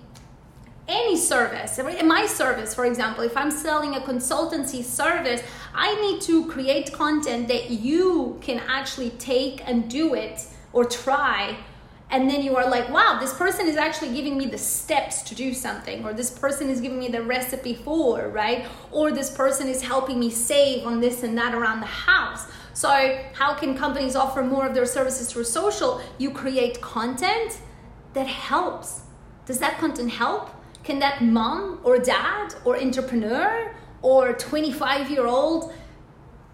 any 0.91 1.17
service, 1.17 1.79
my 2.05 2.27
service, 2.27 2.75
for 2.75 2.85
example, 2.85 3.23
if 3.23 3.37
I'm 3.37 3.51
selling 3.51 3.95
a 3.95 4.01
consultancy 4.01 4.83
service, 4.83 5.43
I 5.75 5.95
need 6.01 6.21
to 6.23 6.47
create 6.47 6.93
content 6.93 7.49
that 7.49 7.71
you 7.71 8.39
can 8.41 8.61
actually 8.69 9.11
take 9.11 9.67
and 9.67 9.89
do 9.89 10.15
it 10.15 10.47
or 10.73 10.85
try. 10.85 11.57
And 12.11 12.29
then 12.29 12.43
you 12.43 12.57
are 12.57 12.69
like, 12.69 12.91
wow, 12.91 13.19
this 13.21 13.33
person 13.33 13.69
is 13.69 13.77
actually 13.77 14.13
giving 14.13 14.37
me 14.37 14.47
the 14.47 14.59
steps 14.59 15.23
to 15.23 15.35
do 15.37 15.55
something, 15.55 16.05
or 16.05 16.13
this 16.13 16.31
person 16.31 16.69
is 16.69 16.81
giving 16.81 16.99
me 16.99 17.07
the 17.07 17.23
recipe 17.23 17.75
for, 17.75 18.29
right? 18.29 18.67
Or 18.91 19.13
this 19.13 19.31
person 19.31 19.69
is 19.69 19.83
helping 19.83 20.19
me 20.19 20.29
save 20.29 20.85
on 20.85 21.01
this 21.01 21.23
and 21.23 21.39
that 21.39 21.55
around 21.55 21.81
the 21.81 21.87
house. 21.87 22.47
So, 22.75 23.23
how 23.35 23.55
can 23.55 23.77
companies 23.77 24.17
offer 24.17 24.43
more 24.43 24.67
of 24.67 24.75
their 24.75 24.87
services 24.87 25.31
through 25.31 25.45
social? 25.45 26.01
You 26.19 26.33
create 26.33 26.81
content 26.81 27.61
that 28.15 28.27
helps. 28.27 29.03
Does 29.47 29.61
that 29.61 29.79
content 29.79 30.11
help? 30.11 30.51
Can 30.83 30.99
that 31.01 31.23
mom 31.23 31.81
or 31.85 31.99
dad 31.99 32.55
or 32.65 32.81
entrepreneur 32.81 33.75
or 34.03 34.33
25 34.33 35.11
year 35.11 35.27
old, 35.27 35.73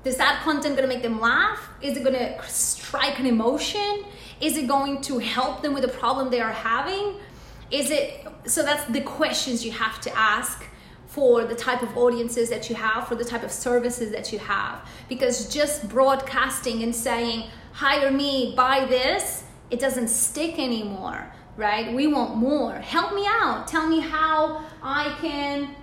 is 0.04 0.16
that 0.16 0.42
content 0.42 0.76
gonna 0.76 0.88
make 0.88 1.02
them 1.02 1.20
laugh? 1.20 1.68
Is 1.80 1.96
it 1.96 2.04
gonna 2.04 2.42
strike 2.48 3.18
an 3.18 3.26
emotion? 3.26 4.04
Is 4.40 4.56
it 4.56 4.66
going 4.68 5.00
to 5.02 5.18
help 5.18 5.62
them 5.62 5.74
with 5.74 5.82
the 5.82 5.88
problem 5.88 6.30
they 6.30 6.40
are 6.40 6.52
having? 6.52 7.16
Is 7.70 7.90
it 7.90 8.26
so 8.46 8.62
that's 8.62 8.84
the 8.92 9.00
questions 9.00 9.64
you 9.64 9.72
have 9.72 10.00
to 10.02 10.16
ask 10.16 10.64
for 11.16 11.44
the 11.44 11.54
type 11.54 11.82
of 11.82 11.96
audiences 11.96 12.50
that 12.50 12.68
you 12.68 12.76
have, 12.76 13.08
for 13.08 13.14
the 13.14 13.24
type 13.24 13.42
of 13.42 13.50
services 13.50 14.10
that 14.12 14.32
you 14.32 14.38
have. 14.38 14.86
Because 15.08 15.48
just 15.48 15.88
broadcasting 15.88 16.82
and 16.82 16.94
saying, 16.94 17.48
hire 17.72 18.10
me, 18.10 18.52
buy 18.54 18.84
this, 18.84 19.44
it 19.70 19.80
doesn't 19.80 20.08
stick 20.08 20.58
anymore 20.58 21.32
right? 21.56 21.92
We 21.94 22.06
want 22.06 22.36
more. 22.36 22.74
Help 22.74 23.14
me 23.14 23.24
out. 23.26 23.66
Tell 23.66 23.86
me 23.86 24.00
how 24.00 24.64
I 24.82 25.16
can 25.20 25.74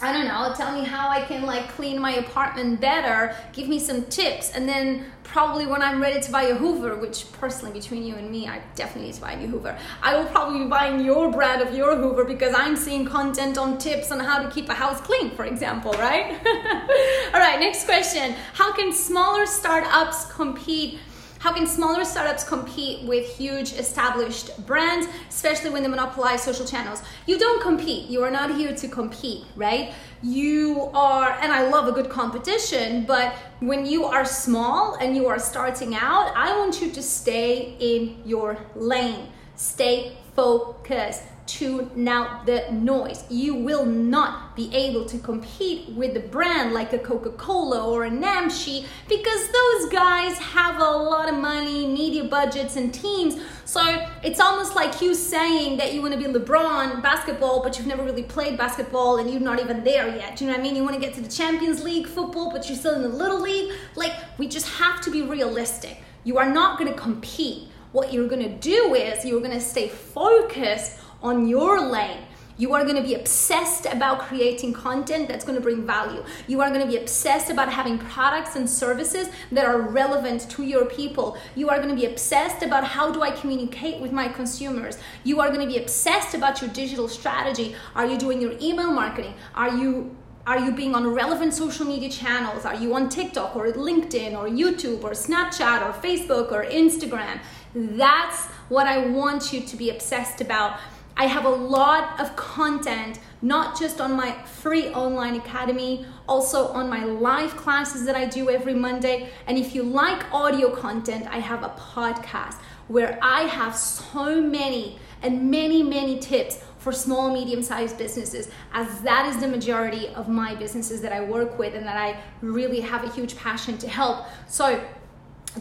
I 0.00 0.12
don't 0.12 0.28
know, 0.28 0.52
tell 0.56 0.78
me 0.78 0.86
how 0.86 1.08
I 1.08 1.22
can 1.22 1.42
like 1.42 1.68
clean 1.70 2.00
my 2.00 2.14
apartment 2.14 2.80
better, 2.80 3.34
give 3.52 3.66
me 3.66 3.80
some 3.80 4.04
tips, 4.04 4.52
and 4.52 4.68
then 4.68 5.06
probably 5.24 5.66
when 5.66 5.82
I'm 5.82 6.00
ready 6.00 6.20
to 6.20 6.30
buy 6.30 6.44
a 6.44 6.54
Hoover, 6.54 6.94
which 6.94 7.30
personally 7.32 7.72
between 7.72 8.04
you 8.04 8.14
and 8.14 8.30
me, 8.30 8.46
I 8.46 8.62
definitely 8.76 9.08
need 9.08 9.14
to 9.16 9.20
buy 9.20 9.32
a 9.32 9.36
new 9.36 9.48
Hoover. 9.48 9.76
I 10.00 10.16
will 10.16 10.26
probably 10.26 10.60
be 10.60 10.66
buying 10.66 11.04
your 11.04 11.32
brand 11.32 11.62
of 11.62 11.74
your 11.74 11.96
Hoover 11.96 12.24
because 12.24 12.54
I'm 12.54 12.76
seeing 12.76 13.06
content 13.06 13.58
on 13.58 13.76
tips 13.78 14.12
on 14.12 14.20
how 14.20 14.40
to 14.40 14.48
keep 14.50 14.68
a 14.68 14.74
house 14.74 15.00
clean, 15.00 15.32
for 15.32 15.44
example, 15.44 15.92
right? 15.94 16.30
All 17.34 17.40
right, 17.40 17.58
next 17.58 17.84
question. 17.84 18.36
How 18.54 18.72
can 18.72 18.92
smaller 18.92 19.46
startups 19.46 20.30
compete 20.32 21.00
How 21.38 21.52
can 21.52 21.68
smaller 21.68 22.04
startups 22.04 22.42
compete 22.42 23.06
with 23.06 23.24
huge 23.36 23.72
established 23.74 24.66
brands, 24.66 25.06
especially 25.28 25.70
when 25.70 25.82
they 25.82 25.88
monopolize 25.88 26.42
social 26.42 26.66
channels? 26.66 27.00
You 27.26 27.38
don't 27.38 27.62
compete. 27.62 28.10
You 28.10 28.24
are 28.24 28.30
not 28.30 28.56
here 28.56 28.74
to 28.74 28.88
compete, 28.88 29.44
right? 29.54 29.94
You 30.20 30.90
are, 30.94 31.38
and 31.40 31.52
I 31.52 31.68
love 31.68 31.86
a 31.86 31.92
good 31.92 32.08
competition, 32.08 33.04
but 33.04 33.34
when 33.60 33.86
you 33.86 34.04
are 34.04 34.24
small 34.24 34.94
and 34.94 35.14
you 35.14 35.28
are 35.28 35.38
starting 35.38 35.94
out, 35.94 36.32
I 36.34 36.58
want 36.58 36.80
you 36.80 36.90
to 36.90 37.02
stay 37.02 37.76
in 37.78 38.20
your 38.24 38.58
lane. 38.74 39.28
Stay 39.54 40.16
focused 40.34 41.22
tune 41.48 42.06
out 42.06 42.46
the 42.46 42.70
noise. 42.70 43.24
You 43.30 43.54
will 43.54 43.86
not 43.86 44.54
be 44.54 44.72
able 44.74 45.06
to 45.06 45.18
compete 45.18 45.88
with 45.90 46.16
a 46.16 46.20
brand 46.20 46.74
like 46.74 46.92
a 46.92 46.98
Coca 46.98 47.30
Cola 47.30 47.84
or 47.84 48.04
a 48.04 48.10
Namshi 48.10 48.86
because 49.08 49.48
those 49.50 49.90
guys 49.90 50.38
have 50.38 50.78
a 50.78 50.84
lot 50.84 51.28
of 51.28 51.36
money, 51.36 51.86
media 51.86 52.24
budgets, 52.24 52.76
and 52.76 52.92
teams. 52.92 53.40
So 53.64 53.82
it's 54.22 54.40
almost 54.40 54.76
like 54.76 55.00
you 55.00 55.14
saying 55.14 55.78
that 55.78 55.94
you 55.94 56.02
want 56.02 56.14
to 56.14 56.18
be 56.18 56.26
LeBron 56.26 57.02
basketball, 57.02 57.62
but 57.62 57.78
you've 57.78 57.86
never 57.86 58.04
really 58.04 58.22
played 58.22 58.58
basketball 58.58 59.16
and 59.16 59.30
you're 59.30 59.40
not 59.40 59.58
even 59.58 59.82
there 59.82 60.14
yet. 60.14 60.36
Do 60.36 60.44
you 60.44 60.50
know 60.50 60.56
what 60.56 60.60
I 60.60 60.62
mean? 60.62 60.76
You 60.76 60.82
want 60.82 60.94
to 60.94 61.00
get 61.00 61.14
to 61.14 61.22
the 61.22 61.30
Champions 61.30 61.82
League 61.82 62.06
football, 62.06 62.50
but 62.52 62.68
you're 62.68 62.78
still 62.78 62.94
in 62.94 63.02
the 63.02 63.08
little 63.08 63.40
league. 63.40 63.72
Like, 63.96 64.12
we 64.36 64.48
just 64.48 64.68
have 64.68 65.00
to 65.02 65.10
be 65.10 65.22
realistic. 65.22 66.02
You 66.24 66.36
are 66.38 66.50
not 66.50 66.78
going 66.78 66.92
to 66.92 66.98
compete. 66.98 67.68
What 67.92 68.12
you're 68.12 68.28
going 68.28 68.42
to 68.42 68.54
do 68.54 68.94
is 68.94 69.24
you're 69.24 69.40
going 69.40 69.52
to 69.52 69.62
stay 69.62 69.88
focused 69.88 70.98
on 71.22 71.48
your 71.48 71.80
lane. 71.80 72.22
You 72.58 72.74
are 72.74 72.82
going 72.82 72.96
to 72.96 73.02
be 73.02 73.14
obsessed 73.14 73.86
about 73.86 74.18
creating 74.18 74.72
content 74.72 75.28
that's 75.28 75.44
going 75.44 75.54
to 75.54 75.62
bring 75.62 75.86
value. 75.86 76.24
You 76.48 76.60
are 76.60 76.70
going 76.70 76.80
to 76.80 76.88
be 76.88 76.96
obsessed 76.96 77.50
about 77.50 77.72
having 77.72 77.98
products 77.98 78.56
and 78.56 78.68
services 78.68 79.28
that 79.52 79.64
are 79.64 79.80
relevant 79.80 80.50
to 80.50 80.64
your 80.64 80.86
people. 80.86 81.38
You 81.54 81.68
are 81.70 81.76
going 81.76 81.90
to 81.90 81.94
be 81.94 82.06
obsessed 82.06 82.64
about 82.64 82.82
how 82.82 83.12
do 83.12 83.22
I 83.22 83.30
communicate 83.30 84.02
with 84.02 84.10
my 84.10 84.26
consumers. 84.26 84.98
You 85.22 85.40
are 85.40 85.50
going 85.52 85.60
to 85.60 85.72
be 85.72 85.78
obsessed 85.80 86.34
about 86.34 86.60
your 86.60 86.70
digital 86.70 87.06
strategy. 87.06 87.76
Are 87.94 88.06
you 88.06 88.18
doing 88.18 88.42
your 88.42 88.54
email 88.60 88.90
marketing? 88.90 89.34
Are 89.54 89.76
you 89.76 90.16
are 90.48 90.58
you 90.58 90.72
being 90.72 90.94
on 90.94 91.06
relevant 91.06 91.52
social 91.52 91.84
media 91.84 92.08
channels? 92.08 92.64
Are 92.64 92.74
you 92.74 92.94
on 92.94 93.10
TikTok 93.10 93.54
or 93.54 93.66
LinkedIn 93.66 94.32
or 94.32 94.48
YouTube 94.48 95.04
or 95.04 95.10
Snapchat 95.10 95.82
or 95.82 95.92
Facebook 95.92 96.50
or 96.52 96.64
Instagram? 96.64 97.40
That's 97.74 98.46
what 98.70 98.86
I 98.86 99.08
want 99.08 99.52
you 99.52 99.60
to 99.60 99.76
be 99.76 99.90
obsessed 99.90 100.40
about 100.40 100.80
I 101.20 101.26
have 101.26 101.44
a 101.44 101.50
lot 101.50 102.20
of 102.20 102.36
content, 102.36 103.18
not 103.42 103.76
just 103.76 104.00
on 104.00 104.12
my 104.12 104.40
free 104.44 104.90
online 104.90 105.34
academy, 105.34 106.06
also 106.28 106.68
on 106.68 106.88
my 106.88 107.04
live 107.04 107.56
classes 107.56 108.04
that 108.06 108.14
I 108.14 108.24
do 108.26 108.48
every 108.48 108.74
Monday. 108.74 109.30
And 109.48 109.58
if 109.58 109.74
you 109.74 109.82
like 109.82 110.32
audio 110.32 110.70
content, 110.70 111.26
I 111.28 111.40
have 111.40 111.64
a 111.64 111.70
podcast 111.70 112.58
where 112.86 113.18
I 113.20 113.42
have 113.42 113.74
so 113.74 114.40
many 114.40 115.00
and 115.20 115.50
many, 115.50 115.82
many 115.82 116.20
tips 116.20 116.62
for 116.78 116.92
small, 116.92 117.32
medium 117.32 117.64
sized 117.64 117.98
businesses, 117.98 118.48
as 118.72 119.00
that 119.00 119.26
is 119.26 119.38
the 119.38 119.48
majority 119.48 120.06
of 120.14 120.28
my 120.28 120.54
businesses 120.54 121.00
that 121.00 121.12
I 121.12 121.24
work 121.24 121.58
with 121.58 121.74
and 121.74 121.84
that 121.84 121.96
I 121.96 122.20
really 122.42 122.80
have 122.80 123.02
a 123.02 123.10
huge 123.10 123.36
passion 123.36 123.76
to 123.78 123.88
help. 123.88 124.26
So, 124.46 124.80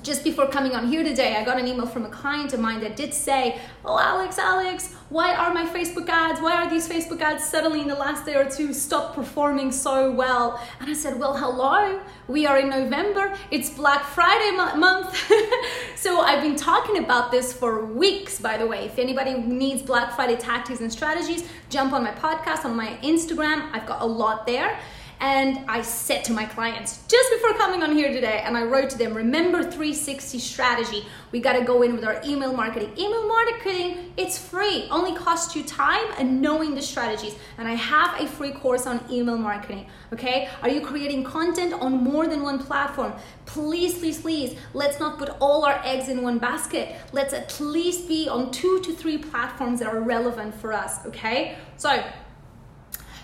just 0.03 0.23
before 0.23 0.47
coming 0.47 0.73
on 0.73 0.87
here 0.87 1.03
today, 1.03 1.35
I 1.35 1.43
got 1.43 1.59
an 1.59 1.67
email 1.67 1.85
from 1.85 2.05
a 2.05 2.09
client 2.09 2.53
of 2.53 2.59
mine 2.59 2.79
that 2.81 2.95
did 2.95 3.13
say, 3.13 3.59
Oh, 3.85 3.97
Alex, 3.97 4.37
Alex, 4.37 4.93
why 5.09 5.33
are 5.33 5.53
my 5.53 5.65
Facebook 5.65 6.09
ads, 6.09 6.41
why 6.41 6.63
are 6.63 6.69
these 6.69 6.87
Facebook 6.87 7.21
ads 7.21 7.43
suddenly 7.43 7.81
in 7.81 7.87
the 7.87 7.95
last 7.95 8.25
day 8.25 8.35
or 8.35 8.49
two 8.49 8.73
stop 8.73 9.15
performing 9.15 9.71
so 9.71 10.11
well? 10.11 10.61
And 10.79 10.89
I 10.89 10.93
said, 10.93 11.19
Well, 11.19 11.35
hello, 11.37 12.01
we 12.27 12.45
are 12.45 12.59
in 12.59 12.69
November, 12.69 13.35
it's 13.51 13.69
Black 13.69 14.03
Friday 14.03 14.55
month. 14.55 15.15
so 15.95 16.21
I've 16.21 16.41
been 16.41 16.55
talking 16.55 16.97
about 16.97 17.31
this 17.31 17.53
for 17.53 17.85
weeks, 17.85 18.39
by 18.39 18.57
the 18.57 18.67
way. 18.67 18.85
If 18.85 18.99
anybody 18.99 19.35
needs 19.35 19.81
Black 19.81 20.15
Friday 20.15 20.35
tactics 20.35 20.81
and 20.81 20.91
strategies, 20.91 21.47
jump 21.69 21.93
on 21.93 22.03
my 22.03 22.11
podcast, 22.11 22.65
on 22.65 22.75
my 22.75 22.97
Instagram. 23.01 23.69
I've 23.71 23.85
got 23.85 24.01
a 24.01 24.05
lot 24.05 24.45
there. 24.45 24.79
And 25.19 25.65
I 25.67 25.81
said 25.81 26.23
to 26.25 26.33
my 26.33 26.45
clients 26.45 26.99
just 27.07 27.31
before 27.31 27.53
coming 27.55 27.81
on 27.81 27.95
here 27.95 28.13
today, 28.13 28.43
and 28.45 28.55
I 28.55 28.63
wrote 28.63 28.91
to 28.91 28.97
them, 28.97 29.15
remember 29.15 29.63
360 29.63 30.37
strategy. 30.37 31.05
We 31.31 31.39
got 31.39 31.53
to 31.53 31.63
go 31.63 31.81
in 31.81 31.95
with 31.95 32.05
our 32.05 32.21
email 32.23 32.53
marketing. 32.53 32.93
Email 32.97 33.27
marketing, 33.27 34.13
it's 34.15 34.37
free, 34.37 34.87
only 34.91 35.15
costs 35.15 35.55
you 35.55 35.63
time 35.63 36.05
and 36.19 36.39
knowing 36.39 36.75
the 36.75 36.81
strategies. 36.83 37.35
And 37.57 37.67
I 37.67 37.73
have 37.73 38.21
a 38.21 38.27
free 38.27 38.51
course 38.51 38.85
on 38.85 39.03
email 39.09 39.37
marketing. 39.37 39.87
Okay, 40.13 40.49
are 40.61 40.69
you 40.69 40.81
creating 40.81 41.23
content 41.23 41.73
on 41.73 41.93
more 41.93 42.27
than 42.27 42.43
one 42.43 42.59
platform? 42.59 43.13
Please, 43.47 43.97
please, 43.97 44.21
please, 44.21 44.57
let's 44.73 44.99
not 44.99 45.17
put 45.17 45.29
all 45.39 45.65
our 45.65 45.81
eggs 45.83 46.09
in 46.09 46.21
one 46.21 46.37
basket. 46.37 46.95
Let's 47.11 47.33
at 47.33 47.59
least 47.59 48.07
be 48.07 48.29
on 48.29 48.51
two 48.51 48.81
to 48.81 48.93
three 48.93 49.17
platforms 49.17 49.79
that 49.79 49.87
are 49.87 49.99
relevant 49.99 50.53
for 50.53 50.73
us. 50.73 51.05
Okay, 51.07 51.57
so 51.75 52.03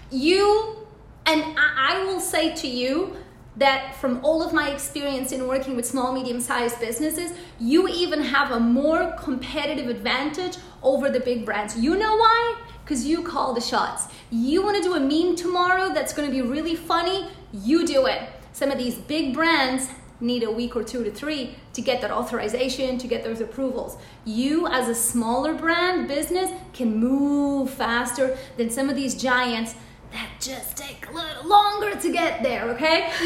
you 0.09 0.82
and 1.25 1.43
I, 1.57 2.01
I 2.01 2.05
will 2.05 2.19
say 2.19 2.55
to 2.55 2.67
you 2.67 3.15
that 3.55 3.95
from 3.95 4.23
all 4.23 4.41
of 4.41 4.51
my 4.51 4.71
experience 4.71 5.31
in 5.31 5.47
working 5.47 5.75
with 5.75 5.85
small, 5.85 6.11
medium 6.11 6.41
sized 6.41 6.79
businesses, 6.79 7.33
you 7.59 7.87
even 7.87 8.21
have 8.21 8.51
a 8.51 8.59
more 8.59 9.15
competitive 9.19 9.87
advantage 9.87 10.57
over 10.81 11.09
the 11.09 11.19
big 11.19 11.45
brands. 11.45 11.77
You 11.77 11.95
know 11.95 12.15
why? 12.15 12.61
Because 12.83 13.05
you 13.05 13.21
call 13.23 13.53
the 13.53 13.61
shots. 13.61 14.07
You 14.31 14.63
want 14.63 14.77
to 14.77 14.83
do 14.83 14.95
a 14.95 14.99
meme 14.99 15.35
tomorrow 15.35 15.93
that's 15.93 16.13
going 16.13 16.27
to 16.27 16.33
be 16.33 16.41
really 16.41 16.75
funny, 16.75 17.27
you 17.53 17.85
do 17.85 18.07
it. 18.07 18.29
Some 18.53 18.71
of 18.71 18.77
these 18.77 18.95
big 18.95 19.33
brands 19.33 19.89
need 20.19 20.43
a 20.43 20.51
week 20.51 20.75
or 20.75 20.83
two 20.83 21.03
to 21.03 21.11
three 21.11 21.55
to 21.73 21.81
get 21.81 22.01
that 22.01 22.11
authorization, 22.11 22.97
to 22.97 23.07
get 23.07 23.23
those 23.23 23.41
approvals. 23.41 23.97
You, 24.25 24.67
as 24.67 24.87
a 24.87 24.95
smaller 24.95 25.53
brand 25.53 26.07
business, 26.07 26.49
can 26.71 26.97
move 26.97 27.69
faster 27.69 28.37
than 28.57 28.69
some 28.69 28.89
of 28.89 28.95
these 28.95 29.15
giants 29.15 29.75
that 30.13 30.29
just 30.39 30.77
take 30.77 31.07
a 31.09 31.11
little 31.11 31.47
longer 31.47 31.95
to 31.99 32.11
get 32.11 32.43
there, 32.43 32.69
okay? 32.69 33.05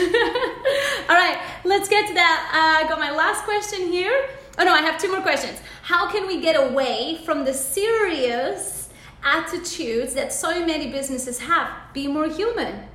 All 1.09 1.15
right, 1.15 1.37
let's 1.65 1.89
get 1.89 2.07
to 2.07 2.13
that. 2.13 2.51
I 2.53 2.85
uh, 2.85 2.89
got 2.89 2.99
my 2.99 3.11
last 3.11 3.43
question 3.43 3.91
here. 3.91 4.29
Oh 4.57 4.63
no, 4.63 4.73
I 4.73 4.81
have 4.81 4.99
two 4.99 5.11
more 5.11 5.21
questions. 5.21 5.59
How 5.83 6.09
can 6.09 6.25
we 6.25 6.41
get 6.41 6.55
away 6.55 7.21
from 7.25 7.45
the 7.45 7.53
serious 7.53 8.89
attitudes 9.23 10.13
that 10.13 10.31
so 10.33 10.65
many 10.65 10.89
businesses 10.89 11.39
have? 11.39 11.69
Be 11.93 12.07
more 12.07 12.27
human. 12.27 12.87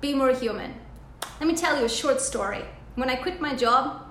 Be 0.00 0.12
more 0.12 0.32
human. 0.32 0.74
Let 1.40 1.46
me 1.46 1.54
tell 1.54 1.78
you 1.78 1.84
a 1.84 1.88
short 1.88 2.20
story. 2.20 2.64
When 2.96 3.08
I 3.08 3.14
quit 3.14 3.40
my 3.40 3.54
job 3.54 4.02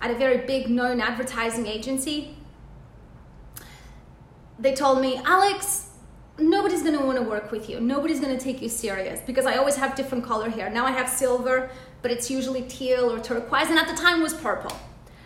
at 0.00 0.10
a 0.10 0.14
very 0.14 0.46
big 0.46 0.68
known 0.68 1.00
advertising 1.00 1.66
agency, 1.66 2.36
they 4.58 4.74
told 4.74 5.00
me, 5.00 5.20
Alex, 5.24 5.85
nobody's 6.38 6.82
want 7.06 7.18
to 7.18 7.24
work 7.24 7.50
with 7.50 7.68
you. 7.68 7.80
Nobody's 7.80 8.20
to 8.36 8.42
take 8.42 8.60
you 8.60 8.68
serious 8.68 9.20
because 9.20 9.46
I 9.46 9.56
always 9.56 9.76
have 9.76 9.94
different 9.94 10.24
color 10.24 10.50
hair. 10.50 10.70
Now 10.70 10.84
I 10.86 10.90
have 10.90 11.08
silver, 11.08 11.70
but 12.02 12.10
it's 12.10 12.30
usually 12.30 12.62
teal 12.62 13.10
or 13.10 13.18
turquoise, 13.20 13.68
and 13.68 13.78
at 13.78 13.88
the 13.88 13.94
time 13.94 14.22
was 14.22 14.34
purple. 14.34 14.76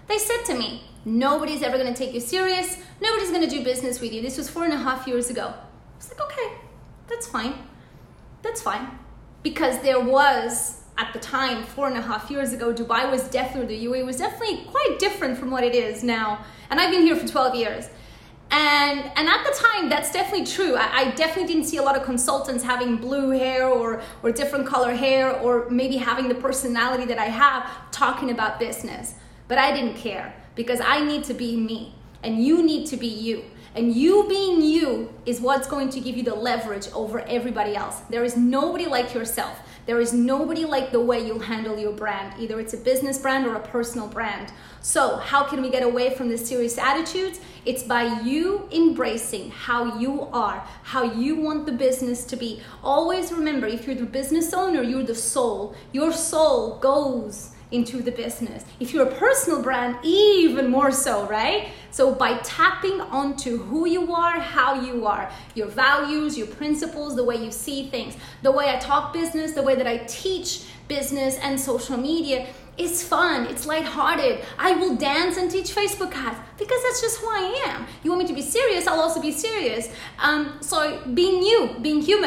They 0.08 0.18
said 0.18 0.44
to 0.46 0.54
me, 0.54 0.82
nobody's 1.04 1.62
ever 1.62 1.78
to 1.78 1.94
take 1.94 2.12
you 2.14 2.20
serious. 2.20 2.78
Nobody's 3.00 3.30
to 3.30 3.46
do 3.46 3.62
business 3.62 4.00
with 4.00 4.12
you. 4.12 4.22
This 4.22 4.36
was 4.36 4.48
four 4.48 4.64
and 4.64 4.72
a 4.72 4.78
half 4.78 5.06
years 5.06 5.30
ago. 5.30 5.54
I 5.54 5.96
was 5.96 6.10
like, 6.10 6.20
okay, 6.20 6.56
that's 7.08 7.26
fine. 7.26 7.54
That's 8.42 8.62
fine. 8.62 8.98
Because 9.42 9.80
there 9.82 10.00
was, 10.00 10.82
at 10.98 11.12
the 11.12 11.18
time, 11.18 11.62
four 11.62 11.86
and 11.86 11.96
a 11.96 12.02
half 12.02 12.30
years 12.30 12.52
ago, 12.52 12.74
Dubai 12.74 13.10
was 13.10 13.28
definitely, 13.28 13.78
the 13.78 13.86
UAE 13.86 14.04
was 14.04 14.16
definitely 14.16 14.64
quite 14.64 14.98
different 14.98 15.38
from 15.38 15.50
what 15.50 15.64
it 15.64 15.74
is 15.74 16.02
now. 16.02 16.44
And 16.70 16.80
I've 16.80 16.90
been 16.90 17.02
here 17.02 17.16
for 17.16 17.26
12 17.26 17.54
years. 17.54 17.88
And, 18.50 19.00
and 19.16 19.28
at 19.28 19.44
the 19.44 19.56
time, 19.56 19.88
that's 19.88 20.12
definitely 20.12 20.44
true. 20.44 20.74
I, 20.74 20.90
I, 20.92 21.10
definitely 21.12 21.52
didn't 21.52 21.68
see 21.68 21.76
a 21.76 21.82
lot 21.82 21.96
of 21.96 22.02
consultants 22.02 22.64
having 22.64 22.96
blue 22.96 23.30
hair 23.30 23.68
or, 23.68 24.02
or 24.24 24.32
different 24.32 24.66
color 24.66 24.92
hair 24.92 25.36
or 25.36 25.70
maybe 25.70 25.96
having 25.96 26.28
the 26.28 26.34
personality 26.34 27.04
that 27.04 27.18
I 27.18 27.26
have 27.26 27.70
talking 27.92 28.30
about 28.30 28.58
business. 28.58 29.14
But 29.46 29.58
I 29.58 29.72
didn't 29.72 29.96
care 29.96 30.34
because 30.56 30.80
I 30.80 31.04
need 31.04 31.22
to 31.24 31.34
be 31.34 31.56
me 31.56 31.94
and 32.24 32.44
you 32.44 32.62
need 32.64 32.86
to 32.88 32.96
be 32.96 33.06
you. 33.06 33.44
And 33.76 33.94
you 33.94 34.26
being 34.28 34.62
you 34.62 35.14
is 35.26 35.40
what's 35.40 35.68
going 35.68 35.90
to 35.90 36.00
give 36.00 36.16
you 36.16 36.24
the 36.24 36.34
leverage 36.34 36.88
over 36.92 37.20
everybody 37.20 37.76
else. 37.76 38.00
There 38.10 38.24
is 38.24 38.36
nobody 38.36 38.86
like 38.86 39.14
yourself. 39.14 39.60
There 39.86 40.00
is 40.00 40.12
nobody 40.12 40.64
like 40.64 40.92
the 40.92 41.00
way 41.00 41.24
you'll 41.26 41.38
handle 41.38 41.78
your 41.78 41.92
brand. 41.92 42.40
Either 42.40 42.60
it's 42.60 42.74
a 42.74 42.76
business 42.76 43.18
brand 43.18 43.46
or 43.46 43.54
a 43.54 43.60
personal 43.60 44.08
brand. 44.08 44.52
So, 44.80 45.16
how 45.16 45.44
can 45.44 45.62
we 45.62 45.70
get 45.70 45.82
away 45.82 46.14
from 46.14 46.28
the 46.28 46.38
serious 46.38 46.78
attitudes? 46.78 47.40
It's 47.64 47.82
by 47.82 48.20
you 48.20 48.68
embracing 48.72 49.50
how 49.50 49.98
you 49.98 50.22
are, 50.32 50.66
how 50.82 51.02
you 51.02 51.36
want 51.36 51.66
the 51.66 51.72
business 51.72 52.24
to 52.26 52.36
be. 52.36 52.62
Always 52.82 53.32
remember 53.32 53.66
if 53.66 53.86
you're 53.86 53.96
the 53.96 54.06
business 54.06 54.54
owner, 54.54 54.82
you're 54.82 55.02
the 55.02 55.14
soul. 55.14 55.74
Your 55.92 56.12
soul 56.12 56.78
goes 56.78 57.52
into 57.72 58.02
the 58.02 58.10
business. 58.10 58.64
If 58.80 58.92
you're 58.92 59.08
a 59.08 59.14
personal 59.14 59.62
brand, 59.62 59.96
even 60.02 60.70
more 60.70 60.90
so, 60.90 61.26
right? 61.26 61.68
So 61.90 62.14
by 62.14 62.38
tapping 62.38 63.00
onto 63.00 63.58
who 63.58 63.86
you 63.86 64.12
are, 64.12 64.38
how 64.38 64.80
you 64.80 65.06
are, 65.06 65.30
your 65.54 65.68
values, 65.68 66.36
your 66.36 66.46
principles, 66.46 67.16
the 67.16 67.24
way 67.24 67.36
you 67.36 67.50
see 67.50 67.88
things, 67.88 68.16
the 68.42 68.50
way 68.50 68.74
I 68.74 68.78
talk 68.78 69.12
business, 69.12 69.52
the 69.52 69.62
way 69.62 69.74
that 69.74 69.86
I 69.86 69.98
teach 69.98 70.64
business 70.88 71.38
and 71.38 71.58
social 71.58 71.96
media, 71.96 72.46
it's 72.76 73.02
fun, 73.02 73.46
it's 73.46 73.66
lighthearted. 73.66 74.40
I 74.58 74.72
will 74.72 74.96
dance 74.96 75.36
and 75.36 75.50
teach 75.50 75.74
Facebook 75.74 76.14
ads 76.14 76.38
because 76.58 76.82
that's 76.82 77.00
just 77.00 77.20
who 77.20 77.28
I 77.28 77.64
am. 77.68 77.86
You 78.02 78.10
want 78.10 78.22
me 78.22 78.28
to 78.28 78.34
be 78.34 78.42
serious, 78.42 78.86
I'll 78.86 79.00
also 79.00 79.20
be 79.20 79.32
serious. 79.32 79.92
Um, 80.18 80.58
so 80.60 81.02
being 81.12 81.42
you, 81.42 81.76
being 81.82 82.00
human. 82.00 82.18